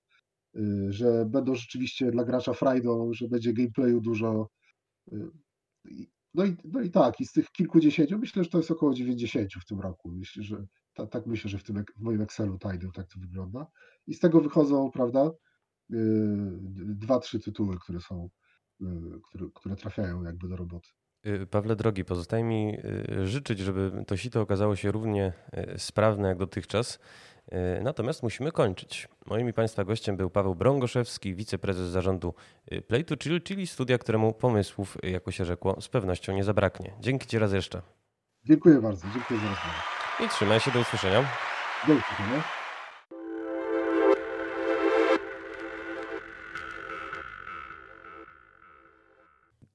że 0.90 1.26
będą 1.26 1.56
rzeczywiście 1.56 2.12
dla 2.12 2.24
gracza 2.24 2.54
frajdą, 2.54 3.14
że 3.14 3.28
będzie 3.28 3.54
gameplayu 3.54 4.02
dużo. 4.02 4.50
Yy, 5.12 5.32
no 6.34 6.46
i, 6.46 6.56
no 6.64 6.82
i 6.82 6.92
tak, 6.92 7.20
i 7.20 7.26
z 7.26 7.32
tych 7.32 7.52
kilkudziesięciu 7.52 8.18
myślę, 8.18 8.44
że 8.44 8.50
to 8.50 8.58
jest 8.58 8.72
około 8.72 8.94
90 8.94 9.54
w 9.54 9.66
tym 9.66 9.80
roku. 9.80 10.12
Myślę, 10.12 10.44
że 10.44 10.66
tak, 10.94 11.10
tak 11.10 11.26
myślę, 11.26 11.50
że 11.50 11.58
w, 11.58 11.64
tym, 11.64 11.84
w 11.98 12.02
moim 12.02 12.22
Excelu 12.22 12.58
tajnym 12.58 12.92
tak 12.92 13.08
to 13.08 13.20
wygląda. 13.20 13.68
I 14.08 14.14
z 14.14 14.20
tego 14.20 14.42
wychodzą, 14.42 14.92
prawda, 14.92 15.32
Y, 15.94 16.96
dwa, 16.96 17.20
trzy 17.20 17.40
tytuły, 17.40 17.78
które 17.80 18.00
są, 18.00 18.30
y, 18.82 18.86
które, 19.24 19.46
które 19.56 19.76
trafiają 19.76 20.24
jakby 20.24 20.48
do 20.48 20.56
roboty. 20.56 20.90
Y, 21.28 21.48
Pawle 21.48 21.76
drogi, 21.76 22.06
pozostaje 22.06 22.44
mi 22.44 22.78
życzyć, 23.24 23.60
żeby 23.60 24.04
to 24.08 24.18
sito 24.18 24.42
okazało 24.42 24.76
się 24.76 24.92
równie 24.92 25.34
sprawne 25.78 26.28
jak 26.28 26.38
dotychczas. 26.38 27.00
Natomiast 27.82 28.24
musimy 28.24 28.52
kończyć. 28.52 29.08
Moim 29.26 29.50
i 29.50 29.54
Państwa 29.54 29.84
gościem 29.84 30.18
był 30.18 30.30
Paweł 30.30 30.56
Brągoszewski, 30.56 31.36
wiceprezes 31.36 31.90
zarządu 31.90 32.34
Play 32.88 33.06
to 33.06 33.16
Chill, 33.24 33.42
czyli 33.42 33.68
studia, 33.68 33.98
któremu 33.98 34.34
pomysłów, 34.34 34.98
jako 35.04 35.32
się 35.32 35.46
rzekło, 35.46 35.82
z 35.82 35.88
pewnością 35.88 36.34
nie 36.34 36.44
zabraknie. 36.44 36.94
Dzięki 37.00 37.28
Ci 37.28 37.40
raz 37.40 37.54
jeszcze. 37.54 37.82
Dziękuję 38.46 38.82
bardzo, 38.82 39.08
dziękuję 39.14 39.40
za 39.40 39.46
rozmowę. 39.46 39.74
I 40.26 40.30
trzymaj 40.30 40.60
się, 40.60 40.72
do 40.72 40.80
usłyszenia. 40.80 41.30
Do 41.88 41.94
usłyszenia. 41.94 42.44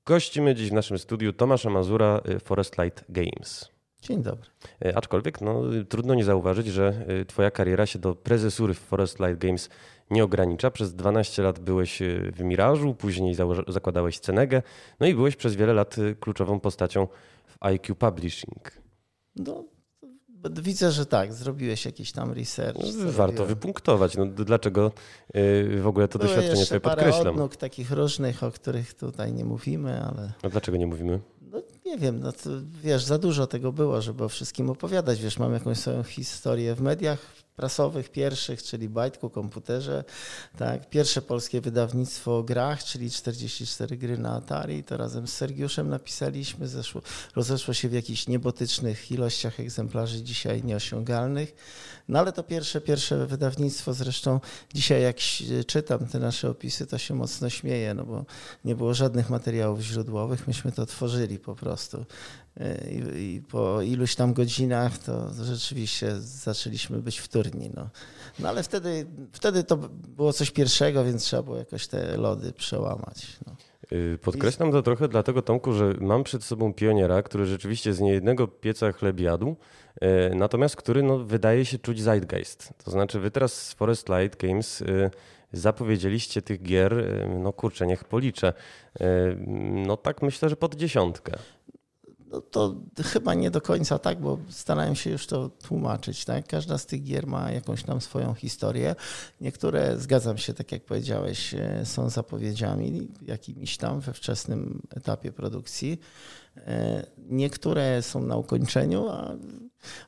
Gościmy 0.07 0.55
dziś 0.55 0.71
w 0.71 0.73
naszym 0.73 0.99
studiu 0.99 1.33
Tomasza 1.33 1.71
Mazura, 1.71 2.21
Forest 2.45 2.79
Light 2.79 3.05
Games. 3.09 3.72
Dzień 4.03 4.23
dobry. 4.23 4.51
Y, 4.87 4.97
aczkolwiek 4.97 5.41
no, 5.41 5.63
trudno 5.89 6.15
nie 6.15 6.25
zauważyć, 6.25 6.67
że 6.67 7.07
y, 7.23 7.25
twoja 7.25 7.51
kariera 7.51 7.87
się 7.87 7.99
do 7.99 8.15
prezesury 8.15 8.75
w 8.75 8.79
Forest 8.79 9.21
Light 9.21 9.39
Games 9.39 9.69
nie 10.11 10.25
ogranicza. 10.25 10.71
Przez 10.71 10.95
12 10.95 11.43
lat 11.43 11.59
byłeś 11.59 12.03
w 12.33 12.41
Mirażu, 12.41 12.95
później 12.95 13.35
zakładałeś 13.69 14.19
Cenegę, 14.19 14.63
no 15.01 15.07
i 15.07 15.15
byłeś 15.15 15.37
przez 15.37 15.55
wiele 15.55 15.73
lat 15.73 15.97
kluczową 16.21 16.61
postacią 16.61 17.09
w 17.47 17.57
IQ 17.61 17.95
Publishing. 17.95 18.73
No, 19.37 19.65
Widzę, 20.51 20.91
że 20.91 21.07
tak, 21.07 21.33
zrobiłeś 21.33 21.85
jakiś 21.85 22.13
tam 22.13 22.33
research. 22.33 22.79
No, 23.05 23.13
warto 23.13 23.47
wypunktować. 23.47 24.17
No, 24.17 24.27
dlaczego 24.27 24.93
w 25.81 25.87
ogóle 25.87 26.09
to 26.09 26.19
Były 26.19 26.31
doświadczenie 26.31 26.65
sobie 26.65 26.81
podkreślam? 26.81 27.29
odnóg 27.29 27.57
takich 27.57 27.91
różnych, 27.91 28.43
o 28.43 28.51
których 28.51 28.95
tutaj 28.95 29.33
nie 29.33 29.45
mówimy, 29.45 30.03
ale... 30.05 30.33
A 30.43 30.49
dlaczego 30.49 30.79
nie 30.79 30.87
mówimy? 30.87 31.21
No, 31.53 31.63
nie 31.87 31.99
wiem, 31.99 32.21
no 32.21 32.33
to, 32.33 32.51
wiesz, 32.83 33.05
za 33.05 33.19
dużo 33.19 33.47
tego 33.47 33.73
było, 33.73 34.03
żeby 34.03 34.25
o 34.25 34.29
wszystkim 34.29 34.71
opowiadać. 34.71 35.23
Wiesz, 35.23 35.39
mam 35.39 35.53
jakąś 35.53 35.79
swoją 35.79 36.03
historię 36.03 36.75
w 36.75 36.81
mediach, 36.81 37.19
prasowych 37.57 38.09
pierwszych, 38.09 38.63
czyli 38.63 38.89
Bajtku 38.89 39.31
komputerze, 39.31 40.05
tak, 40.59 40.91
pierwsze 40.91 41.23
polskie 41.23 41.61
wydawnictwo 41.61 42.39
o 42.39 42.43
grach, 42.43 42.85
czyli 42.85 43.11
44 43.11 43.97
gry 43.97 44.19
na 44.19 44.37
Atari, 44.37 44.85
to 44.85 44.97
razem 44.97 45.27
z 45.27 45.33
Sergiuszem 45.33 45.89
napisaliśmy, 45.89 46.69
zeszło, 46.69 47.03
rozeszło 47.37 47.75
się 47.75 47.89
w 47.89 47.93
jakichś 47.93 48.27
niebotycznych 48.27 49.11
ilościach 49.11 49.61
egzemplarzy 49.61 50.23
dzisiaj 50.23 50.65
nieosiągalnych, 50.65 51.55
no 52.09 52.19
ale 52.19 52.33
to 52.33 52.43
pierwsze, 52.43 52.81
pierwsze 52.81 53.27
wydawnictwo, 53.27 53.95
zresztą 53.95 54.41
dzisiaj 54.75 55.03
jak 55.03 55.17
czytam 55.67 56.07
te 56.07 56.19
nasze 56.19 56.51
opisy, 56.51 56.87
to 56.87 56.99
się 56.99 57.15
mocno 57.15 57.51
śmieję, 57.51 57.95
no 57.95 58.05
bo 58.05 58.25
nie 58.65 58.75
było 58.75 58.95
żadnych 58.95 59.31
materiałów 59.31 59.81
źródłowych, 59.81 60.47
myśmy 60.47 60.73
to 60.73 60.87
tworzyli 60.87 61.39
po 61.39 61.55
prostu. 61.55 62.05
I, 62.91 63.21
I, 63.21 63.43
po 63.43 63.83
iluś 63.83 64.15
tam 64.15 64.33
godzinach 64.33 64.99
to 64.99 65.31
rzeczywiście 65.45 66.21
zaczęliśmy 66.21 66.99
być 66.99 67.19
wtórni. 67.19 67.71
No. 67.75 67.89
no 68.39 68.49
ale 68.49 68.63
wtedy, 68.63 69.07
wtedy 69.33 69.65
to 69.65 69.77
było 70.17 70.33
coś 70.33 70.51
pierwszego, 70.51 71.05
więc 71.05 71.23
trzeba 71.23 71.43
było 71.43 71.57
jakoś 71.57 71.87
te 71.87 72.17
lody 72.17 72.53
przełamać. 72.53 73.27
No. 73.47 73.57
Y, 73.93 74.19
podkreślam 74.19 74.73
to 74.73 74.83
trochę 74.83 75.09
dlatego, 75.09 75.43
Tomku, 75.43 75.73
że 75.73 75.95
mam 76.01 76.25
przed 76.25 76.45
sobą 76.45 76.75
pioniera, 76.75 77.23
który 77.23 77.47
rzeczywiście 77.47 77.95
z 77.95 78.01
niejednego 78.01 78.49
pieca 78.49 78.93
chleb 78.93 79.21
jadł, 79.21 79.57
y, 80.03 80.35
natomiast 80.35 80.77
który 80.77 81.03
no, 81.03 81.19
wydaje 81.19 81.65
się 81.65 81.79
czuć 81.79 82.03
zeitgeist. 82.03 82.71
To 82.85 82.91
znaczy 82.91 83.21
wy 83.21 83.31
teraz 83.31 83.67
z 83.67 83.73
Forest 83.73 84.09
Light 84.09 84.41
Games 84.41 84.81
y, 84.81 85.11
zapowiedzieliście 85.53 86.43
tych 86.43 86.63
gier, 86.63 87.07
no 87.43 87.53
kurczę, 87.53 87.87
niech 87.87 88.05
policzę, 88.05 88.53
no 89.87 89.97
tak 89.97 90.23
myślę, 90.23 90.49
że 90.49 90.57
pod 90.57 90.75
dziesiątkę. 90.75 91.39
No 92.33 92.41
to 92.41 92.75
chyba 93.03 93.35
nie 93.35 93.51
do 93.51 93.61
końca 93.61 93.99
tak, 93.99 94.21
bo 94.21 94.39
starałem 94.49 94.95
się 94.95 95.11
już 95.11 95.27
to 95.27 95.49
tłumaczyć. 95.49 96.25
Tak? 96.25 96.47
Każda 96.47 96.79
z 96.79 96.87
tych 96.87 97.03
gier 97.03 97.27
ma 97.27 97.51
jakąś 97.51 97.83
tam 97.83 98.01
swoją 98.01 98.35
historię. 98.35 98.95
Niektóre, 99.41 99.99
zgadzam 99.99 100.39
się, 100.39 100.55
tak 100.55 100.73
jak 100.73 100.85
powiedziałeś, 100.85 101.55
e, 101.55 101.87
są 101.87 102.11
zapowiedziami 102.11 103.09
jakimiś 103.23 103.77
tam 103.77 104.01
we 104.01 104.13
wczesnym 104.13 104.83
etapie 104.91 105.33
produkcji. 105.33 106.01
E, 106.57 107.07
niektóre 107.19 108.03
są 108.03 108.23
na 108.23 108.37
ukończeniu, 108.37 109.09
a, 109.09 109.37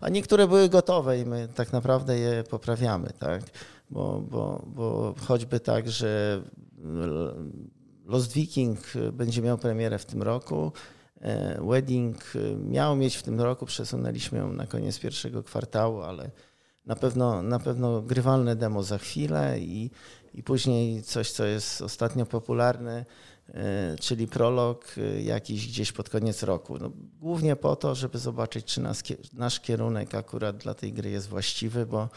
a 0.01 0.09
niektóre 0.09 0.49
były 0.49 0.69
gotowe 0.69 1.19
i 1.19 1.27
my 1.27 1.49
tak 1.55 1.73
naprawdę 1.73 2.19
je 2.19 2.45
poprawiamy. 2.45 3.11
Tak? 3.19 3.43
Bo, 3.91 4.21
bo, 4.31 4.65
bo 4.67 5.15
choćby 5.27 5.61
tak, 5.61 5.91
że 5.91 6.43
Lost 8.05 8.33
Viking 8.33 8.79
będzie 9.13 9.43
miał 9.43 9.59
premierę 9.59 9.99
w 9.99 10.05
tym 10.05 10.23
roku, 10.23 10.73
wedding 11.61 12.17
e, 12.37 12.57
miał 12.57 12.97
mieć 12.97 13.17
w 13.17 13.23
tym 13.23 13.41
roku, 13.41 13.67
przesunęliśmy 13.67 14.39
ją 14.39 14.53
na 14.53 14.67
koniec 14.67 14.99
pierwszego 14.99 15.43
kwartału, 15.43 16.01
ale 16.01 16.31
na 16.87 16.97
pewno, 16.97 17.43
na 17.43 17.59
pewno 17.59 18.03
grywalne 18.03 18.57
demo 18.57 18.83
za 18.83 18.99
chwilę 18.99 19.59
i, 19.59 19.91
i 20.35 20.43
później 20.43 21.03
coś, 21.03 21.31
co 21.31 21.45
jest 21.45 21.83
ostatnio 21.83 22.27
popularne, 22.27 23.05
e, 23.49 23.97
czyli 24.01 24.27
prolog 24.29 24.95
jakiś 25.23 25.69
gdzieś 25.69 25.93
pod 25.93 26.11
koniec 26.11 26.43
roku. 26.43 26.79
No, 26.79 26.91
głównie 27.21 27.57
po 27.57 27.77
to, 27.77 27.95
żeby 27.95 28.19
zobaczyć, 28.19 28.65
czy 28.65 28.81
nas, 28.81 29.03
nasz 29.33 29.61
kierunek 29.61 30.15
akurat 30.15 30.57
dla 30.57 30.75
tej 30.75 30.93
gry 30.93 31.11
jest 31.11 31.29
właściwy, 31.29 31.87
bo 31.87 32.09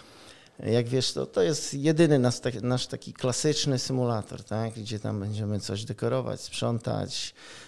jak 0.60 0.88
wiesz, 0.88 1.14
to, 1.14 1.26
to 1.26 1.42
jest 1.42 1.74
jedyny 1.74 2.20
nasz, 2.20 2.36
nasz 2.62 2.88
taki 2.88 3.14
klasyczny 3.14 3.80
symulator, 3.80 4.44
tak? 4.44 4.74
gdzie 4.74 5.00
tam 5.00 5.20
będziemy 5.20 5.60
coś 5.60 5.86
dekorować, 5.86 6.42
sprzątać, 6.42 7.34
E, 7.34 7.67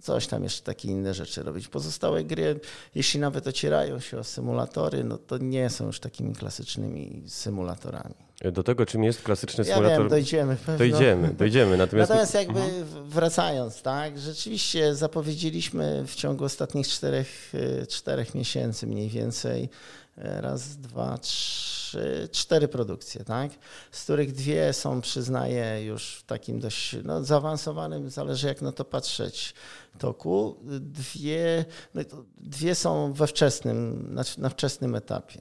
coś 0.00 0.26
tam 0.26 0.42
jeszcze 0.42 0.62
takie 0.62 0.88
inne 0.88 1.14
rzeczy 1.14 1.42
robić. 1.42 1.68
Pozostałe 1.68 2.24
gry, 2.24 2.60
jeśli 2.94 3.20
nawet 3.20 3.46
ocierają 3.46 4.00
się 4.00 4.18
o 4.18 4.24
symulatory, 4.24 5.04
no 5.04 5.18
to 5.18 5.38
nie 5.38 5.70
są 5.70 5.86
już 5.86 6.00
takimi 6.00 6.34
klasycznymi 6.34 7.22
symulatorami. 7.26 8.14
Do 8.52 8.62
tego, 8.62 8.86
czym 8.86 9.04
jest 9.04 9.22
klasyczny 9.22 9.64
symulator. 9.64 9.92
Ja 9.92 9.98
wiem, 9.98 10.08
dojdziemy. 10.08 10.56
Pewno. 10.56 10.78
Dojdziemy, 10.78 11.34
dojdziemy. 11.34 11.76
Natomiast, 11.76 12.10
Natomiast 12.10 12.34
jakby 12.34 12.60
wracając, 13.04 13.82
tak, 13.82 14.18
rzeczywiście 14.18 14.94
zapowiedzieliśmy 14.94 16.04
w 16.06 16.14
ciągu 16.14 16.44
ostatnich 16.44 16.88
czterech, 16.88 17.52
e, 17.82 17.86
czterech 17.86 18.34
miesięcy 18.34 18.86
mniej 18.86 19.08
więcej 19.08 19.62
e, 19.64 19.68
raz, 20.16 20.76
dwa, 20.76 21.18
trzy, 21.18 22.28
cztery 22.32 22.68
produkcje, 22.68 23.24
tak? 23.24 23.52
z 23.90 24.02
których 24.02 24.32
dwie 24.32 24.72
są, 24.72 25.00
przyznaję, 25.00 25.84
już 25.84 26.14
w 26.14 26.22
takim 26.22 26.60
dość 26.60 26.96
no, 27.04 27.24
zaawansowanym, 27.24 28.10
zależy 28.10 28.46
jak 28.46 28.62
na 28.62 28.72
to 28.72 28.84
patrzeć, 28.84 29.54
toku. 29.98 30.56
Dwie, 30.80 31.64
no, 31.94 32.02
dwie 32.36 32.74
są 32.74 33.12
we 33.12 33.26
wczesnym, 33.26 34.06
na, 34.14 34.22
na 34.38 34.48
wczesnym 34.48 34.94
etapie. 34.94 35.40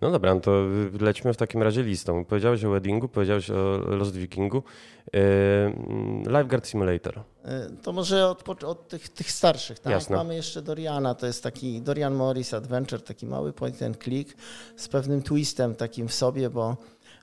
No 0.00 0.10
dobra, 0.10 0.34
no 0.34 0.40
to 0.40 0.50
lećmy 1.00 1.32
w 1.32 1.36
takim 1.36 1.62
razie 1.62 1.82
listą. 1.82 2.24
Powiedziałeś 2.24 2.64
o 2.64 2.70
weddingu, 2.70 3.08
powiedziałeś 3.08 3.50
o 3.50 3.78
Lost 3.78 4.16
Vikingu. 4.16 4.62
Yy, 5.12 5.20
Lifeguard 6.18 6.66
Simulator. 6.66 7.16
Yy, 7.44 7.76
to 7.82 7.92
może 7.92 8.28
od, 8.28 8.64
od 8.64 8.88
tych, 8.88 9.08
tych, 9.08 9.32
starszych, 9.32 9.78
tak? 9.78 9.90
Jasne. 9.90 10.16
Mamy 10.16 10.36
jeszcze 10.36 10.62
Doriana, 10.62 11.14
to 11.14 11.26
jest 11.26 11.42
taki 11.42 11.82
Dorian 11.82 12.14
Morris 12.14 12.54
Adventure, 12.54 13.02
taki 13.02 13.26
mały 13.26 13.52
point 13.52 13.82
and 13.82 14.04
click 14.04 14.36
z 14.76 14.88
pewnym 14.88 15.22
twistem 15.22 15.74
takim 15.74 16.08
w 16.08 16.14
sobie, 16.14 16.50
bo 16.50 16.76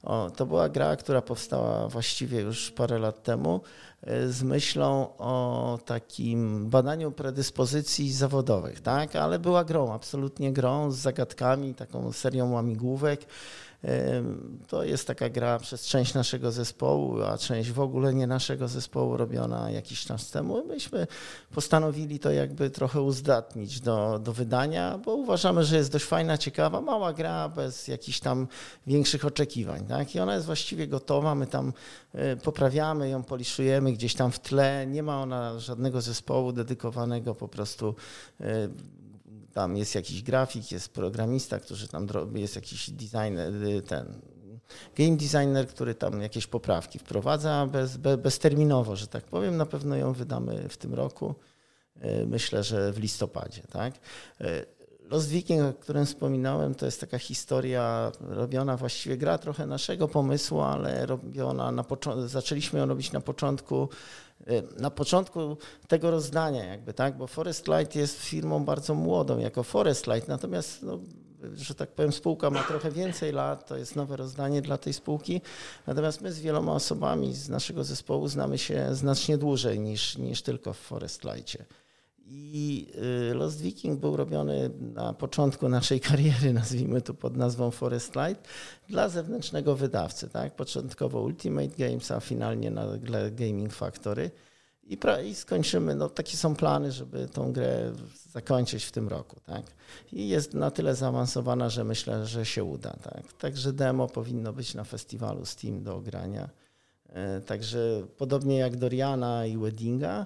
o, 0.04 0.32
to 0.36 0.46
była 0.46 0.70
gra, 0.70 0.96
która 0.96 1.22
powstała 1.22 1.88
właściwie 1.88 2.42
już 2.42 2.72
parę 2.72 3.00
lat 3.00 3.24
temu 3.24 3.62
e, 4.02 4.28
z 4.28 4.44
myślą 4.44 5.18
o 5.18 5.80
takim 5.86 6.70
badaniu 6.70 7.12
predyspozycji 7.12 8.12
zawodowych, 8.14 8.82
tak? 8.82 9.16
ale 9.16 9.40
była 9.40 9.64
grą, 9.64 9.94
absolutnie 9.94 10.54
grą 10.54 10.92
z 10.92 10.98
zagadkami, 10.98 11.76
taką 11.76 12.12
serią 12.12 12.52
łamigłówek. 12.52 13.26
To 14.68 14.84
jest 14.84 15.08
taka 15.08 15.30
gra 15.30 15.60
przez 15.60 15.86
część 15.86 16.14
naszego 16.14 16.52
zespołu, 16.52 17.22
a 17.22 17.38
część 17.38 17.72
w 17.72 17.80
ogóle 17.80 18.14
nie 18.14 18.28
naszego 18.28 18.68
zespołu 18.68 19.18
robiona 19.18 19.72
jakiś 19.72 20.06
czas 20.06 20.32
temu. 20.32 20.66
Myśmy 20.66 21.08
postanowili 21.52 22.20
to 22.20 22.32
jakby 22.32 22.70
trochę 22.70 23.02
uzdatnić 23.02 23.80
do, 23.80 24.20
do 24.20 24.34
wydania, 24.34 24.98
bo 24.98 25.16
uważamy, 25.16 25.64
że 25.64 25.78
jest 25.78 25.92
dość 25.92 26.06
fajna, 26.06 26.38
ciekawa, 26.38 26.82
mała 26.82 27.14
gra 27.14 27.50
bez 27.50 27.88
jakichś 27.88 28.20
tam 28.20 28.48
większych 28.88 29.26
oczekiwań. 29.26 29.86
Tak? 29.86 30.16
I 30.16 30.20
ona 30.20 30.34
jest 30.34 30.46
właściwie 30.46 30.88
gotowa, 30.88 31.36
my 31.36 31.48
tam 31.48 31.74
e, 32.14 32.36
poprawiamy 32.36 33.10
ją, 33.10 33.24
poliszujemy 33.24 33.94
gdzieś 33.94 34.16
tam 34.16 34.32
w 34.32 34.40
tle. 34.40 34.88
Nie 34.88 35.04
ma 35.04 35.22
ona 35.22 35.60
żadnego 35.60 36.02
zespołu 36.02 36.52
dedykowanego, 36.52 37.36
po 37.36 37.48
prostu 37.48 37.96
e, 38.42 38.68
tam 39.54 39.78
jest 39.78 39.96
jakiś 39.96 40.24
grafik, 40.24 40.72
jest 40.72 40.94
programista, 40.94 41.60
który 41.60 41.88
tam 41.88 42.08
jest 42.36 42.56
jakiś 42.56 42.90
designer, 42.90 43.54
y, 43.64 43.82
ten 43.82 44.22
game 44.96 45.18
designer, 45.18 45.68
który 45.68 45.96
tam 45.96 46.22
jakieś 46.22 46.48
poprawki 46.48 47.00
wprowadza 47.00 47.68
bez, 47.72 47.98
bez, 47.98 48.20
bezterminowo, 48.20 48.96
że 48.96 49.08
tak 49.08 49.24
powiem. 49.24 49.58
Na 49.58 49.66
pewno 49.66 49.96
ją 49.96 50.14
wydamy 50.14 50.70
w 50.70 50.78
tym 50.78 50.94
roku. 50.94 51.36
Y, 52.06 52.26
myślę, 52.28 52.64
że 52.64 52.92
w 52.94 53.00
listopadzie. 53.00 53.62
Tak? 53.72 53.94
Y, 54.42 54.66
Lost 55.10 55.30
Viking, 55.30 55.62
o 55.62 55.74
którym 55.74 56.06
wspominałem, 56.06 56.76
to 56.76 56.86
jest 56.86 57.00
taka 57.02 57.20
historia 57.20 58.12
robiona, 58.20 58.78
właściwie 58.78 59.18
gra 59.18 59.38
trochę 59.38 59.66
naszego 59.66 60.08
pomysłu, 60.08 60.62
ale 60.62 61.06
robiona 61.06 61.72
na 61.72 61.86
zaczęliśmy 62.26 62.80
ją 62.80 62.86
robić 62.86 63.12
na 63.12 63.22
początku 63.22 63.90
na 64.78 64.90
początku 64.90 65.58
tego 65.88 66.12
rozdania 66.12 66.66
jakby, 66.66 66.94
tak, 66.94 67.18
bo 67.18 67.28
Forest 67.28 67.68
Light 67.68 67.96
jest 67.96 68.20
firmą 68.20 68.66
bardzo 68.66 68.94
młodą 68.96 69.40
jako 69.40 69.64
Forest 69.64 70.08
Light, 70.08 70.28
natomiast 70.28 70.84
no, 70.84 71.00
że 71.56 71.76
tak 71.76 71.92
powiem, 71.92 72.12
spółka 72.12 72.50
ma 72.50 72.64
trochę 72.64 72.92
więcej 72.92 73.32
lat, 73.32 73.68
to 73.68 73.78
jest 73.78 73.96
nowe 73.96 74.18
rozdanie 74.18 74.62
dla 74.62 74.78
tej 74.78 74.94
spółki. 74.94 75.42
Natomiast 75.88 76.22
my 76.22 76.34
z 76.34 76.40
wieloma 76.40 76.74
osobami 76.74 77.34
z 77.34 77.50
naszego 77.50 77.84
zespołu 77.84 78.28
znamy 78.28 78.58
się 78.58 78.96
znacznie 78.96 79.38
dłużej 79.38 79.80
niż, 79.80 80.18
niż 80.18 80.42
tylko 80.42 80.74
w 80.74 80.78
Forest 80.78 81.24
Lightie. 81.24 81.66
I 82.36 82.88
y, 83.32 83.34
Lost 83.34 83.62
Viking 83.62 84.00
był 84.00 84.18
robiony 84.18 84.70
na 84.80 85.14
początku 85.14 85.70
naszej 85.70 86.00
kariery, 86.10 86.54
nazwijmy 86.54 87.02
to 87.02 87.14
pod 87.14 87.38
nazwą 87.38 87.72
Forest 87.72 88.16
Light, 88.16 88.48
dla 88.90 89.10
zewnętrznego 89.10 89.76
wydawcy. 89.76 90.30
Tak? 90.30 90.56
Początkowo 90.56 91.22
Ultimate 91.22 91.76
Games, 91.78 92.12
a 92.12 92.20
finalnie 92.20 92.72
na 92.72 92.86
Gaming 93.32 93.74
Factory. 93.74 94.32
I, 94.84 94.98
I, 95.26 95.36
skończymy, 95.36 95.96
no 95.96 96.10
takie 96.10 96.38
są 96.38 96.56
plany, 96.56 96.92
żeby 96.92 97.28
tą 97.28 97.54
grę 97.54 97.94
zakończyć 98.32 98.86
w 98.86 98.92
tym 98.92 99.08
roku. 99.08 99.40
Tak? 99.46 99.66
I 100.12 100.28
jest 100.28 100.54
na 100.54 100.72
tyle 100.72 100.96
zaawansowana, 100.96 101.70
że 101.70 101.84
myślę, 101.84 102.26
że 102.26 102.46
się 102.46 102.64
uda. 102.64 102.96
Tak? 103.04 103.34
Także 103.34 103.74
demo 103.74 104.08
powinno 104.08 104.54
być 104.54 104.74
na 104.74 104.84
festiwalu 104.84 105.46
Steam 105.46 105.84
do 105.84 105.96
ogrania. 105.96 106.50
E, 107.10 107.42
także 107.42 108.04
podobnie 108.18 108.58
jak 108.58 108.78
Doriana 108.78 109.46
i 109.46 109.58
Weddinga. 109.58 110.26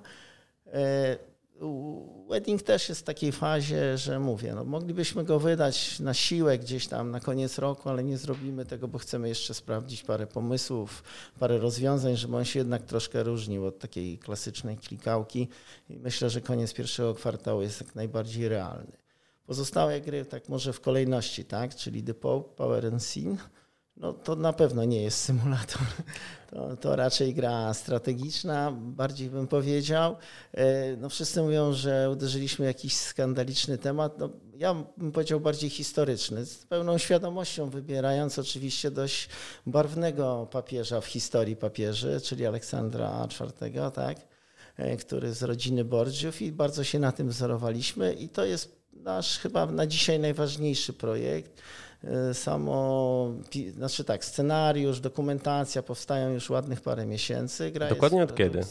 Wedding 2.29 2.63
też 2.63 2.89
jest 2.89 3.01
w 3.01 3.03
takiej 3.03 3.31
fazie, 3.31 3.97
że 3.97 4.19
mówię, 4.19 4.53
no 4.55 4.63
moglibyśmy 4.63 5.23
go 5.23 5.39
wydać 5.39 5.99
na 5.99 6.13
siłę 6.13 6.57
gdzieś 6.57 6.87
tam 6.87 7.11
na 7.11 7.19
koniec 7.19 7.57
roku, 7.57 7.89
ale 7.89 8.03
nie 8.03 8.17
zrobimy 8.17 8.65
tego, 8.65 8.87
bo 8.87 8.97
chcemy 8.97 9.29
jeszcze 9.29 9.53
sprawdzić 9.53 10.03
parę 10.03 10.27
pomysłów, 10.27 11.03
parę 11.39 11.57
rozwiązań, 11.57 12.15
żeby 12.17 12.37
on 12.37 12.45
się 12.45 12.59
jednak 12.59 12.83
troszkę 12.83 13.23
różnił 13.23 13.65
od 13.65 13.79
takiej 13.79 14.17
klasycznej 14.17 14.77
klikałki. 14.77 15.47
I 15.89 15.99
myślę, 15.99 16.29
że 16.29 16.41
koniec 16.41 16.73
pierwszego 16.73 17.15
kwartału 17.15 17.61
jest 17.61 17.81
jak 17.81 17.95
najbardziej 17.95 18.49
realny. 18.49 18.97
Pozostałe 19.45 20.01
gry, 20.01 20.25
tak 20.25 20.49
może 20.49 20.73
w 20.73 20.81
kolejności, 20.81 21.45
tak? 21.45 21.75
Czyli 21.75 22.03
The 22.03 22.13
Pope, 22.13 22.55
Power 22.55 22.85
and 22.85 23.03
Scene, 23.03 23.37
no 23.99 24.13
to 24.13 24.35
na 24.35 24.53
pewno 24.53 24.85
nie 24.85 25.03
jest 25.03 25.21
symulator. 25.21 25.81
To, 26.51 26.77
to, 26.77 26.95
raczej 26.95 27.33
gra 27.33 27.73
strategiczna, 27.73 28.71
bardziej 28.71 29.29
bym 29.29 29.47
powiedział. 29.47 30.15
E, 30.53 30.95
no 30.97 31.09
wszyscy 31.09 31.41
mówią, 31.41 31.73
że 31.73 32.09
uderzyliśmy 32.11 32.65
w 32.65 32.67
jakiś 32.67 32.95
skandaliczny 32.95 33.77
temat. 33.77 34.19
No, 34.19 34.29
ja 34.57 34.75
bym 34.97 35.11
powiedział 35.11 35.39
bardziej 35.39 35.69
historyczny, 35.69 36.45
z 36.45 36.65
pełną 36.65 36.97
świadomością 36.97 37.69
wybierając 37.69 38.39
oczywiście 38.39 38.91
dość 38.91 39.29
barwnego 39.65 40.47
papieża 40.51 41.01
w 41.01 41.05
historii 41.05 41.55
papieży, 41.55 42.21
czyli 42.21 42.45
Aleksandra 42.45 43.27
IV, 43.61 43.91
tak? 43.91 44.17
E, 44.77 44.97
który 44.97 45.33
z 45.33 45.43
rodziny 45.43 45.85
Borgiów 45.85 46.41
i 46.41 46.51
bardzo 46.51 46.83
się 46.83 46.99
na 46.99 47.11
tym 47.11 47.29
wzorowaliśmy 47.29 48.13
i 48.13 48.29
to 48.29 48.45
jest 48.45 48.77
nasz 48.93 49.39
chyba 49.39 49.65
na 49.65 49.87
dzisiaj 49.87 50.19
najważniejszy 50.19 50.93
projekt. 50.93 51.61
E, 52.03 52.33
samo, 52.33 53.33
znaczy 53.77 54.03
tak, 54.03 54.25
scenariusz, 54.25 54.99
dokumentacja 54.99 55.83
powstają 55.83 56.29
już 56.33 56.49
ładnych 56.49 56.81
parę 56.81 57.05
miesięcy. 57.05 57.71
Gra 57.71 57.89
dokładnie 57.89 58.23
od 58.23 58.35
kiedy? 58.35 58.61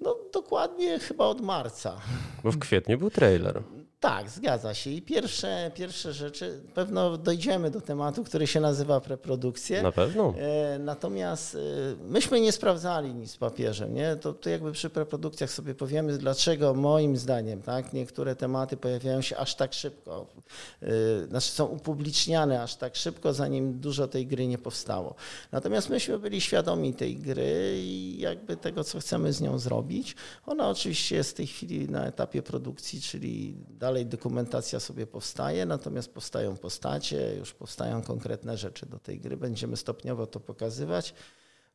No 0.00 0.16
dokładnie 0.32 0.98
chyba 0.98 1.24
od 1.24 1.40
marca. 1.40 2.00
Bo 2.44 2.52
w 2.52 2.58
kwietniu 2.58 2.98
był 2.98 3.10
trailer. 3.10 3.62
Tak, 4.00 4.30
zgadza 4.30 4.74
się. 4.74 4.90
I 4.90 5.02
pierwsze, 5.02 5.70
pierwsze 5.74 6.12
rzeczy, 6.12 6.60
pewno 6.74 7.16
dojdziemy 7.16 7.70
do 7.70 7.80
tematu, 7.80 8.24
który 8.24 8.46
się 8.46 8.60
nazywa 8.60 9.00
preprodukcje. 9.00 9.82
Na 9.82 9.92
pewno. 9.92 10.34
E, 10.38 10.78
natomiast 10.78 11.54
e, 11.54 11.58
myśmy 12.04 12.40
nie 12.40 12.52
sprawdzali 12.52 13.14
nic 13.14 13.30
z 13.30 13.36
papieżem. 13.36 13.94
Nie? 13.94 14.16
To, 14.16 14.32
to 14.32 14.50
jakby 14.50 14.72
przy 14.72 14.90
preprodukcjach 14.90 15.50
sobie 15.50 15.74
powiemy, 15.74 16.18
dlaczego 16.18 16.74
moim 16.74 17.16
zdaniem 17.16 17.62
tak, 17.62 17.92
niektóre 17.92 18.36
tematy 18.36 18.76
pojawiają 18.76 19.22
się 19.22 19.36
aż 19.36 19.54
tak 19.54 19.74
szybko. 19.74 20.26
E, 20.82 20.88
znaczy 21.26 21.50
są 21.50 21.66
upubliczniane 21.66 22.62
aż 22.62 22.76
tak 22.76 22.96
szybko, 22.96 23.32
zanim 23.32 23.80
dużo 23.80 24.08
tej 24.08 24.26
gry 24.26 24.46
nie 24.46 24.58
powstało. 24.58 25.14
Natomiast 25.52 25.90
myśmy 25.90 26.18
byli 26.18 26.40
świadomi 26.40 26.94
tej 26.94 27.16
gry 27.16 27.74
i 27.76 28.16
jakby 28.18 28.56
tego, 28.56 28.84
co 28.84 29.00
chcemy 29.00 29.32
z 29.32 29.40
nią 29.40 29.58
zrobić. 29.58 30.16
Ona 30.46 30.68
oczywiście 30.68 31.16
jest 31.16 31.30
w 31.30 31.34
tej 31.34 31.46
chwili 31.46 31.88
na 31.88 32.06
etapie 32.06 32.42
produkcji, 32.42 33.00
czyli 33.00 33.54
dalej 33.88 34.06
dokumentacja 34.06 34.80
sobie 34.80 35.06
powstaje, 35.06 35.66
natomiast 35.66 36.14
powstają 36.14 36.56
postacie, 36.56 37.34
już 37.38 37.54
powstają 37.54 38.02
konkretne 38.02 38.56
rzeczy 38.56 38.86
do 38.86 38.98
tej 38.98 39.20
gry. 39.20 39.36
Będziemy 39.36 39.76
stopniowo 39.76 40.26
to 40.26 40.40
pokazywać. 40.40 41.14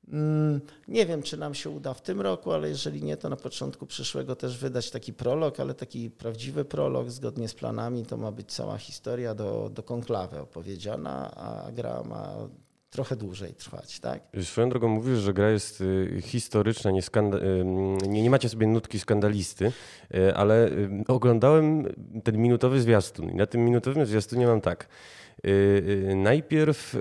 Mm, 0.08 0.62
nie 0.88 1.06
wiem, 1.06 1.24
czy 1.24 1.38
nam 1.38 1.54
się 1.54 1.70
uda 1.70 1.94
w 1.94 2.02
tym 2.02 2.22
roku, 2.22 2.52
ale 2.52 2.70
jeżeli 2.70 3.04
nie, 3.04 3.18
to 3.18 3.30
na 3.30 3.36
początku 3.36 3.86
przyszłego 3.86 4.36
też 4.36 4.58
wydać 4.58 4.92
taki 4.92 5.14
prolog, 5.14 5.60
ale 5.60 5.74
taki 5.74 6.12
prawdziwy 6.12 6.66
prolog 6.66 7.10
zgodnie 7.10 7.48
z 7.48 7.54
planami. 7.54 8.06
To 8.06 8.18
ma 8.18 8.32
być 8.32 8.54
cała 8.54 8.78
historia 8.78 9.36
do, 9.36 9.70
do 9.74 9.84
konklawy 9.84 10.40
opowiedziana, 10.40 11.36
a 11.36 11.72
gra 11.72 12.04
ma 12.04 12.50
trochę 12.94 13.16
dłużej 13.16 13.54
trwać, 13.54 14.00
tak? 14.00 14.22
Swoją 14.44 14.70
drogą 14.70 14.88
mówisz, 14.88 15.20
że 15.20 15.34
gra 15.34 15.50
jest 15.50 15.82
y, 15.82 16.22
historyczna, 16.22 16.92
nie, 16.92 17.00
y, 17.00 17.64
nie, 18.08 18.22
nie 18.22 18.30
macie 18.30 18.50
sobie 18.50 18.68
nutki 18.68 19.00
skandalisty, 19.00 19.72
y, 20.16 20.36
ale 20.36 20.70
oglądałem 21.08 21.86
ten 22.24 22.38
minutowy 22.38 22.82
zwiastun 22.82 23.30
i 23.30 23.36
na 23.36 23.46
tym 23.46 23.66
minutowym 23.66 24.06
zwiastunie 24.06 24.48
mam 24.48 24.62
tak. 24.62 24.88
Najpierw 26.16 26.98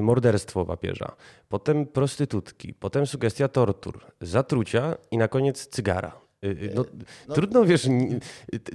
morderstwo 0.00 0.64
papieża, 0.64 1.16
potem 1.48 1.86
prostytutki, 1.86 2.74
potem 2.74 3.06
sugestia 3.06 3.48
tortur, 3.48 4.00
zatrucia 4.20 4.96
i 5.10 5.18
na 5.18 5.28
koniec 5.28 5.66
cygara. 5.66 6.25
Y, 6.46 6.64
y, 6.64 6.72
no, 6.74 6.84
no, 7.28 7.34
trudno, 7.34 7.64
wiesz, 7.64 7.88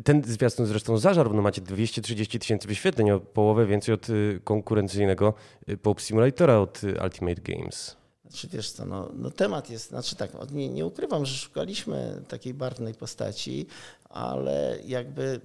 ten 0.03 0.23
zwiastun 0.23 0.65
zresztą 0.65 0.97
zażarł, 0.97 1.33
no 1.33 1.41
macie 1.41 1.61
230 1.61 2.39
tysięcy 2.39 2.67
wyświetleń, 2.67 3.11
o 3.11 3.19
połowę 3.19 3.65
więcej 3.65 3.95
od 3.95 4.09
y, 4.09 4.39
konkurencyjnego 4.43 5.33
Pop 5.81 6.01
Simulatora 6.01 6.57
od 6.57 6.81
Ultimate 7.03 7.41
Games. 7.41 8.01
Znaczy 8.25 8.47
wiesz 8.47 8.71
co, 8.71 8.85
no, 8.85 9.09
no 9.13 9.31
temat 9.31 9.69
jest, 9.69 9.89
znaczy 9.89 10.15
tak, 10.15 10.31
nie, 10.51 10.69
nie 10.69 10.85
ukrywam, 10.85 11.25
że 11.25 11.37
szukaliśmy 11.37 12.21
takiej 12.27 12.53
barwnej 12.53 12.93
postaci, 12.93 13.67
ale 14.09 14.79
jakby 14.85 15.41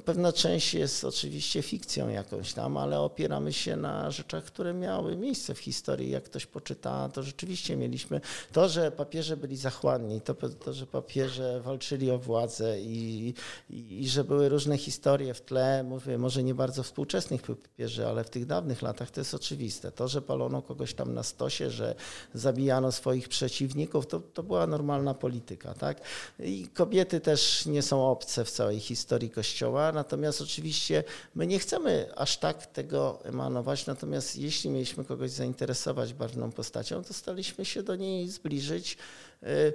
no 0.00 0.04
pewna 0.04 0.32
część 0.32 0.74
jest 0.74 1.04
oczywiście 1.04 1.62
fikcją 1.62 2.08
jakąś 2.08 2.52
tam, 2.52 2.76
ale 2.76 3.00
opieramy 3.00 3.52
się 3.52 3.76
na 3.76 4.10
rzeczach, 4.10 4.44
które 4.44 4.74
miały 4.74 5.16
miejsce 5.16 5.54
w 5.54 5.58
historii. 5.58 6.10
Jak 6.10 6.24
ktoś 6.24 6.46
poczyta, 6.46 7.08
to 7.08 7.22
rzeczywiście 7.22 7.76
mieliśmy 7.76 8.20
to, 8.52 8.68
że 8.68 8.92
papieże 8.92 9.36
byli 9.36 9.56
zachłanni, 9.56 10.20
to, 10.20 10.34
to 10.34 10.72
że 10.72 10.86
papieże 10.86 11.60
walczyli 11.60 12.10
o 12.10 12.18
władzę 12.18 12.80
i, 12.80 13.34
i, 13.70 14.02
i, 14.02 14.08
że 14.08 14.24
były 14.24 14.48
różne 14.48 14.78
historie 14.78 15.34
w 15.34 15.40
tle, 15.40 15.82
mówię, 15.82 16.18
może 16.18 16.42
nie 16.42 16.54
bardzo 16.54 16.82
współczesnych 16.82 17.42
papieży, 17.42 18.06
ale 18.06 18.24
w 18.24 18.30
tych 18.30 18.46
dawnych 18.46 18.82
latach 18.82 19.10
to 19.10 19.20
jest 19.20 19.34
oczywiste. 19.34 19.92
To, 19.92 20.08
że 20.08 20.22
palono 20.22 20.62
kogoś 20.62 20.94
tam 20.94 21.14
na 21.14 21.22
stosie, 21.22 21.70
że 21.70 21.94
zabijano 22.34 22.92
swoich 22.92 23.28
przeciwników, 23.28 24.06
to, 24.06 24.20
to 24.20 24.42
była 24.42 24.66
normalna 24.66 25.14
polityka. 25.14 25.74
Tak? 25.74 26.00
I 26.38 26.68
kobiety 26.74 27.20
też 27.20 27.66
nie 27.66 27.82
są 27.82 28.10
obce 28.10 28.44
w 28.44 28.50
całej 28.50 28.80
historii 28.80 29.30
Kościoła 29.30 29.89
natomiast 29.92 30.40
oczywiście 30.40 31.04
my 31.34 31.46
nie 31.46 31.58
chcemy 31.58 32.08
aż 32.16 32.38
tak 32.38 32.66
tego 32.66 33.24
emanować, 33.24 33.86
natomiast 33.86 34.36
jeśli 34.36 34.70
mieliśmy 34.70 35.04
kogoś 35.04 35.30
zainteresować 35.30 36.14
barwną 36.14 36.52
postacią, 36.52 37.04
to 37.04 37.14
staliśmy 37.14 37.64
się 37.64 37.82
do 37.82 37.96
niej 37.96 38.28
zbliżyć. 38.28 38.96
Y, 39.42 39.72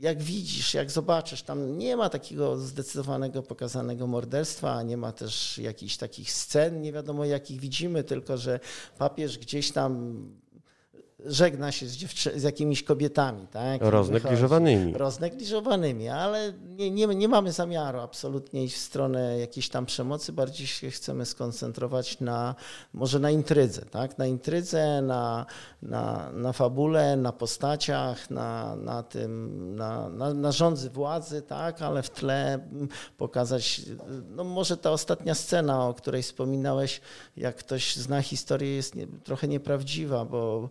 jak 0.00 0.22
widzisz, 0.22 0.74
jak 0.74 0.90
zobaczysz, 0.90 1.42
tam 1.42 1.78
nie 1.78 1.96
ma 1.96 2.08
takiego 2.08 2.58
zdecydowanego 2.58 3.42
pokazanego 3.42 4.06
morderstwa, 4.06 4.82
nie 4.82 4.96
ma 4.96 5.12
też 5.12 5.58
jakichś 5.58 5.96
takich 5.96 6.32
scen, 6.32 6.82
nie 6.82 6.92
wiadomo 6.92 7.24
jakich 7.24 7.60
widzimy, 7.60 8.04
tylko 8.04 8.36
że 8.36 8.60
papież 8.98 9.38
gdzieś 9.38 9.72
tam 9.72 10.16
żegna 11.24 11.72
się 11.72 11.86
z, 11.86 11.96
z 12.36 12.42
jakimiś 12.42 12.82
kobietami. 12.82 13.46
Tak? 13.46 13.80
Roznegliżowanymi. 13.80 14.94
Roznegliżowanymi, 14.94 16.08
ale 16.08 16.52
nie, 16.68 16.90
nie, 16.90 17.06
nie 17.06 17.28
mamy 17.28 17.52
zamiaru 17.52 17.98
absolutnie 17.98 18.64
iść 18.64 18.74
w 18.74 18.78
stronę 18.78 19.38
jakiejś 19.38 19.68
tam 19.68 19.86
przemocy, 19.86 20.32
bardziej 20.32 20.66
się 20.66 20.90
chcemy 20.90 21.26
skoncentrować 21.26 22.20
na, 22.20 22.54
może 22.92 23.18
na 23.18 23.30
intrydze, 23.30 23.82
tak? 23.82 24.18
na 24.18 24.26
intrydze, 24.26 25.02
na, 25.02 25.46
na, 25.82 26.32
na 26.32 26.52
fabule, 26.52 27.16
na 27.16 27.32
postaciach, 27.32 28.30
na, 28.30 28.76
na 28.76 29.02
tym, 29.02 29.74
na, 29.76 30.08
na, 30.08 30.34
na 30.34 30.52
rządzy 30.52 30.90
władzy, 30.90 31.42
tak? 31.42 31.82
ale 31.82 32.02
w 32.02 32.10
tle 32.10 32.68
pokazać, 33.16 33.82
no 34.30 34.44
może 34.44 34.76
ta 34.76 34.90
ostatnia 34.90 35.34
scena, 35.34 35.88
o 35.88 35.94
której 35.94 36.22
wspominałeś, 36.22 37.00
jak 37.36 37.56
ktoś 37.56 37.96
zna 37.96 38.22
historię, 38.22 38.76
jest 38.76 38.94
nie, 38.94 39.06
trochę 39.06 39.48
nieprawdziwa, 39.48 40.24
bo 40.24 40.68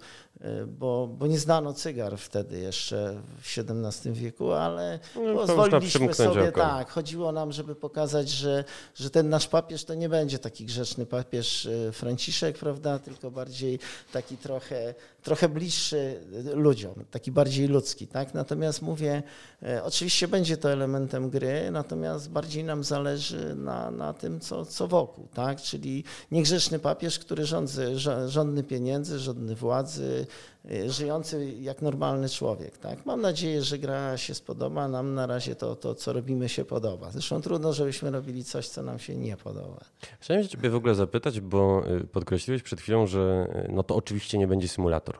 bo, 0.67 1.07
bo 1.07 1.27
nie 1.27 1.39
znano 1.39 1.73
cygar 1.73 2.17
wtedy 2.17 2.59
jeszcze 2.59 3.21
w 3.41 3.59
XVII 3.59 4.13
wieku, 4.13 4.51
ale 4.51 4.99
no, 5.15 5.33
pozwoliliśmy 5.33 6.13
sobie, 6.13 6.49
oko. 6.49 6.61
tak, 6.61 6.89
chodziło 6.89 7.31
nam, 7.31 7.51
żeby 7.51 7.75
pokazać, 7.75 8.29
że, 8.29 8.63
że 8.95 9.09
ten 9.09 9.29
nasz 9.29 9.47
papież 9.47 9.83
to 9.83 9.93
nie 9.93 10.09
będzie 10.09 10.39
taki 10.39 10.65
grzeczny 10.65 11.05
papież 11.05 11.65
e, 11.65 11.91
Franciszek, 11.91 12.57
prawda, 12.57 12.99
tylko 12.99 13.31
bardziej 13.31 13.79
taki 14.13 14.37
trochę, 14.37 14.95
trochę 15.25 15.49
bliższy 15.49 16.21
ludziom, 16.53 16.93
taki 17.11 17.31
bardziej 17.31 17.67
ludzki, 17.67 18.07
tak, 18.07 18.33
natomiast 18.33 18.81
mówię, 18.81 19.23
e, 19.63 19.83
oczywiście 19.83 20.27
będzie 20.27 20.57
to 20.57 20.71
elementem 20.71 21.29
gry, 21.29 21.71
natomiast 21.71 22.29
bardziej 22.29 22.63
nam 22.63 22.83
zależy 22.83 23.55
na, 23.55 23.91
na 23.91 24.13
tym, 24.13 24.39
co, 24.39 24.65
co 24.65 24.87
wokół, 24.87 25.27
tak, 25.33 25.61
czyli 25.61 26.03
niegrzeczny 26.31 26.79
papież, 26.79 27.19
który 27.19 27.45
rządzy, 27.45 27.99
rządny 28.27 28.63
pieniędzy, 28.63 29.19
rządny 29.19 29.55
władzy, 29.55 30.27
Y, 30.71 30.91
żyjący 30.91 31.53
jak 31.61 31.81
normalny 31.81 32.29
człowiek. 32.29 32.77
Tak? 32.77 33.05
Mam 33.05 33.21
nadzieję, 33.21 33.61
że 33.61 33.77
gra 33.77 34.17
się 34.17 34.33
spodoba. 34.33 34.87
Nam 34.87 35.13
na 35.13 35.27
razie 35.27 35.55
to, 35.55 35.75
to, 35.75 35.95
co 35.95 36.13
robimy, 36.13 36.49
się 36.49 36.65
podoba. 36.65 37.11
Zresztą 37.11 37.41
trudno, 37.41 37.73
żebyśmy 37.73 38.11
robili 38.11 38.43
coś, 38.43 38.67
co 38.67 38.83
nam 38.83 38.99
się 38.99 39.15
nie 39.15 39.37
podoba. 39.37 39.79
Chciałem 40.19 40.47
ciebie 40.47 40.69
w 40.69 40.75
ogóle 40.75 40.95
zapytać, 40.95 41.39
bo 41.39 41.83
y, 41.87 42.07
podkreśliłeś 42.07 42.61
przed 42.61 42.81
chwilą, 42.81 43.07
że 43.07 43.47
no 43.69 43.83
to 43.83 43.95
oczywiście 43.95 44.37
nie 44.37 44.47
będzie 44.47 44.67
symulator. 44.67 45.14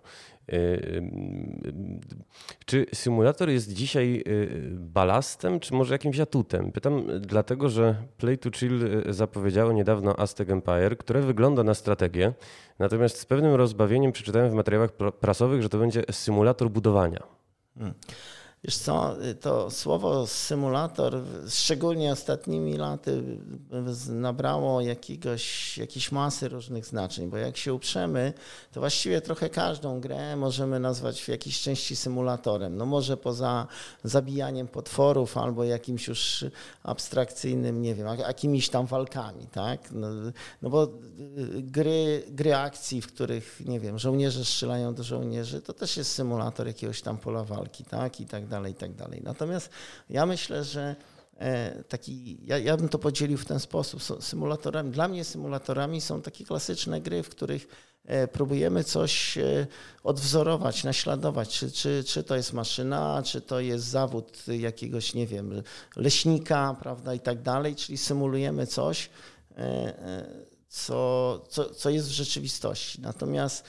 Czy 2.66 2.86
symulator 2.94 3.50
jest 3.50 3.74
dzisiaj 3.74 4.24
balastem, 4.72 5.60
czy 5.60 5.74
może 5.74 5.94
jakimś 5.94 6.20
atutem? 6.20 6.72
Pytam 6.72 7.04
dlatego, 7.20 7.70
że 7.70 7.96
Play 8.18 8.38
to 8.38 8.52
Chill 8.52 9.04
zapowiedziało 9.10 9.72
niedawno 9.72 10.20
Aztec 10.20 10.50
Empire, 10.50 10.98
które 10.98 11.22
wygląda 11.22 11.64
na 11.64 11.74
strategię, 11.74 12.34
natomiast 12.80 13.20
z 13.20 13.26
pewnym 13.26 13.56
rozbawieniem 13.56 14.12
przeczytałem 14.12 14.50
w 14.50 14.54
materiałach 14.54 14.92
prasowych, 15.20 15.62
że 15.62 15.70
to 15.70 15.78
będzie 15.78 16.04
symulator 16.12 16.70
budowania. 16.70 17.24
Hmm. 17.78 17.94
Wiesz 18.66 18.78
co, 18.78 19.16
to 19.42 19.72
słowo 19.72 20.28
symulator, 20.28 21.22
szczególnie 21.50 22.12
ostatnimi 22.12 22.78
laty, 22.78 23.24
nabrało 24.10 24.82
jakiegoś, 24.82 25.78
jakiejś 25.78 26.12
masy 26.12 26.50
różnych 26.50 26.86
znaczeń, 26.86 27.30
bo 27.30 27.38
jak 27.38 27.58
się 27.58 27.74
uprzemy, 27.74 28.34
to 28.72 28.80
właściwie 28.80 29.22
trochę 29.22 29.50
każdą 29.50 30.02
grę 30.02 30.36
możemy 30.36 30.80
nazwać 30.80 31.22
w 31.22 31.28
jakiejś 31.28 31.62
części 31.62 31.96
symulatorem. 31.96 32.78
No 32.78 32.86
może 32.86 33.18
poza 33.18 33.68
zabijaniem 34.04 34.68
potworów 34.68 35.38
albo 35.38 35.64
jakimś 35.64 36.08
już 36.08 36.46
abstrakcyjnym, 36.84 37.82
nie 37.82 37.96
wiem, 37.96 38.08
jakimiś 38.18 38.70
tam 38.70 38.86
walkami, 38.86 39.48
tak? 39.48 39.92
No, 39.92 40.08
no 40.62 40.70
bo 40.70 40.88
gry, 41.54 42.24
gry 42.30 42.56
akcji, 42.56 43.02
w 43.02 43.08
których, 43.08 43.62
nie 43.66 43.80
wiem, 43.80 44.00
żołnierze 44.00 44.46
strzelają 44.46 44.94
do 44.94 45.04
żołnierzy, 45.04 45.62
to 45.62 45.74
też 45.74 45.98
jest 45.98 46.12
symulator 46.12 46.68
jakiegoś 46.68 47.02
tam 47.02 47.18
pola 47.18 47.44
walki, 47.44 47.84
tak? 47.84 48.22
I 48.22 48.26
tak 48.26 48.48
dalej 48.48 48.55
dalej, 48.56 48.72
i 48.72 48.76
tak 48.76 48.94
dalej. 48.94 49.22
Natomiast 49.24 49.70
ja 50.10 50.26
myślę, 50.26 50.64
że 50.64 50.96
e, 51.38 51.84
taki, 51.84 52.38
ja, 52.46 52.58
ja 52.58 52.78
bym 52.78 52.90
to 52.90 53.00
podzielił 53.00 53.38
w 53.38 53.46
ten 53.46 53.60
sposób. 53.60 54.02
Symulatorami, 54.20 54.92
dla 54.92 55.08
mnie 55.08 55.24
symulatorami 55.24 56.02
są 56.02 56.22
takie 56.22 56.46
klasyczne 56.46 57.02
gry, 57.02 57.24
w 57.24 57.30
których 57.30 57.68
e, 58.06 58.28
próbujemy 58.28 58.84
coś 58.84 59.38
e, 59.38 59.68
odwzorować, 60.04 60.84
naśladować, 60.84 61.50
czy, 61.60 61.72
czy, 61.72 62.04
czy 62.04 62.24
to 62.24 62.36
jest 62.36 62.54
maszyna, 62.54 63.24
czy 63.26 63.42
to 63.42 63.60
jest 63.60 63.86
zawód 63.86 64.48
jakiegoś, 64.48 65.14
nie 65.14 65.28
wiem, 65.28 65.64
leśnika, 65.96 66.76
prawda, 66.80 67.14
i 67.14 67.20
tak 67.20 67.42
dalej, 67.42 67.76
czyli 67.76 67.98
symulujemy 67.98 68.68
coś, 68.68 69.10
co, 70.70 71.40
co, 71.50 71.70
co 71.70 71.90
jest 71.90 72.08
w 72.08 72.12
rzeczywistości. 72.12 73.02
Natomiast 73.02 73.64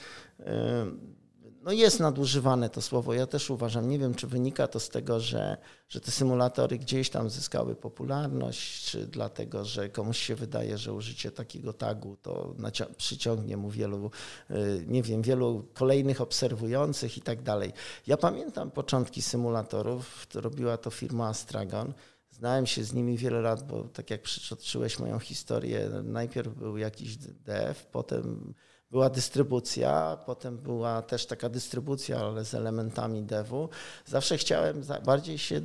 no 1.67 1.73
jest 1.73 1.99
nadużywane 1.99 2.69
to 2.69 2.81
słowo. 2.81 3.13
Ja 3.13 3.27
też 3.27 3.49
uważam, 3.49 3.89
nie 3.89 3.99
wiem, 3.99 4.15
czy 4.15 4.27
wynika 4.27 4.67
to 4.67 4.79
z 4.79 4.89
tego, 4.89 5.19
że, 5.19 5.57
że 5.89 6.01
te 6.01 6.11
symulatory 6.11 6.77
gdzieś 6.77 7.09
tam 7.09 7.29
zyskały 7.29 7.75
popularność, 7.75 8.85
czy 8.91 9.07
dlatego, 9.07 9.65
że 9.65 9.89
komuś 9.89 10.17
się 10.17 10.35
wydaje, 10.35 10.77
że 10.77 10.93
użycie 10.93 11.31
takiego 11.31 11.73
tagu 11.73 12.17
to 12.21 12.55
przyciągnie 12.97 13.57
mu 13.57 13.69
wielu, 13.69 14.11
y, 14.51 14.85
nie 14.87 15.03
wiem, 15.03 15.21
wielu 15.21 15.65
kolejnych 15.73 16.21
obserwujących 16.21 17.17
i 17.17 17.21
tak 17.21 17.41
dalej. 17.41 17.73
Ja 18.07 18.17
pamiętam 18.17 18.71
początki 18.71 19.21
symulatorów, 19.21 20.27
robiła 20.35 20.77
to 20.77 20.89
firma 20.89 21.27
Astragon. 21.27 21.93
Znałem 22.31 22.65
się 22.65 22.83
z 22.83 22.93
nimi 22.93 23.17
wiele 23.17 23.41
lat, 23.41 23.67
bo 23.67 23.83
tak 23.83 24.09
jak 24.09 24.21
przytoczyłeś 24.21 24.99
moją 24.99 25.19
historię, 25.19 25.89
najpierw 26.03 26.55
był 26.55 26.77
jakiś 26.77 27.17
dev, 27.17 27.75
potem 27.91 28.53
była 28.91 29.09
dystrybucja, 29.09 30.17
potem 30.25 30.57
była 30.57 31.01
też 31.01 31.25
taka 31.25 31.49
dystrybucja, 31.49 32.19
ale 32.19 32.45
z 32.45 32.53
elementami 32.53 33.23
devu. 33.23 33.69
Zawsze 34.05 34.37
chciałem 34.37 34.83
bardziej 35.05 35.37
się 35.37 35.61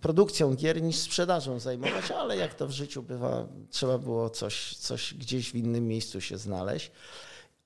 produkcją 0.00 0.54
gier 0.54 0.82
niż 0.82 0.96
sprzedażą 0.96 1.58
zajmować, 1.58 2.10
ale 2.10 2.36
jak 2.36 2.54
to 2.54 2.66
w 2.66 2.70
życiu 2.70 3.02
bywa, 3.02 3.46
trzeba 3.70 3.98
było 3.98 4.30
coś, 4.30 4.76
coś 4.76 5.14
gdzieś 5.14 5.50
w 5.50 5.54
innym 5.54 5.88
miejscu 5.88 6.20
się 6.20 6.38
znaleźć. 6.38 6.90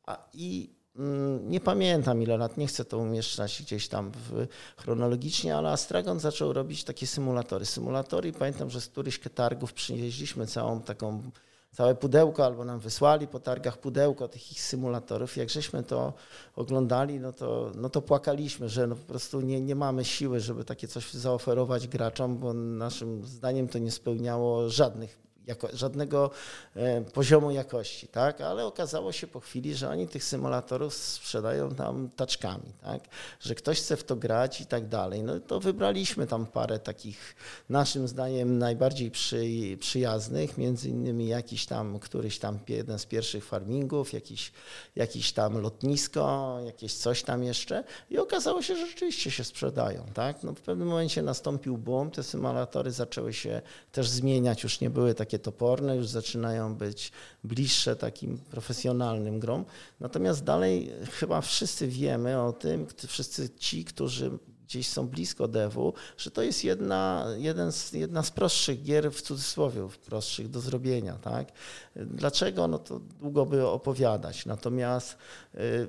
A, 0.07 0.28
I 0.34 0.70
mm, 0.96 1.51
nie 1.51 1.61
pamiętam 1.61 2.22
ile 2.22 2.36
lat, 2.36 2.57
nie 2.57 2.66
chcę 2.66 2.84
to 2.84 2.98
umieszczać 2.98 3.62
gdzieś 3.62 3.88
tam 3.88 4.12
w, 4.14 4.46
chronologicznie, 4.76 5.57
ale 5.57 5.70
Astragon 5.70 6.20
zaczął 6.20 6.53
robić 6.53 6.84
takie 6.84 7.07
symulatory. 7.07 7.66
Symulatory, 7.66 8.32
pamiętam, 8.32 8.70
że 8.70 8.80
z 8.80 8.88
którychś 8.88 9.20
targów 9.34 9.72
przywieźliśmy 9.72 10.46
całą 10.46 10.80
taką 10.80 11.30
całe 11.72 11.94
pudełko, 11.94 12.44
albo 12.44 12.64
nam 12.64 12.80
wysłali 12.80 13.26
po 13.26 13.40
targach 13.40 13.78
pudełko 13.78 14.28
tych 14.28 14.52
ich 14.52 14.62
symulatorów. 14.62 15.36
Jak 15.36 15.50
żeśmy 15.50 15.82
to 15.82 16.12
oglądali, 16.56 17.20
no 17.20 17.32
to, 17.32 17.72
no 17.74 17.90
to 17.90 18.02
płakaliśmy, 18.02 18.68
że 18.68 18.86
no 18.86 18.96
po 18.96 19.04
prostu 19.04 19.40
nie, 19.40 19.60
nie 19.60 19.74
mamy 19.74 20.04
siły, 20.04 20.40
żeby 20.40 20.64
takie 20.64 20.88
coś 20.88 21.12
zaoferować 21.12 21.88
graczom, 21.88 22.38
bo 22.38 22.52
naszym 22.52 23.24
zdaniem 23.24 23.68
to 23.68 23.78
nie 23.78 23.90
spełniało 23.90 24.68
żadnych 24.68 25.30
jako, 25.47 25.68
żadnego 25.72 26.30
e, 26.76 27.01
poziomu 27.01 27.51
jakości, 27.51 28.09
tak? 28.09 28.41
ale 28.41 28.64
okazało 28.64 29.12
się 29.12 29.26
po 29.26 29.41
chwili, 29.41 29.74
że 29.74 29.88
oni 29.88 30.09
tych 30.09 30.24
symulatorów 30.24 30.95
sprzedają 30.95 31.74
tam 31.74 32.11
taczkami, 32.16 32.72
tak? 32.82 33.01
że 33.41 33.55
ktoś 33.55 33.80
chce 33.80 33.97
w 33.97 34.05
to 34.05 34.16
grać 34.16 34.61
i 34.61 34.66
tak 34.66 34.88
dalej. 34.88 35.22
No 35.22 35.41
to 35.41 35.61
wybraliśmy 35.61 36.26
tam 36.26 36.47
parę 36.47 36.78
takich 36.78 37.36
naszym 37.68 38.09
zdaniem 38.09 38.59
najbardziej 38.59 39.11
przy, 39.11 39.47
przyjaznych, 39.80 40.59
między 40.59 40.88
innymi 40.88 41.28
jakiś 41.28 41.66
tam, 41.66 41.99
któryś 41.99 42.38
tam 42.38 42.59
jeden 42.68 42.99
z 42.99 43.07
pierwszych 43.07 43.45
farmingów, 43.45 44.12
jakiś, 44.12 44.53
jakiś 44.97 45.32
tam 45.32 45.59
lotnisko, 45.59 46.59
jakieś 46.66 46.95
coś 46.95 47.22
tam 47.22 47.43
jeszcze 47.43 47.84
i 48.11 48.18
okazało 48.18 48.62
się, 48.62 48.76
że 48.76 48.86
rzeczywiście 48.86 49.30
się 49.30 49.45
sprzedają. 49.45 50.05
Tak? 50.14 50.43
No 50.43 50.55
w 50.55 50.61
pewnym 50.61 50.88
momencie 50.88 51.22
nastąpił 51.22 51.78
boom, 51.78 52.11
te 52.11 52.22
symulatory 52.22 52.91
zaczęły 52.91 53.32
się 53.32 53.62
też 53.93 54.09
zmieniać, 54.09 54.62
już 54.62 54.80
nie 54.80 54.91
były 54.91 55.14
takie 55.14 55.30
toporne, 55.39 55.97
już 55.97 56.09
zaczynają 56.09 56.74
być 56.74 57.12
bliższe 57.45 57.97
takim 57.97 58.39
profesjonalnym 58.39 59.41
grom. 59.41 59.64
Natomiast 60.01 60.45
dalej 60.45 60.93
chyba 61.11 61.41
wszyscy 61.41 61.89
wiemy 61.89 62.43
o 62.43 62.53
tym, 62.53 62.87
wszyscy 63.07 63.51
ci, 63.51 63.85
którzy 63.85 64.31
gdzieś 64.70 64.89
są 64.89 65.09
blisko 65.09 65.49
devu, 65.49 65.95
że 66.16 66.31
to 66.31 66.43
jest 66.43 66.64
jedna, 66.64 67.26
jeden 67.37 67.72
z, 67.72 67.93
jedna 67.93 68.22
z 68.22 68.31
prostszych 68.31 68.83
gier 68.83 69.12
w 69.12 69.22
cudzysłowie, 69.22 69.89
prostszych 70.07 70.49
do 70.49 70.61
zrobienia. 70.61 71.14
Tak? 71.14 71.53
Dlaczego? 71.97 72.68
No 72.68 72.78
to 72.78 73.01
długo 73.20 73.47
by 73.47 73.68
opowiadać. 73.68 74.47
Natomiast 74.47 75.16
y, 75.55 75.89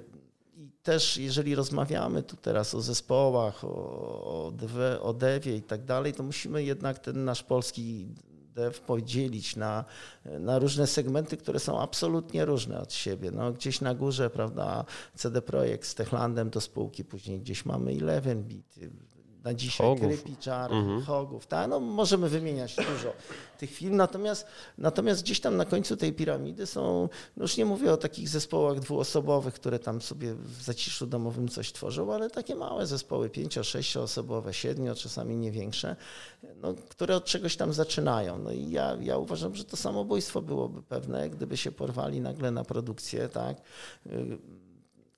i 0.57 0.69
też 0.83 1.17
jeżeli 1.17 1.55
rozmawiamy 1.55 2.23
tu 2.23 2.35
teraz 2.35 2.75
o 2.75 2.81
zespołach, 2.81 3.63
o, 3.63 3.67
o, 3.67 4.53
o 5.01 5.13
devie 5.13 5.55
i 5.55 5.61
tak 5.61 5.85
dalej, 5.85 6.13
to 6.13 6.23
musimy 6.23 6.63
jednak 6.63 6.99
ten 6.99 7.25
nasz 7.25 7.43
polski 7.43 8.07
dev 8.55 8.79
podzielić 8.87 9.55
na, 9.55 9.85
na 10.25 10.59
różne 10.59 10.87
segmenty, 10.87 11.37
które 11.37 11.59
są 11.59 11.81
absolutnie 11.81 12.45
różne 12.45 12.81
od 12.81 12.93
siebie. 12.93 13.31
No, 13.31 13.51
gdzieś 13.51 13.81
na 13.81 13.95
górze, 13.95 14.29
prawda, 14.29 14.85
CD 15.15 15.41
Projekt 15.41 15.87
z 15.87 15.95
Techlandem 15.95 16.49
do 16.49 16.61
spółki, 16.61 17.03
później 17.03 17.39
gdzieś 17.39 17.65
mamy 17.65 17.91
11-bit, 17.91 18.79
na 19.43 19.53
dzisiaj 19.53 19.87
Hogów. 19.87 20.07
Krypiczar, 20.07 20.73
mhm. 20.73 21.01
Hogów. 21.01 21.47
Tak? 21.47 21.69
No, 21.69 21.79
możemy 21.79 22.29
wymieniać 22.29 22.75
dużo 22.75 23.13
tych 23.57 23.71
firm, 23.71 23.95
natomiast, 23.95 24.47
natomiast 24.77 25.23
gdzieś 25.23 25.39
tam 25.39 25.57
na 25.57 25.65
końcu 25.65 25.97
tej 25.97 26.13
piramidy 26.13 26.67
są, 26.67 27.09
no 27.37 27.43
już 27.43 27.57
nie 27.57 27.65
mówię 27.65 27.93
o 27.93 27.97
takich 27.97 28.29
zespołach 28.29 28.79
dwuosobowych, 28.79 29.53
które 29.53 29.79
tam 29.79 30.01
sobie 30.01 30.33
w 30.33 30.61
zaciszu 30.63 31.07
domowym 31.07 31.47
coś 31.47 31.73
tworzą, 31.73 32.13
ale 32.13 32.29
takie 32.29 32.55
małe 32.55 32.87
zespoły, 32.87 33.29
pięcio, 33.29 33.63
sześcioosobowe, 33.63 34.53
siedmiu, 34.53 34.95
czasami 34.95 35.35
nie 35.35 35.51
większe, 35.51 35.95
no, 36.61 36.73
które 36.89 37.15
od 37.15 37.25
czegoś 37.25 37.55
tam 37.55 37.73
zaczynają. 37.73 38.37
No 38.37 38.51
i 38.51 38.69
ja, 38.69 38.97
ja 39.01 39.17
uważam, 39.17 39.55
że 39.55 39.63
to 39.63 39.77
samobójstwo 39.77 40.41
byłoby 40.41 40.83
pewne, 40.83 41.29
gdyby 41.29 41.57
się 41.57 41.71
porwali 41.71 42.21
nagle 42.21 42.51
na 42.51 42.63
produkcję, 42.63 43.29
tak? 43.29 43.61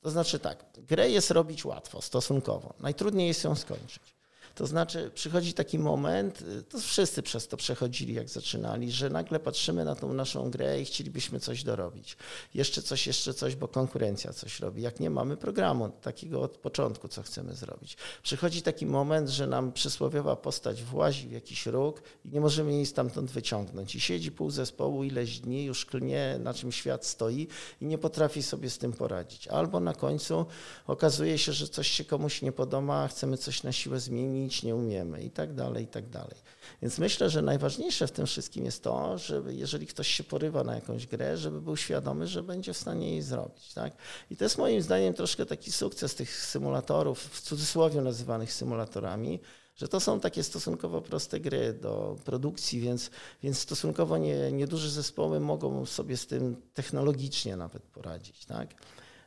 To 0.03 0.09
znaczy 0.09 0.39
tak, 0.39 0.65
grę 0.77 1.09
jest 1.09 1.31
robić 1.31 1.65
łatwo, 1.65 2.01
stosunkowo. 2.01 2.73
Najtrudniej 2.79 3.27
jest 3.27 3.43
ją 3.43 3.55
skończyć. 3.55 4.15
To 4.55 4.67
znaczy, 4.67 5.11
przychodzi 5.15 5.53
taki 5.53 5.79
moment, 5.79 6.41
y, 6.41 6.63
to 6.63 6.79
wszyscy 6.79 7.23
przez 7.23 7.47
to 7.47 7.57
przechodzili, 7.57 8.13
jak 8.13 8.29
zaczynali, 8.29 8.91
że 8.91 9.09
nagle 9.09 9.39
patrzymy 9.39 9.85
na 9.85 9.95
tą 9.95 10.13
naszą 10.13 10.51
grę 10.51 10.81
i 10.81 10.85
chcielibyśmy 10.85 11.39
coś 11.39 11.63
dorobić. 11.63 12.17
Jeszcze 12.53 12.81
coś, 12.81 13.07
jeszcze 13.07 13.33
coś, 13.33 13.55
bo 13.55 13.67
konkurencja 13.67 14.33
coś 14.33 14.59
robi. 14.59 14.81
Jak 14.81 14.99
nie 14.99 15.09
mamy 15.09 15.37
programu 15.37 15.89
takiego 15.89 16.41
od 16.41 16.57
początku, 16.57 17.07
co 17.07 17.23
chcemy 17.23 17.55
zrobić. 17.55 17.97
Przychodzi 18.23 18.61
taki 18.61 18.85
moment, 18.85 19.29
że 19.29 19.47
nam 19.47 19.71
przysłowiowa 19.71 20.35
postać 20.35 20.83
włazi 20.83 21.27
w 21.27 21.31
jakiś 21.31 21.65
róg 21.65 22.01
i 22.25 22.29
nie 22.29 22.41
możemy 22.41 22.73
jej 22.73 22.85
stamtąd 22.85 23.31
wyciągnąć. 23.31 23.95
I 23.95 23.99
siedzi 23.99 24.31
pół 24.31 24.49
zespołu 24.49 25.03
ileś 25.03 25.39
dni, 25.39 25.65
już 25.65 25.85
klnie, 25.85 26.39
na 26.39 26.53
czym 26.53 26.71
świat 26.71 27.05
stoi 27.05 27.47
i 27.81 27.85
nie 27.85 27.97
potrafi 27.97 28.43
sobie 28.43 28.69
z 28.69 28.77
tym 28.77 28.93
poradzić. 28.93 29.47
Albo 29.47 29.79
na 29.79 29.93
końcu 29.93 30.45
okazuje 30.87 31.37
się, 31.37 31.53
że 31.53 31.67
coś 31.67 31.87
się 31.87 32.05
komuś 32.05 32.41
nie 32.41 32.51
podoba, 32.51 33.07
chcemy 33.07 33.37
coś 33.37 33.63
na 33.63 33.71
siłę 33.71 33.99
zmienić, 33.99 34.42
zmienić 34.43 34.63
nie 34.63 34.75
umiemy 34.75 35.23
i 35.23 35.29
tak 35.29 35.53
dalej, 35.53 35.83
i 35.83 35.87
tak 35.87 36.09
dalej. 36.09 36.35
Więc 36.81 36.99
myślę, 36.99 37.29
że 37.29 37.41
najważniejsze 37.41 38.07
w 38.07 38.11
tym 38.11 38.25
wszystkim 38.25 38.65
jest 38.65 38.83
to, 38.83 39.17
żeby 39.17 39.55
jeżeli 39.55 39.87
ktoś 39.87 40.07
się 40.07 40.23
porywa 40.23 40.63
na 40.63 40.75
jakąś 40.75 41.07
grę, 41.07 41.37
żeby 41.37 41.61
był 41.61 41.77
świadomy, 41.77 42.27
że 42.27 42.43
będzie 42.43 42.73
w 42.73 42.77
stanie 42.77 43.11
jej 43.11 43.21
zrobić. 43.21 43.73
Tak? 43.73 43.93
I 44.29 44.37
to 44.37 44.43
jest 44.45 44.57
moim 44.57 44.81
zdaniem 44.81 45.13
troszkę 45.13 45.45
taki 45.45 45.71
sukces 45.71 46.15
tych 46.15 46.45
symulatorów, 46.45 47.19
w 47.19 47.41
cudzysłowie 47.41 48.01
nazywanych 48.01 48.53
symulatorami, 48.53 49.39
że 49.75 49.87
to 49.87 49.99
są 49.99 50.19
takie 50.19 50.43
stosunkowo 50.43 51.01
proste 51.01 51.39
gry 51.39 51.73
do 51.73 52.15
produkcji, 52.25 52.79
więc, 52.79 53.09
więc 53.43 53.59
stosunkowo 53.59 54.17
nie, 54.17 54.51
nieduże 54.51 54.89
zespoły 54.89 55.39
mogą 55.39 55.85
sobie 55.85 56.17
z 56.17 56.27
tym 56.27 56.61
technologicznie 56.73 57.55
nawet 57.55 57.83
poradzić. 57.83 58.45
Tak? 58.45 58.69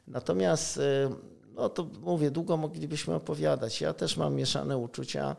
Natomiast 0.06 0.76
y, 0.76 1.35
no 1.56 1.68
to 1.68 1.86
mówię, 2.00 2.30
długo 2.30 2.56
moglibyśmy 2.56 3.14
opowiadać. 3.14 3.80
Ja 3.80 3.94
też 3.94 4.16
mam 4.16 4.34
mieszane 4.34 4.78
uczucia, 4.78 5.36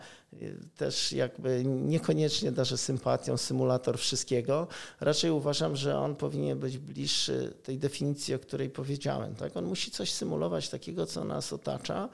też 0.75 1.11
jakby 1.11 1.63
niekoniecznie 1.65 2.51
darzę 2.51 2.77
sympatią 2.77 3.37
symulator 3.37 3.97
wszystkiego. 3.97 4.67
Raczej 4.99 5.31
uważam, 5.31 5.75
że 5.75 5.99
on 5.99 6.15
powinien 6.15 6.59
być 6.59 6.77
bliższy 6.77 7.53
tej 7.63 7.77
definicji, 7.77 8.35
o 8.35 8.39
której 8.39 8.69
powiedziałem. 8.69 9.35
Tak? 9.35 9.57
On 9.57 9.65
musi 9.65 9.91
coś 9.91 10.13
symulować 10.13 10.69
takiego, 10.69 11.05
co 11.05 11.23
nas 11.23 11.53
otacza 11.53 12.09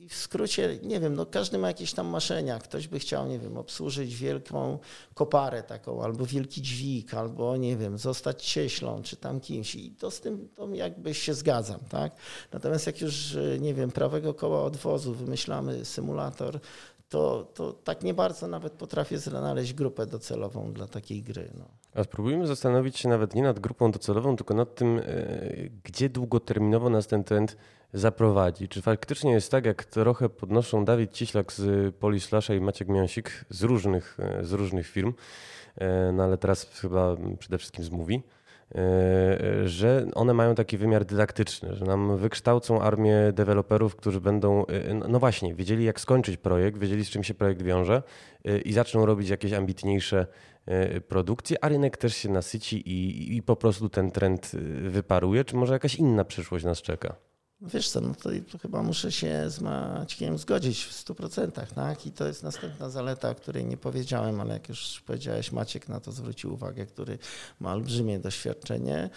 i 0.00 0.08
w 0.08 0.14
skrócie, 0.14 0.78
nie 0.82 1.00
wiem, 1.00 1.14
no 1.14 1.26
każdy 1.26 1.58
ma 1.58 1.68
jakieś 1.68 1.92
tam 1.92 2.06
marzenia. 2.06 2.58
Ktoś 2.58 2.88
by 2.88 2.98
chciał, 2.98 3.26
nie 3.26 3.38
wiem, 3.38 3.56
obsłużyć 3.56 4.16
wielką 4.16 4.78
koparę 5.14 5.62
taką, 5.62 6.02
albo 6.02 6.26
wielki 6.26 6.62
dźwig, 6.62 7.14
albo, 7.14 7.56
nie 7.56 7.76
wiem, 7.76 7.98
zostać 7.98 8.46
cieślą, 8.46 9.02
czy 9.02 9.16
tam 9.16 9.40
kimś. 9.40 9.74
I 9.74 9.90
to 9.90 10.10
z 10.10 10.20
tym 10.20 10.48
to 10.54 10.68
jakby 10.74 11.14
się 11.14 11.34
zgadzam, 11.34 11.80
tak? 11.88 12.12
Natomiast 12.52 12.86
jak 12.86 13.00
już, 13.00 13.36
nie 13.60 13.74
wiem, 13.74 13.90
prawego 13.90 14.34
koła 14.34 14.64
odwozu 14.64 15.14
wymyślamy 15.14 15.84
symulator, 15.84 16.60
to, 17.08 17.46
to 17.54 17.72
tak 17.72 18.02
nie 18.02 18.14
bardzo 18.14 18.48
nawet 18.48 18.72
potrafię 18.72 19.18
znaleźć 19.18 19.74
grupę 19.74 20.06
docelową 20.06 20.72
dla 20.72 20.86
takiej 20.86 21.22
gry. 21.22 21.50
No. 21.58 21.64
A 21.94 22.04
spróbujmy 22.04 22.46
zastanowić 22.46 22.98
się 22.98 23.08
nawet 23.08 23.34
nie 23.34 23.42
nad 23.42 23.58
grupą 23.58 23.90
docelową, 23.90 24.36
tylko 24.36 24.54
nad 24.54 24.74
tym, 24.74 24.98
e, 24.98 25.02
gdzie 25.84 26.08
długoterminowo 26.08 26.90
nas 26.90 27.06
ten 27.06 27.24
trend 27.24 27.56
zaprowadzi. 27.92 28.68
Czy 28.68 28.82
faktycznie 28.82 29.32
jest 29.32 29.50
tak, 29.50 29.66
jak 29.66 29.84
trochę 29.84 30.28
podnoszą 30.28 30.84
Dawid 30.84 31.12
Ciślak 31.12 31.52
z 31.52 31.94
Polislasza 31.94 32.54
i 32.54 32.60
Maciek 32.60 32.88
Miąsik 32.88 33.44
z 33.50 33.62
różnych, 33.62 34.18
e, 34.20 34.44
z 34.44 34.52
różnych 34.52 34.86
firm, 34.86 35.12
e, 35.76 36.12
no 36.12 36.22
ale 36.24 36.38
teraz 36.38 36.64
chyba 36.80 37.16
przede 37.38 37.58
wszystkim 37.58 37.84
z 37.84 37.90
Mówi, 37.90 38.22
E, 38.74 39.68
że 39.68 40.06
one 40.14 40.34
mają 40.34 40.54
taki 40.54 40.78
wymiar 40.78 41.04
dydaktyczny, 41.04 41.76
że 41.76 41.84
nam 41.84 42.16
wykształcą 42.16 42.82
armię 42.82 43.32
deweloperów, 43.32 43.96
którzy 43.96 44.20
będą, 44.20 44.64
no 45.08 45.18
właśnie, 45.18 45.54
wiedzieli 45.54 45.84
jak 45.84 46.00
skończyć 46.00 46.36
projekt, 46.36 46.78
wiedzieli 46.78 47.04
z 47.04 47.10
czym 47.10 47.24
się 47.24 47.34
projekt 47.34 47.62
wiąże 47.62 48.02
i 48.64 48.72
zaczną 48.72 49.06
robić 49.06 49.28
jakieś 49.28 49.52
ambitniejsze 49.52 50.26
produkcje, 51.08 51.64
a 51.64 51.68
rynek 51.68 51.96
też 51.96 52.16
się 52.16 52.28
nasyci 52.28 52.88
i, 52.88 53.36
i 53.36 53.42
po 53.42 53.56
prostu 53.56 53.88
ten 53.88 54.10
trend 54.10 54.52
wyparuje. 54.88 55.44
Czy 55.44 55.56
może 55.56 55.72
jakaś 55.72 55.94
inna 55.94 56.24
przyszłość 56.24 56.64
nas 56.64 56.82
czeka? 56.82 57.29
Wiesz 57.62 57.90
co, 57.90 58.00
no 58.00 58.14
to, 58.14 58.30
to, 58.52 58.58
chyba 58.58 58.82
muszę 58.82 59.12
się 59.12 59.50
z 59.50 59.60
Maćkiem 59.60 60.38
zgodzić 60.38 60.84
w 60.84 61.04
100%, 61.04 61.66
tak? 61.74 62.06
I 62.06 62.12
to 62.12 62.26
jest 62.26 62.42
następna 62.42 62.90
zaleta, 62.90 63.30
o 63.30 63.34
której 63.34 63.64
nie 63.64 63.76
powiedziałem, 63.76 64.40
ale 64.40 64.54
jak 64.54 64.68
już 64.68 65.02
powiedziałeś, 65.06 65.52
Maciek 65.52 65.88
na 65.88 66.00
to 66.00 66.12
zwrócił 66.12 66.52
uwagę, 66.52 66.86
który 66.86 67.18
ma 67.60 67.72
olbrzymie 67.72 68.18
doświadczenie 68.18 69.10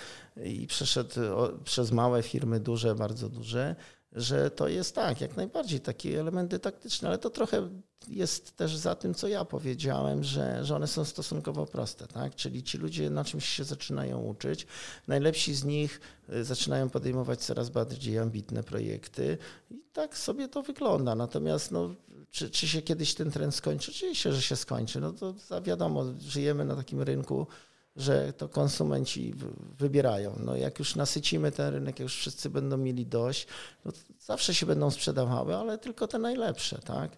i 0.44 0.68
przeszedł 0.68 1.16
przez 1.64 1.92
małe 1.92 2.24
firmy, 2.24 2.60
duże, 2.60 2.96
bardzo 2.96 3.30
duże, 3.30 3.76
że 4.16 4.52
to 4.52 4.68
jest 4.68 4.96
tak, 4.96 5.22
jak 5.22 5.38
najbardziej 5.38 5.80
takie 5.80 6.20
elementy 6.20 6.60
taktyczne, 6.60 7.08
ale 7.08 7.18
to 7.18 7.30
trochę 7.30 7.70
jest 8.08 8.56
też 8.56 8.76
za 8.76 8.96
tym, 8.96 9.14
co 9.14 9.28
ja 9.28 9.46
powiedziałem, 9.46 10.24
że, 10.24 10.66
że 10.66 10.76
one 10.76 10.88
są 10.88 11.06
stosunkowo 11.06 11.66
proste, 11.66 12.08
tak? 12.08 12.36
Czyli 12.36 12.64
ci 12.64 12.78
ludzie 12.78 13.10
na 13.10 13.24
czymś 13.24 13.46
się 13.50 13.64
zaczynają 13.64 14.20
uczyć. 14.20 14.68
Najlepsi 15.08 15.54
z 15.54 15.64
nich 15.64 16.02
y, 16.34 16.44
zaczynają 16.44 16.90
podejmować 16.90 17.40
coraz 17.40 17.70
bardziej 17.70 18.20
ambitne 18.20 18.64
projekty 18.64 19.38
i 19.72 19.82
tak 19.94 20.18
sobie 20.18 20.48
to 20.48 20.64
wygląda. 20.64 21.16
Natomiast 21.16 21.72
no, 21.72 21.96
czy, 22.32 22.50
czy 22.50 22.68
się 22.68 22.82
kiedyś 22.82 23.14
ten 23.14 23.32
trend 23.32 23.56
skończy? 23.56 23.92
Oczywiście, 23.92 24.34
że 24.34 24.42
się 24.42 24.56
skończy. 24.56 25.00
No 25.00 25.14
to 25.14 25.36
wiadomo, 25.62 26.06
żyjemy 26.20 26.66
na 26.66 26.76
takim 26.76 27.02
rynku, 27.02 27.48
że 27.96 28.34
to 28.34 28.50
konsumenci 28.50 29.34
wybierają. 29.78 30.40
No 30.40 30.56
jak 30.56 30.80
już 30.80 30.96
nasycimy 30.96 31.52
ten 31.52 31.74
rynek, 31.74 32.00
jak 32.00 32.00
już 32.00 32.16
wszyscy 32.16 32.50
będą 32.50 32.78
mieli 32.78 33.06
dość, 33.06 33.48
no 33.86 33.92
zawsze 34.20 34.56
się 34.56 34.66
będą 34.66 34.92
sprzedawały, 34.92 35.56
ale 35.56 35.78
tylko 35.78 36.08
te 36.08 36.20
najlepsze, 36.20 36.80
tak? 36.80 37.18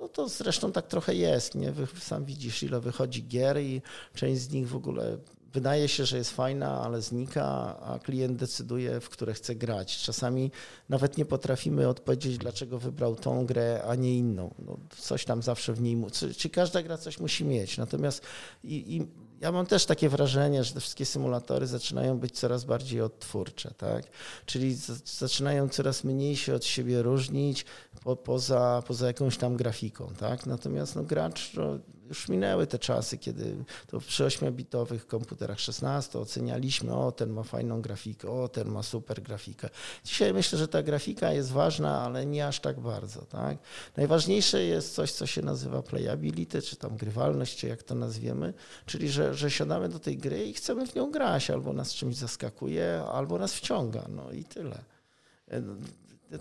No 0.00 0.08
to 0.08 0.28
zresztą 0.28 0.72
tak 0.72 0.86
trochę 0.86 1.14
jest, 1.14 1.54
nie? 1.54 1.72
Sam 2.00 2.24
widzisz, 2.24 2.62
ile 2.62 2.80
wychodzi 2.80 3.28
gier 3.28 3.60
i 3.60 3.82
część 4.14 4.40
z 4.40 4.50
nich 4.50 4.68
w 4.68 4.76
ogóle 4.76 5.18
wydaje 5.56 5.88
się, 5.88 6.04
że 6.06 6.16
jest 6.16 6.30
fajna, 6.30 6.82
ale 6.82 7.02
znika, 7.02 7.44
a 7.80 7.98
klient 7.98 8.38
decyduje, 8.38 9.00
w 9.00 9.08
które 9.08 9.34
chce 9.34 9.54
grać. 9.54 9.98
Czasami 9.98 10.50
nawet 10.88 11.18
nie 11.18 11.24
potrafimy 11.24 11.88
odpowiedzieć, 11.88 12.38
dlaczego 12.38 12.78
wybrał 12.78 13.16
tą 13.16 13.46
grę, 13.46 13.82
a 13.88 13.94
nie 13.94 14.18
inną. 14.18 14.54
No, 14.58 14.78
coś 14.98 15.24
tam 15.24 15.42
zawsze 15.42 15.72
w 15.72 15.80
niej, 15.80 16.04
czy, 16.12 16.34
czy 16.34 16.50
każda 16.50 16.82
gra 16.82 16.98
coś 16.98 17.20
musi 17.20 17.44
mieć. 17.44 17.78
Natomiast 17.78 18.22
i, 18.64 18.96
i 18.96 19.06
ja 19.40 19.52
mam 19.52 19.66
też 19.66 19.86
takie 19.86 20.08
wrażenie, 20.08 20.64
że 20.64 20.74
te 20.74 20.80
wszystkie 20.80 21.06
symulatory 21.06 21.66
zaczynają 21.66 22.18
być 22.18 22.38
coraz 22.38 22.64
bardziej 22.64 23.00
odtwórcze, 23.00 23.74
tak? 23.76 24.04
Czyli 24.46 24.76
zaczynają 25.04 25.68
coraz 25.68 26.04
mniej 26.04 26.36
się 26.36 26.54
od 26.54 26.64
siebie 26.64 27.02
różnić 27.02 27.64
po, 28.04 28.16
poza, 28.16 28.82
poza 28.86 29.06
jakąś 29.06 29.36
tam 29.36 29.56
grafiką, 29.56 30.12
tak? 30.18 30.46
Natomiast 30.46 30.96
no, 30.96 31.02
gracz 31.02 31.54
no, 31.54 31.78
już 32.08 32.28
minęły 32.28 32.66
te 32.66 32.78
czasy, 32.78 33.18
kiedy 33.18 33.56
to 33.86 34.00
przy 34.00 34.24
8-bitowych 34.24 35.06
komputerach 35.06 35.60
16 35.60 36.18
ocenialiśmy, 36.18 36.94
o 36.94 37.12
ten 37.12 37.30
ma 37.30 37.42
fajną 37.42 37.82
grafikę, 37.82 38.30
o 38.30 38.48
ten 38.48 38.68
ma 38.68 38.82
super 38.82 39.22
grafikę. 39.22 39.68
Dzisiaj 40.04 40.34
myślę, 40.34 40.58
że 40.58 40.68
ta 40.68 40.82
grafika 40.82 41.32
jest 41.32 41.52
ważna, 41.52 42.02
ale 42.02 42.26
nie 42.26 42.46
aż 42.46 42.60
tak 42.60 42.80
bardzo. 42.80 43.22
Tak? 43.22 43.58
Najważniejsze 43.96 44.64
jest 44.64 44.94
coś, 44.94 45.12
co 45.12 45.26
się 45.26 45.42
nazywa 45.42 45.82
playability, 45.82 46.62
czy 46.62 46.76
tam 46.76 46.96
grywalność, 46.96 47.56
czy 47.58 47.66
jak 47.66 47.82
to 47.82 47.94
nazwiemy, 47.94 48.54
czyli 48.86 49.08
że, 49.08 49.34
że 49.34 49.50
siadamy 49.50 49.88
do 49.88 49.98
tej 49.98 50.18
gry 50.18 50.44
i 50.44 50.52
chcemy 50.52 50.86
w 50.86 50.94
nią 50.94 51.10
grać, 51.10 51.50
albo 51.50 51.72
nas 51.72 51.94
czymś 51.94 52.16
zaskakuje, 52.16 53.02
albo 53.12 53.38
nas 53.38 53.54
wciąga, 53.54 54.04
no 54.08 54.32
i 54.32 54.44
tyle. 54.44 54.78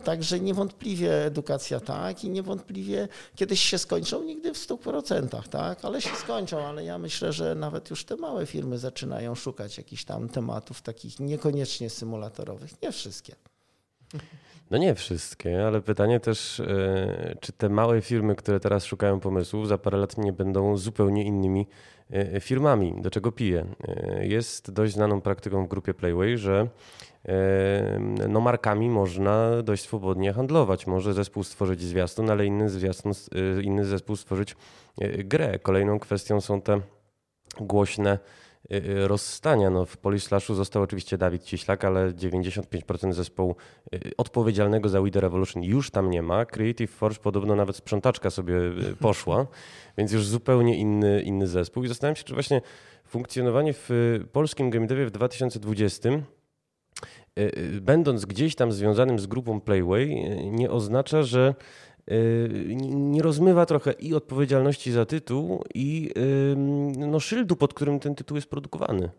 Także 0.04 0.40
niewątpliwie 0.40 1.26
edukacja 1.26 1.80
tak 1.80 2.24
i 2.24 2.30
niewątpliwie 2.30 3.08
kiedyś 3.36 3.62
się 3.62 3.78
skończą, 3.78 4.24
nigdy 4.24 4.54
w 4.54 4.58
100%, 4.58 5.48
tak, 5.50 5.86
ale 5.86 6.02
się 6.02 6.16
skończą, 6.16 6.66
ale 6.66 6.84
ja 6.84 6.98
myślę, 6.98 7.34
że 7.34 7.56
nawet 7.56 7.90
już 7.90 8.06
te 8.06 8.16
małe 8.16 8.46
firmy 8.46 8.78
zaczynają 8.78 9.36
szukać 9.36 9.78
jakichś 9.78 10.04
tam 10.04 10.30
tematów 10.30 10.82
takich 10.82 11.20
niekoniecznie 11.20 11.90
symulatorowych. 11.90 12.82
Nie 12.82 12.92
wszystkie. 12.92 13.36
No 14.72 14.78
nie 14.78 14.96
wszystkie, 14.96 15.68
ale 15.68 15.82
pytanie 15.82 16.20
też, 16.20 16.60
e, 16.60 17.36
czy 17.42 17.52
te 17.52 17.70
małe 17.70 18.02
firmy, 18.02 18.36
które 18.36 18.60
teraz 18.60 18.86
szukają 18.86 19.20
pomysłów, 19.20 19.68
za 19.68 19.78
parę 19.78 19.98
lat 19.98 20.18
nie 20.18 20.34
będą 20.34 20.78
zupełnie 20.78 21.24
innymi 21.24 21.68
e, 22.10 22.40
firmami. 22.40 23.02
Do 23.02 23.12
czego 23.12 23.32
piję? 23.32 23.66
E, 23.88 24.28
jest 24.28 24.72
dość 24.72 24.94
znaną 24.94 25.22
praktyką 25.22 25.66
w 25.66 25.68
grupie 25.68 25.94
Playway, 25.94 26.38
że 26.38 26.68
no 28.30 28.42
markami 28.42 28.90
można 28.90 29.64
dość 29.64 29.84
swobodnie 29.84 30.34
handlować. 30.34 30.88
Może 30.88 31.14
zespół 31.14 31.44
stworzyć 31.44 31.82
zwiastun, 31.82 32.30
ale 32.30 32.46
inny, 32.46 32.70
zwiastun, 32.70 33.12
y, 33.12 33.64
inny 33.64 33.86
zespół 33.86 34.16
stworzyć 34.16 34.56
y, 35.02 35.24
grę. 35.24 35.60
Kolejną 35.60 36.00
kwestią 36.00 36.42
są 36.42 36.62
te 36.62 36.82
głośne 37.60 38.20
y, 38.72 39.08
rozstania. 39.08 39.70
No, 39.70 39.86
w 39.86 39.98
Polislashu 39.98 40.56
został 40.56 40.84
oczywiście 40.84 41.18
Dawid 41.18 41.44
Cieślak, 41.44 41.86
ale 41.86 42.12
95% 42.12 43.14
zespołu 43.14 43.56
odpowiedzialnego 44.18 44.90
za 44.90 45.02
We 45.02 45.12
The 45.12 45.20
Revolution 45.22 45.64
już 45.64 45.92
tam 45.92 46.10
nie 46.10 46.22
ma. 46.22 46.46
Creative 46.46 46.92
Force 46.92 47.20
podobno 47.20 47.56
nawet 47.56 47.76
sprzątaczka 47.76 48.30
sobie 48.30 48.56
poszła, 49.00 49.48
więc 49.98 50.12
już 50.12 50.26
zupełnie 50.26 50.78
inny, 50.78 51.22
inny 51.22 51.48
zespół. 51.48 51.84
I 51.84 51.88
zastanawiam 51.88 52.16
się, 52.16 52.24
czy 52.24 52.34
właśnie 52.34 52.62
funkcjonowanie 53.08 53.74
w 53.74 53.90
polskim 54.32 54.70
game 54.70 54.88
devie 54.88 55.06
w 55.06 55.12
2020 55.12 56.10
Y, 56.10 56.14
y, 56.14 56.35
będąc 57.82 58.26
gdzieś 58.26 58.56
tam 58.56 58.72
związanym 58.72 59.20
z 59.20 59.28
grupą 59.28 59.62
Playway, 59.62 60.04
y, 60.04 60.46
nie 60.52 60.72
oznacza, 60.72 61.24
że 61.24 61.56
nie 62.86 63.22
rozmywa 63.22 63.66
trochę 63.66 63.92
i 63.92 64.14
odpowiedzialności 64.14 64.92
za 64.92 65.06
tytuł, 65.06 65.64
i 65.74 66.12
no, 66.98 67.20
szyldu, 67.20 67.56
pod 67.56 67.74
którym 67.74 68.00
ten 68.00 68.16
tytuł 68.16 68.36
jest 68.36 68.50
produkowany. 68.50 69.10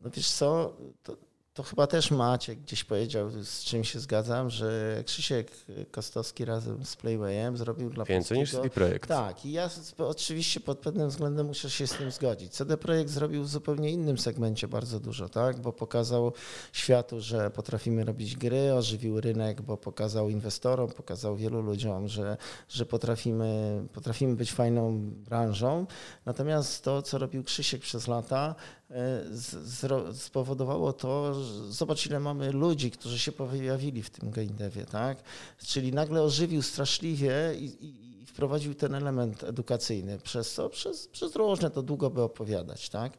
No 0.00 0.10
wiesz 0.10 0.30
co, 0.30 0.76
to, 1.02 1.16
to 1.58 1.62
chyba 1.62 1.86
też 1.86 2.10
Maciek 2.10 2.58
gdzieś 2.60 2.84
powiedział, 2.84 3.30
z 3.30 3.64
czym 3.64 3.84
się 3.84 4.00
zgadzam, 4.00 4.50
że 4.50 5.02
Krzysiek 5.06 5.50
Kostowski 5.90 6.44
razem 6.44 6.84
z 6.84 6.96
Playwayem 6.96 7.56
zrobił 7.56 7.90
dla 7.90 8.04
Więcej 8.04 8.38
niż 8.38 8.50
CD 8.50 8.70
Projekt. 8.70 9.08
Tak, 9.08 9.46
i 9.46 9.52
ja 9.52 9.70
oczywiście 9.98 10.60
pod 10.60 10.78
pewnym 10.78 11.08
względem 11.08 11.46
muszę 11.46 11.70
się 11.70 11.86
z 11.86 11.90
tym 11.90 12.10
zgodzić. 12.10 12.52
CD 12.52 12.76
Projekt 12.76 13.10
zrobił 13.10 13.42
w 13.42 13.48
zupełnie 13.48 13.90
innym 13.90 14.18
segmencie 14.18 14.68
bardzo 14.68 15.00
dużo, 15.00 15.28
tak, 15.28 15.60
bo 15.60 15.72
pokazał 15.72 16.32
światu, 16.72 17.20
że 17.20 17.50
potrafimy 17.50 18.04
robić 18.04 18.36
gry, 18.36 18.74
ożywił 18.74 19.20
rynek, 19.20 19.62
bo 19.62 19.76
pokazał 19.76 20.30
inwestorom, 20.30 20.90
pokazał 20.90 21.36
wielu 21.36 21.62
ludziom, 21.62 22.08
że, 22.08 22.36
że 22.68 22.86
potrafimy, 22.86 23.82
potrafimy 23.92 24.36
być 24.36 24.52
fajną 24.52 25.10
branżą. 25.10 25.86
Natomiast 26.26 26.84
to, 26.84 27.02
co 27.02 27.18
robił 27.18 27.44
Krzysiek 27.44 27.82
przez 27.82 28.08
lata, 28.08 28.54
spowodowało 30.14 30.92
to, 30.92 31.34
że 31.34 31.72
zobacz 31.72 32.06
ile 32.06 32.20
mamy 32.20 32.52
ludzi, 32.52 32.90
którzy 32.90 33.18
się 33.18 33.32
pojawili 33.32 34.02
w 34.02 34.10
tym 34.10 34.30
game 34.30 34.46
devie, 34.46 34.84
tak? 34.84 35.22
Czyli 35.66 35.92
nagle 35.92 36.22
ożywił 36.22 36.62
straszliwie 36.62 37.32
i, 37.58 37.64
i, 37.64 38.22
i 38.22 38.26
wprowadził 38.26 38.74
ten 38.74 38.94
element 38.94 39.44
edukacyjny, 39.44 40.18
przez 40.18 40.52
co 40.52 40.68
przez, 40.68 41.08
przez 41.08 41.36
różne 41.36 41.70
to 41.70 41.82
długo 41.82 42.10
by 42.10 42.22
opowiadać, 42.22 42.88
tak? 42.88 43.18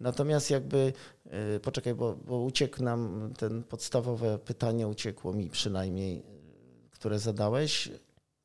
Natomiast 0.00 0.50
jakby, 0.50 0.92
e, 1.26 1.60
poczekaj, 1.60 1.94
bo, 1.94 2.16
bo 2.26 2.38
uciekł 2.38 2.82
nam 2.82 3.32
ten 3.38 3.62
podstawowe 3.62 4.38
pytanie, 4.38 4.88
uciekło 4.88 5.32
mi 5.32 5.50
przynajmniej, 5.50 6.22
które 6.90 7.18
zadałeś. 7.18 7.90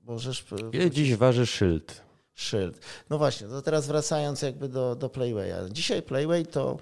Możesz... 0.02 0.46
Ile 0.74 0.92
dziś 0.92 1.16
waży 1.16 1.46
szyld? 1.46 2.07
Szyld. 2.38 2.80
No 3.10 3.18
właśnie, 3.18 3.48
to 3.48 3.62
teraz 3.62 3.88
wracając 3.88 4.42
jakby 4.42 4.70
do, 4.70 4.96
do 4.96 5.10
Playwaya. 5.10 5.70
Dzisiaj 5.72 6.02
Playway 6.02 6.46
to 6.46 6.78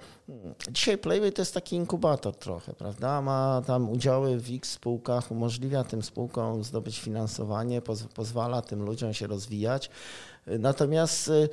dzisiaj 0.70 0.98
Playway 0.98 1.32
to 1.32 1.42
jest 1.42 1.54
taki 1.54 1.76
inkubator 1.76 2.36
trochę, 2.36 2.72
prawda? 2.72 3.22
Ma 3.22 3.62
tam 3.66 3.90
udziały 3.90 4.40
w 4.40 4.54
X 4.54 4.72
spółkach, 4.72 5.30
umożliwia 5.30 5.84
tym 5.84 6.02
spółkom 6.02 6.64
zdobyć 6.64 7.00
finansowanie, 7.00 7.82
poz, 7.82 8.02
pozwala 8.02 8.62
tym 8.62 8.82
ludziom 8.82 9.14
się 9.14 9.26
rozwijać. 9.26 9.90
Natomiast 10.46 11.28
y, 11.28 11.48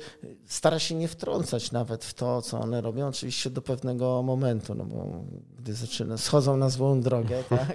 stara 0.46 0.78
się 0.78 0.94
nie 0.94 1.08
wtrącać 1.08 1.72
nawet 1.72 2.04
w 2.04 2.14
to, 2.14 2.42
co 2.42 2.60
one 2.60 2.80
robią, 2.80 3.08
oczywiście 3.08 3.50
do 3.50 3.62
pewnego 3.62 4.22
momentu, 4.22 4.74
no 4.74 4.84
bo 4.84 5.24
gdy 5.58 5.74
zaczyna, 5.74 6.18
schodzą 6.18 6.56
na 6.56 6.70
złą 6.70 7.00
drogę, 7.00 7.44
tak, 7.48 7.74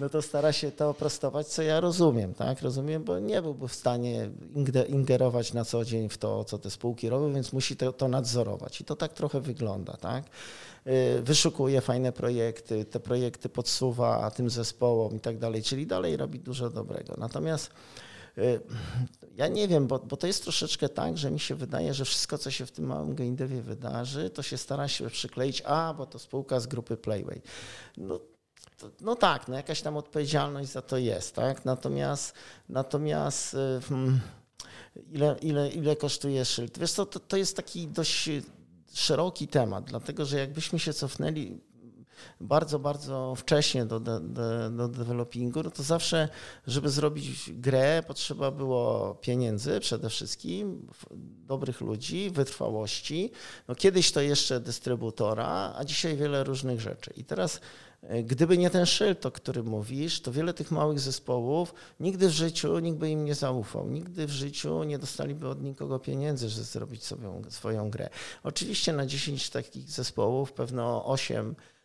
no 0.00 0.08
to 0.08 0.22
stara 0.22 0.52
się 0.52 0.72
to 0.72 0.94
prostować, 0.94 1.46
co 1.46 1.62
ja 1.62 1.80
rozumiem, 1.80 2.34
tak, 2.34 2.62
rozumiem, 2.62 3.04
bo 3.04 3.18
nie 3.18 3.42
byłby 3.42 3.68
w 3.68 3.74
stanie 3.74 4.30
ingerować 4.88 5.52
na 5.52 5.64
co 5.64 5.84
dzień 5.84 6.08
w 6.08 6.18
to, 6.18 6.44
co 6.44 6.58
te 6.58 6.70
spółki 6.70 7.08
robią, 7.08 7.34
więc 7.34 7.52
musi 7.52 7.76
to, 7.76 7.92
to 7.92 8.08
nadzorować 8.08 8.80
i 8.80 8.84
to 8.84 8.96
tak 8.96 9.12
trochę 9.12 9.40
wygląda, 9.40 9.96
tak 9.96 10.24
y, 10.86 11.22
wyszukuje 11.22 11.80
fajne 11.80 12.12
projekty, 12.12 12.84
te 12.84 13.00
projekty 13.00 13.48
podsuwa 13.48 14.30
tym 14.30 14.50
zespołom 14.50 15.16
i 15.16 15.20
tak 15.20 15.38
dalej, 15.38 15.62
czyli 15.62 15.86
dalej 15.86 16.16
robi 16.16 16.38
dużo 16.38 16.70
dobrego. 16.70 17.14
Natomiast 17.18 17.70
ja 19.36 19.48
nie 19.48 19.68
wiem, 19.68 19.86
bo, 19.86 19.98
bo 19.98 20.16
to 20.16 20.26
jest 20.26 20.42
troszeczkę 20.42 20.88
tak, 20.88 21.18
że 21.18 21.30
mi 21.30 21.40
się 21.40 21.54
wydaje, 21.54 21.94
że 21.94 22.04
wszystko, 22.04 22.38
co 22.38 22.50
się 22.50 22.66
w 22.66 22.70
tym 22.70 22.86
małym 22.86 23.14
game 23.14 23.32
devie 23.32 23.62
wydarzy, 23.62 24.30
to 24.30 24.42
się 24.42 24.58
stara 24.58 24.88
się 24.88 25.10
przykleić, 25.10 25.62
a, 25.64 25.94
bo 25.94 26.06
to 26.06 26.18
spółka 26.18 26.60
z 26.60 26.66
grupy 26.66 26.96
Playway. 26.96 27.42
No, 27.96 28.20
to, 28.78 28.90
no 29.00 29.14
tak, 29.14 29.48
no 29.48 29.56
jakaś 29.56 29.82
tam 29.82 29.96
odpowiedzialność 29.96 30.70
za 30.70 30.82
to 30.82 30.96
jest, 30.96 31.34
tak? 31.34 31.64
Natomiast, 31.64 32.34
natomiast 32.68 33.56
hmm, 33.88 34.20
ile, 35.12 35.36
ile, 35.42 35.68
ile 35.68 35.96
kosztuje 35.96 36.44
szyld? 36.44 36.78
Wiesz 36.78 36.92
to, 36.92 37.06
to 37.06 37.36
jest 37.36 37.56
taki 37.56 37.88
dość 37.88 38.30
szeroki 38.94 39.48
temat, 39.48 39.84
dlatego 39.84 40.24
że 40.24 40.38
jakbyśmy 40.38 40.78
się 40.78 40.92
cofnęli 40.92 41.60
bardzo, 42.40 42.78
bardzo 42.78 43.34
wcześnie 43.36 43.86
do, 43.86 44.00
do, 44.00 44.20
do 44.70 44.88
developingu, 44.88 45.62
no 45.62 45.70
to 45.70 45.82
zawsze, 45.82 46.28
żeby 46.66 46.90
zrobić 46.90 47.50
grę, 47.52 48.02
potrzeba 48.06 48.50
było 48.50 49.14
pieniędzy 49.14 49.80
przede 49.80 50.10
wszystkim, 50.10 50.86
dobrych 51.46 51.80
ludzi, 51.80 52.30
wytrwałości. 52.30 53.30
No 53.68 53.74
kiedyś 53.74 54.12
to 54.12 54.20
jeszcze 54.20 54.60
dystrybutora, 54.60 55.74
a 55.76 55.84
dzisiaj 55.84 56.16
wiele 56.16 56.44
różnych 56.44 56.80
rzeczy. 56.80 57.12
I 57.16 57.24
teraz 57.24 57.60
e, 58.02 58.22
Gdyby 58.22 58.58
nie 58.58 58.70
ten 58.70 58.86
szyld, 58.86 59.26
o 59.26 59.30
którym 59.30 59.66
mówisz, 59.66 60.20
to 60.20 60.32
wiele 60.32 60.54
tych 60.54 60.70
małych 60.70 61.00
zespołów 61.00 61.74
nigdy 62.00 62.28
w 62.28 62.32
życiu 62.32 62.78
nikt 62.78 62.98
by 62.98 63.10
im 63.10 63.24
nie 63.24 63.34
zaufał. 63.34 63.88
Nigdy 63.88 64.26
w 64.26 64.30
życiu 64.30 64.84
nie 64.84 64.98
dostaliby 64.98 65.48
od 65.48 65.62
nikogo 65.62 65.98
pieniędzy, 65.98 66.48
żeby 66.48 66.64
zrobić 66.64 67.04
sobie 67.04 67.28
swoją 67.48 67.90
grę. 67.90 68.08
Oczywiście 68.42 68.92
na 68.92 69.06
10 69.06 69.50
takich 69.50 69.90
zespołów 69.90 70.52
pewno 70.52 71.06
8 71.06 71.46
E, 71.48 71.75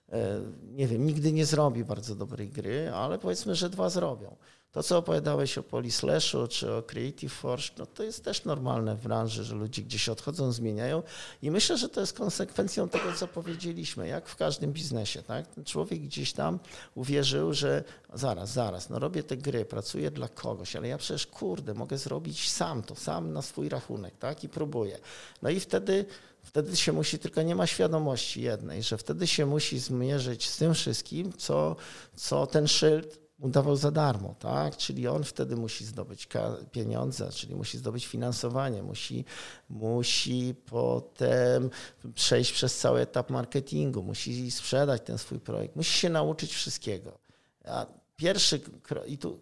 nie 0.71 0.87
wiem, 0.87 1.05
nigdy 1.05 1.31
nie 1.31 1.45
zrobi 1.45 1.83
bardzo 1.83 2.15
dobrej 2.15 2.49
gry, 2.49 2.91
ale 2.93 3.19
powiedzmy, 3.19 3.55
że 3.55 3.69
dwa 3.69 3.89
zrobią. 3.89 4.35
To, 4.71 4.83
co 4.83 4.97
opowiadałeś 4.97 5.57
o 5.57 5.63
Polislashu 5.63 6.47
czy 6.47 6.73
o 6.73 6.83
Creative 6.83 7.33
Force, 7.33 7.69
no 7.77 7.85
to 7.85 8.03
jest 8.03 8.23
też 8.23 8.45
normalne 8.45 8.95
w 8.95 9.01
branży, 9.01 9.43
że 9.43 9.55
ludzie 9.55 9.81
gdzieś 9.81 10.09
odchodzą, 10.09 10.51
zmieniają 10.51 11.03
i 11.41 11.51
myślę, 11.51 11.77
że 11.77 11.89
to 11.89 12.01
jest 12.01 12.13
konsekwencją 12.13 12.89
tego, 12.89 13.13
co 13.13 13.27
powiedzieliśmy, 13.27 14.07
jak 14.07 14.29
w 14.29 14.35
każdym 14.35 14.73
biznesie. 14.73 15.23
Tak? 15.23 15.47
Ten 15.47 15.63
człowiek 15.63 16.01
gdzieś 16.01 16.33
tam 16.33 16.59
uwierzył, 16.95 17.53
że 17.53 17.83
zaraz, 18.13 18.51
zaraz, 18.51 18.89
no 18.89 18.99
robię 18.99 19.23
te 19.23 19.37
gry, 19.37 19.65
pracuję 19.65 20.11
dla 20.11 20.27
kogoś, 20.27 20.75
ale 20.75 20.87
ja 20.87 20.97
przecież, 20.97 21.27
kurde, 21.27 21.73
mogę 21.73 21.97
zrobić 21.97 22.51
sam 22.51 22.83
to, 22.83 22.95
sam 22.95 23.33
na 23.33 23.41
swój 23.41 23.69
rachunek 23.69 24.17
tak? 24.17 24.43
i 24.43 24.49
próbuję. 24.49 24.99
No 25.41 25.49
i 25.49 25.59
wtedy 25.59 26.05
wtedy 26.43 26.75
się 26.75 26.91
musi, 26.91 27.19
tylko 27.19 27.41
nie 27.41 27.55
ma 27.55 27.67
świadomości 27.67 28.41
jednej, 28.41 28.83
że 28.83 28.97
wtedy 28.97 29.27
się 29.27 29.45
musi 29.45 29.79
zmierzyć 29.79 30.49
z 30.49 30.57
tym 30.57 30.73
wszystkim, 30.73 31.33
co, 31.33 31.75
co 32.15 32.47
ten 32.47 32.67
szyld 32.67 33.21
mu 33.39 33.49
dawał 33.49 33.75
za 33.75 33.91
darmo, 33.91 34.35
tak? 34.39 34.77
Czyli 34.77 35.07
on 35.07 35.23
wtedy 35.23 35.55
musi 35.55 35.85
zdobyć 35.85 36.27
pieniądze, 36.71 37.29
czyli 37.31 37.55
musi 37.55 37.77
zdobyć 37.77 38.07
finansowanie, 38.07 38.83
musi, 38.83 39.25
musi 39.69 40.55
potem 40.65 41.69
przejść 42.15 42.51
przez 42.51 42.77
cały 42.77 42.99
etap 42.99 43.29
marketingu, 43.29 44.03
musi 44.03 44.51
sprzedać 44.51 45.01
ten 45.05 45.17
swój 45.17 45.39
projekt, 45.39 45.75
musi 45.75 45.99
się 45.99 46.09
nauczyć 46.09 46.53
wszystkiego. 46.53 47.17
A 47.65 47.85
pierwszy, 48.15 48.61
i 49.05 49.17
tu 49.17 49.39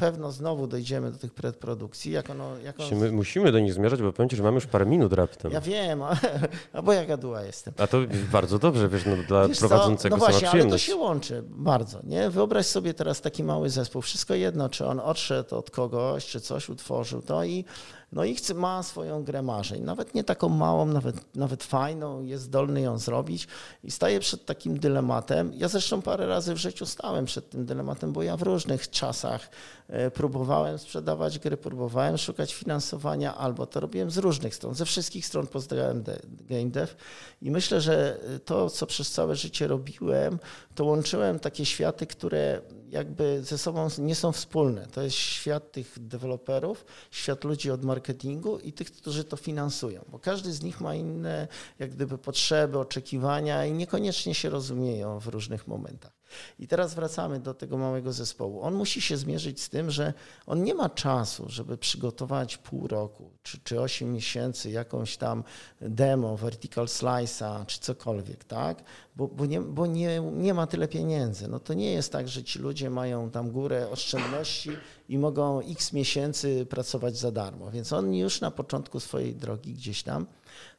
pewno 0.00 0.32
znowu 0.32 0.66
dojdziemy 0.66 1.12
do 1.12 1.18
tych 1.18 1.34
predprodukcji. 1.34 2.12
Jak 2.12 2.30
ono, 2.30 2.58
jak 2.58 2.80
on... 2.80 2.84
musimy, 2.84 3.12
musimy 3.12 3.52
do 3.52 3.60
nich 3.60 3.72
zmierzać, 3.72 4.02
bo 4.02 4.12
powiem 4.12 4.28
ci, 4.28 4.36
że 4.36 4.42
mamy 4.42 4.54
już 4.54 4.66
parę 4.66 4.86
minut 4.86 5.12
raptem. 5.12 5.52
Ja 5.52 5.60
wiem, 5.60 6.02
a, 6.72 6.82
bo 6.82 6.92
ja 6.92 7.04
gaduła 7.04 7.42
jestem. 7.42 7.74
A 7.78 7.86
to 7.86 7.98
bardzo 8.32 8.58
dobrze, 8.58 8.88
wiesz, 8.88 9.06
no, 9.06 9.16
dla 9.28 9.48
wiesz 9.48 9.58
prowadzącego 9.58 10.16
co? 10.16 10.20
No 10.24 10.30
właśnie, 10.30 10.50
ale 10.50 10.66
to 10.66 10.78
się 10.78 10.96
łączy 10.96 11.42
bardzo. 11.46 12.00
Nie? 12.04 12.30
Wyobraź 12.30 12.66
sobie 12.66 12.94
teraz 12.94 13.20
taki 13.20 13.44
mały 13.44 13.70
zespół. 13.70 14.02
Wszystko 14.02 14.34
jedno, 14.34 14.68
czy 14.68 14.86
on 14.86 15.00
odszedł 15.00 15.56
od 15.56 15.70
kogoś, 15.70 16.26
czy 16.26 16.40
coś 16.40 16.68
utworzył 16.68 17.22
to 17.22 17.44
i 17.44 17.64
no 18.12 18.24
i 18.24 18.34
chce, 18.34 18.54
ma 18.54 18.82
swoją 18.82 19.24
grę 19.24 19.42
marzeń, 19.42 19.82
nawet 19.82 20.14
nie 20.14 20.24
taką 20.24 20.48
małą, 20.48 20.86
nawet, 20.86 21.36
nawet 21.36 21.64
fajną, 21.64 22.22
jest 22.22 22.44
zdolny 22.44 22.80
ją 22.80 22.98
zrobić. 22.98 23.48
I 23.84 23.90
staje 23.90 24.20
przed 24.20 24.46
takim 24.46 24.78
dylematem. 24.78 25.52
Ja 25.54 25.68
zresztą 25.68 26.02
parę 26.02 26.26
razy 26.26 26.54
w 26.54 26.56
życiu 26.56 26.86
stałem 26.86 27.24
przed 27.24 27.50
tym 27.50 27.66
dylematem, 27.66 28.12
bo 28.12 28.22
ja 28.22 28.36
w 28.36 28.42
różnych 28.42 28.90
czasach 28.90 29.50
e, 29.88 30.10
próbowałem 30.10 30.78
sprzedawać 30.78 31.38
gry, 31.38 31.56
próbowałem 31.56 32.18
szukać 32.18 32.54
finansowania, 32.54 33.36
albo 33.36 33.66
to 33.66 33.80
robiłem 33.80 34.10
z 34.10 34.18
różnych 34.18 34.54
stron, 34.54 34.74
ze 34.74 34.84
wszystkich 34.84 35.26
stron 35.26 35.46
pozdrawiam 35.46 36.02
game 36.40 36.70
dev. 36.70 36.94
I 37.42 37.50
myślę, 37.50 37.80
że 37.80 38.20
to, 38.44 38.70
co 38.70 38.86
przez 38.86 39.10
całe 39.10 39.36
życie 39.36 39.66
robiłem, 39.66 40.38
to 40.74 40.84
łączyłem 40.84 41.38
takie 41.38 41.66
światy, 41.66 42.06
które 42.06 42.60
jakby 42.90 43.42
ze 43.42 43.58
sobą 43.58 43.88
nie 43.98 44.14
są 44.14 44.32
wspólne. 44.32 44.86
To 44.86 45.02
jest 45.02 45.16
świat 45.16 45.72
tych 45.72 45.94
deweloperów, 45.96 46.84
świat 47.10 47.44
ludzi 47.44 47.70
od 47.70 47.84
marketingu 47.84 48.58
i 48.58 48.72
tych, 48.72 48.92
którzy 48.92 49.24
to 49.24 49.36
finansują, 49.36 50.04
bo 50.08 50.18
każdy 50.18 50.52
z 50.52 50.62
nich 50.62 50.80
ma 50.80 50.94
inne 50.94 51.48
jak 51.78 51.90
gdyby 51.90 52.18
potrzeby, 52.18 52.78
oczekiwania 52.78 53.66
i 53.66 53.72
niekoniecznie 53.72 54.34
się 54.34 54.50
rozumieją 54.50 55.20
w 55.20 55.26
różnych 55.26 55.66
momentach. 55.66 56.19
I 56.58 56.68
teraz 56.68 56.94
wracamy 56.94 57.40
do 57.40 57.54
tego 57.54 57.78
małego 57.78 58.12
zespołu. 58.12 58.62
On 58.62 58.74
musi 58.74 59.00
się 59.00 59.16
zmierzyć 59.16 59.62
z 59.62 59.68
tym, 59.68 59.90
że 59.90 60.14
on 60.46 60.64
nie 60.64 60.74
ma 60.74 60.88
czasu, 60.88 61.44
żeby 61.48 61.78
przygotować 61.78 62.56
pół 62.56 62.86
roku 62.86 63.30
czy, 63.42 63.58
czy 63.64 63.80
8 63.80 64.12
miesięcy 64.12 64.70
jakąś 64.70 65.16
tam 65.16 65.44
demo, 65.80 66.36
vertical 66.36 66.86
slice'a 66.86 67.66
czy 67.66 67.80
cokolwiek, 67.80 68.44
tak? 68.44 68.82
Bo, 69.16 69.28
bo, 69.28 69.46
nie, 69.46 69.60
bo 69.60 69.86
nie, 69.86 70.20
nie 70.20 70.54
ma 70.54 70.66
tyle 70.66 70.88
pieniędzy. 70.88 71.48
No 71.48 71.60
to 71.60 71.74
nie 71.74 71.92
jest 71.92 72.12
tak, 72.12 72.28
że 72.28 72.44
ci 72.44 72.58
ludzie 72.58 72.90
mają 72.90 73.30
tam 73.30 73.50
górę 73.50 73.90
oszczędności 73.90 74.70
i 75.08 75.18
mogą 75.18 75.60
x 75.60 75.92
miesięcy 75.92 76.66
pracować 76.66 77.16
za 77.16 77.32
darmo. 77.32 77.70
Więc 77.70 77.92
oni 77.92 78.18
już 78.18 78.40
na 78.40 78.50
początku 78.50 79.00
swojej 79.00 79.34
drogi 79.34 79.74
gdzieś 79.74 80.02
tam 80.02 80.26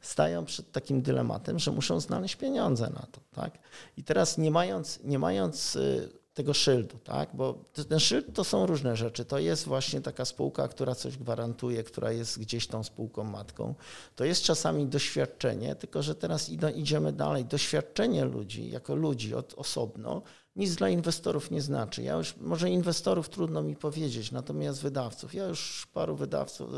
stają 0.00 0.44
przed 0.44 0.72
takim 0.72 1.02
dylematem, 1.02 1.58
że 1.58 1.70
muszą 1.72 2.00
znaleźć 2.00 2.36
pieniądze 2.36 2.90
na 2.90 3.06
to. 3.12 3.20
Tak? 3.34 3.58
I 3.96 4.04
teraz 4.04 4.38
nie 4.38 4.50
mając, 4.50 5.00
nie 5.04 5.18
mając 5.18 5.76
y, 5.76 6.22
tego 6.34 6.54
szyldu, 6.54 6.98
tak? 6.98 7.30
bo 7.34 7.64
ten 7.88 8.00
szyld 8.00 8.34
to 8.34 8.44
są 8.44 8.66
różne 8.66 8.96
rzeczy. 8.96 9.24
To 9.24 9.38
jest 9.38 9.64
właśnie 9.64 10.00
taka 10.00 10.24
spółka, 10.24 10.68
która 10.68 10.94
coś 10.94 11.18
gwarantuje, 11.18 11.84
która 11.84 12.12
jest 12.12 12.38
gdzieś 12.38 12.66
tą 12.66 12.84
spółką 12.84 13.24
matką. 13.24 13.74
To 14.16 14.24
jest 14.24 14.42
czasami 14.42 14.86
doświadczenie, 14.86 15.74
tylko 15.74 16.02
że 16.02 16.14
teraz 16.14 16.50
idziemy 16.76 17.12
dalej. 17.12 17.44
Doświadczenie 17.44 18.24
ludzi 18.24 18.70
jako 18.70 18.94
ludzi 18.94 19.34
od, 19.34 19.54
osobno 19.54 20.22
nic 20.56 20.74
dla 20.74 20.88
inwestorów 20.88 21.50
nie 21.50 21.62
znaczy. 21.62 22.02
Ja 22.02 22.14
już, 22.14 22.36
może 22.36 22.70
inwestorów 22.70 23.28
trudno 23.28 23.62
mi 23.62 23.76
powiedzieć, 23.76 24.32
natomiast 24.32 24.82
wydawców, 24.82 25.34
ja 25.34 25.44
już 25.44 25.86
paru 25.92 26.16
wydawców 26.16 26.70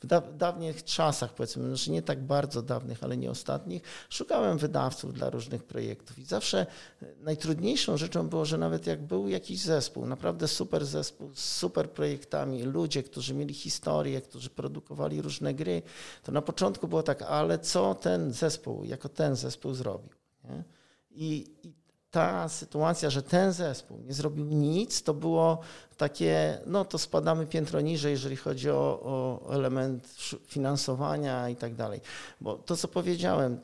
w 0.00 0.06
da, 0.06 0.20
dawnych 0.20 0.84
czasach, 0.84 1.34
powiedzmy, 1.34 1.68
znaczy 1.68 1.90
nie 1.90 2.02
tak 2.02 2.22
bardzo 2.22 2.62
dawnych, 2.62 3.04
ale 3.04 3.16
nie 3.16 3.30
ostatnich, 3.30 3.82
szukałem 4.10 4.58
wydawców 4.58 5.14
dla 5.14 5.30
różnych 5.30 5.64
projektów 5.64 6.18
i 6.18 6.24
zawsze 6.24 6.66
e, 7.02 7.06
najtrudniejszą 7.20 7.96
rzeczą 7.96 8.28
było, 8.28 8.44
że 8.44 8.58
nawet 8.58 8.86
jak 8.86 9.06
był 9.06 9.28
jakiś 9.28 9.60
zespół, 9.60 10.06
naprawdę 10.06 10.48
super 10.48 10.86
zespół 10.86 11.34
z 11.34 11.44
super 11.44 11.90
projektami, 11.90 12.62
ludzie, 12.62 13.02
którzy 13.02 13.34
mieli 13.34 13.54
historię, 13.54 14.20
którzy 14.20 14.50
produkowali 14.50 15.22
różne 15.22 15.54
gry, 15.54 15.82
to 16.22 16.32
na 16.32 16.42
początku 16.42 16.88
było 16.88 17.02
tak, 17.02 17.22
ale 17.22 17.58
co 17.58 17.94
ten 17.94 18.32
zespół, 18.32 18.84
jako 18.84 19.08
ten 19.08 19.36
zespół 19.36 19.74
zrobił? 19.74 20.10
Nie? 20.44 20.64
I, 21.10 21.54
i 21.62 21.85
ta 22.10 22.48
sytuacja, 22.48 23.10
że 23.10 23.22
ten 23.22 23.52
zespół 23.52 23.98
nie 23.98 24.14
zrobił 24.14 24.44
nic, 24.44 25.02
to 25.02 25.14
było 25.14 25.58
takie, 25.96 26.58
no 26.66 26.84
to 26.84 26.98
spadamy 26.98 27.46
piętro 27.46 27.80
niżej, 27.80 28.12
jeżeli 28.12 28.36
chodzi 28.36 28.70
o, 28.70 29.00
o 29.02 29.54
element 29.54 30.16
finansowania 30.46 31.48
i 31.48 31.56
tak 31.56 31.74
dalej. 31.74 32.00
Bo 32.40 32.54
to, 32.54 32.76
co 32.76 32.88
powiedziałem, 32.88 33.60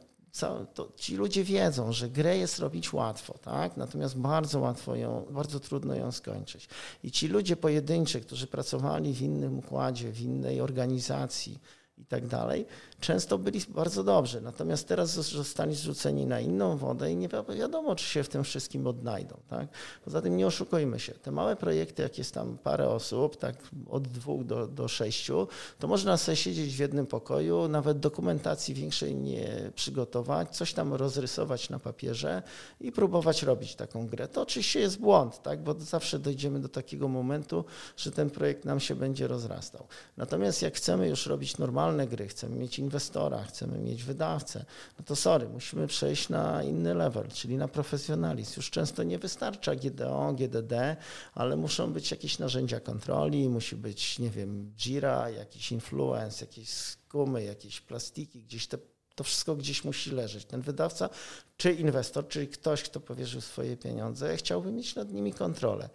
to 0.74 0.92
ci 0.96 1.16
ludzie 1.16 1.44
wiedzą, 1.44 1.92
że 1.92 2.08
grę 2.08 2.38
jest 2.38 2.58
robić 2.58 2.92
łatwo, 2.92 3.38
tak? 3.38 3.76
natomiast 3.76 4.16
bardzo 4.16 4.60
łatwo 4.60 4.96
ją, 4.96 5.26
bardzo 5.30 5.60
trudno 5.60 5.94
ją 5.94 6.12
skończyć. 6.12 6.68
I 7.04 7.10
ci 7.10 7.28
ludzie 7.28 7.56
pojedynczy, 7.56 8.20
którzy 8.20 8.46
pracowali 8.46 9.14
w 9.14 9.22
innym 9.22 9.58
układzie, 9.58 10.12
w 10.12 10.20
innej 10.20 10.60
organizacji, 10.60 11.58
i 12.02 12.04
tak 12.04 12.26
dalej, 12.26 12.66
często 13.00 13.38
byli 13.38 13.60
bardzo 13.68 14.04
dobrzy. 14.04 14.40
Natomiast 14.40 14.88
teraz 14.88 15.10
zostali 15.10 15.74
zrzuceni 15.74 16.26
na 16.26 16.40
inną 16.40 16.76
wodę 16.76 17.12
i 17.12 17.16
nie 17.16 17.28
wiadomo, 17.58 17.96
czy 17.96 18.04
się 18.04 18.22
w 18.22 18.28
tym 18.28 18.44
wszystkim 18.44 18.86
odnajdą. 18.86 19.36
Tak? 19.48 19.68
Poza 20.04 20.22
tym 20.22 20.36
nie 20.36 20.46
oszukujmy 20.46 21.00
się. 21.00 21.12
Te 21.12 21.30
małe 21.30 21.56
projekty, 21.56 22.02
jak 22.02 22.18
jest 22.18 22.34
tam 22.34 22.58
parę 22.58 22.88
osób, 22.88 23.36
tak 23.36 23.56
od 23.90 24.08
dwóch 24.08 24.44
do, 24.44 24.66
do 24.66 24.88
sześciu, 24.88 25.48
to 25.78 25.88
można 25.88 26.16
sobie 26.16 26.36
siedzieć 26.36 26.74
w 26.74 26.78
jednym 26.78 27.06
pokoju, 27.06 27.68
nawet 27.68 27.98
dokumentacji 27.98 28.74
większej 28.74 29.14
nie 29.14 29.70
przygotować, 29.74 30.56
coś 30.56 30.72
tam 30.72 30.94
rozrysować 30.94 31.70
na 31.70 31.78
papierze 31.78 32.42
i 32.80 32.92
próbować 32.92 33.42
robić 33.42 33.74
taką 33.74 34.06
grę. 34.06 34.28
To 34.28 34.42
oczywiście 34.42 34.80
jest 34.80 34.98
błąd, 34.98 35.42
tak? 35.42 35.62
bo 35.62 35.74
zawsze 35.78 36.18
dojdziemy 36.18 36.60
do 36.60 36.68
takiego 36.68 37.08
momentu, 37.08 37.64
że 37.96 38.12
ten 38.12 38.30
projekt 38.30 38.64
nam 38.64 38.80
się 38.80 38.94
będzie 38.94 39.26
rozrastał. 39.26 39.86
Natomiast 40.16 40.62
jak 40.62 40.74
chcemy 40.74 41.08
już 41.08 41.26
robić 41.26 41.58
normalne 41.58 41.91
gry, 42.06 42.28
chcemy 42.28 42.56
mieć 42.56 42.78
inwestora, 42.78 43.44
chcemy 43.44 43.78
mieć 43.78 44.04
wydawcę, 44.04 44.64
no 44.98 45.04
to 45.04 45.16
sorry, 45.16 45.48
musimy 45.48 45.86
przejść 45.86 46.28
na 46.28 46.62
inny 46.62 46.94
level, 46.94 47.28
czyli 47.28 47.56
na 47.56 47.68
profesjonalizm. 47.68 48.52
Już 48.56 48.70
często 48.70 49.02
nie 49.02 49.18
wystarcza 49.18 49.74
GDO, 49.74 50.32
GDD, 50.32 50.96
ale 51.34 51.56
muszą 51.56 51.92
być 51.92 52.10
jakieś 52.10 52.38
narzędzia 52.38 52.80
kontroli, 52.80 53.48
musi 53.48 53.76
być, 53.76 54.18
nie 54.18 54.30
wiem, 54.30 54.72
Jira, 54.76 55.30
jakiś 55.30 55.72
influence, 55.72 56.44
jakieś 56.44 56.68
skumy, 56.68 57.44
jakieś 57.44 57.80
plastiki, 57.80 58.42
gdzieś 58.42 58.66
te 58.66 58.78
to 59.14 59.24
wszystko 59.24 59.56
gdzieś 59.56 59.84
musi 59.84 60.10
leżeć. 60.10 60.44
Ten 60.44 60.60
wydawca, 60.60 61.08
czy 61.56 61.72
inwestor, 61.72 62.28
czyli 62.28 62.48
ktoś, 62.48 62.82
kto 62.82 63.00
powierzył 63.00 63.40
swoje 63.40 63.76
pieniądze, 63.76 64.36
chciałby 64.36 64.72
mieć 64.72 64.94
nad 64.94 65.12
nimi 65.12 65.32
kontrolę. 65.32 65.90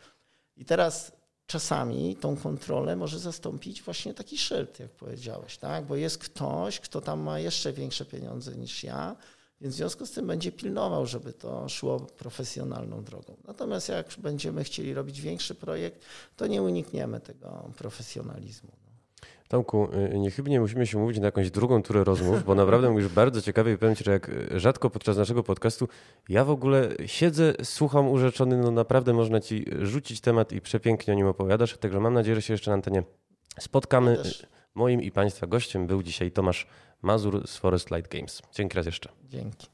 I 0.57 0.65
teraz 0.65 1.11
czasami 1.47 2.15
tą 2.15 2.37
kontrolę 2.37 2.95
może 2.95 3.19
zastąpić 3.19 3.81
właśnie 3.81 4.13
taki 4.13 4.37
szyld, 4.37 4.79
jak 4.79 4.91
powiedziałeś, 4.91 5.57
tak? 5.57 5.85
Bo 5.85 5.95
jest 5.95 6.17
ktoś, 6.17 6.79
kto 6.79 7.01
tam 7.01 7.19
ma 7.19 7.39
jeszcze 7.39 7.73
większe 7.73 8.05
pieniądze 8.05 8.55
niż 8.55 8.83
ja, 8.83 9.15
więc 9.61 9.73
w 9.73 9.77
związku 9.77 10.05
z 10.05 10.11
tym 10.11 10.27
będzie 10.27 10.51
pilnował, 10.51 11.05
żeby 11.05 11.33
to 11.33 11.69
szło 11.69 11.99
profesjonalną 11.99 13.03
drogą. 13.03 13.35
Natomiast 13.47 13.89
jak 13.89 14.13
będziemy 14.17 14.63
chcieli 14.63 14.93
robić 14.93 15.21
większy 15.21 15.55
projekt, 15.55 16.05
to 16.37 16.47
nie 16.47 16.61
unikniemy 16.61 17.19
tego 17.19 17.71
profesjonalizmu. 17.77 18.86
Tomku, 19.47 19.89
y, 20.13 20.19
niechybnie 20.19 20.59
musimy 20.59 20.87
się 20.87 20.97
mówić 20.97 21.19
na 21.19 21.25
jakąś 21.25 21.51
drugą 21.51 21.83
turę 21.83 22.03
rozmów, 22.03 22.43
bo 22.43 22.55
naprawdę 22.55 22.89
mówisz 22.89 23.07
bardzo 23.07 23.41
ciekawie 23.41 23.73
i 23.73 23.77
powiem 23.77 23.95
Ci, 23.95 24.03
że 24.03 24.11
jak 24.11 24.31
rzadko 24.55 24.89
podczas 24.89 25.17
naszego 25.17 25.43
podcastu 25.43 25.87
ja 26.29 26.45
w 26.45 26.49
ogóle 26.49 26.89
siedzę, 27.05 27.53
słucham 27.63 28.07
urzeczony, 28.09 28.57
no 28.57 28.71
naprawdę 28.71 29.13
można 29.13 29.39
Ci 29.39 29.65
rzucić 29.81 30.21
temat 30.21 30.51
i 30.51 30.61
przepięknie 30.61 31.13
o 31.13 31.17
nim 31.17 31.27
opowiadasz, 31.27 31.77
także 31.77 31.99
mam 31.99 32.13
nadzieję, 32.13 32.35
że 32.35 32.41
się 32.41 32.53
jeszcze 32.53 32.71
na 32.71 32.75
antenie 32.75 33.03
spotkamy. 33.59 34.17
Moim 34.75 35.01
i 35.01 35.11
Państwa 35.11 35.47
gościem 35.47 35.87
był 35.87 36.03
dzisiaj 36.03 36.31
Tomasz 36.31 36.67
Mazur 37.01 37.47
z 37.47 37.57
Forest 37.57 37.91
Light 37.91 38.11
Games. 38.11 38.41
Dzięki 38.53 38.77
raz 38.77 38.85
jeszcze. 38.85 39.09
Dzięki. 39.23 39.67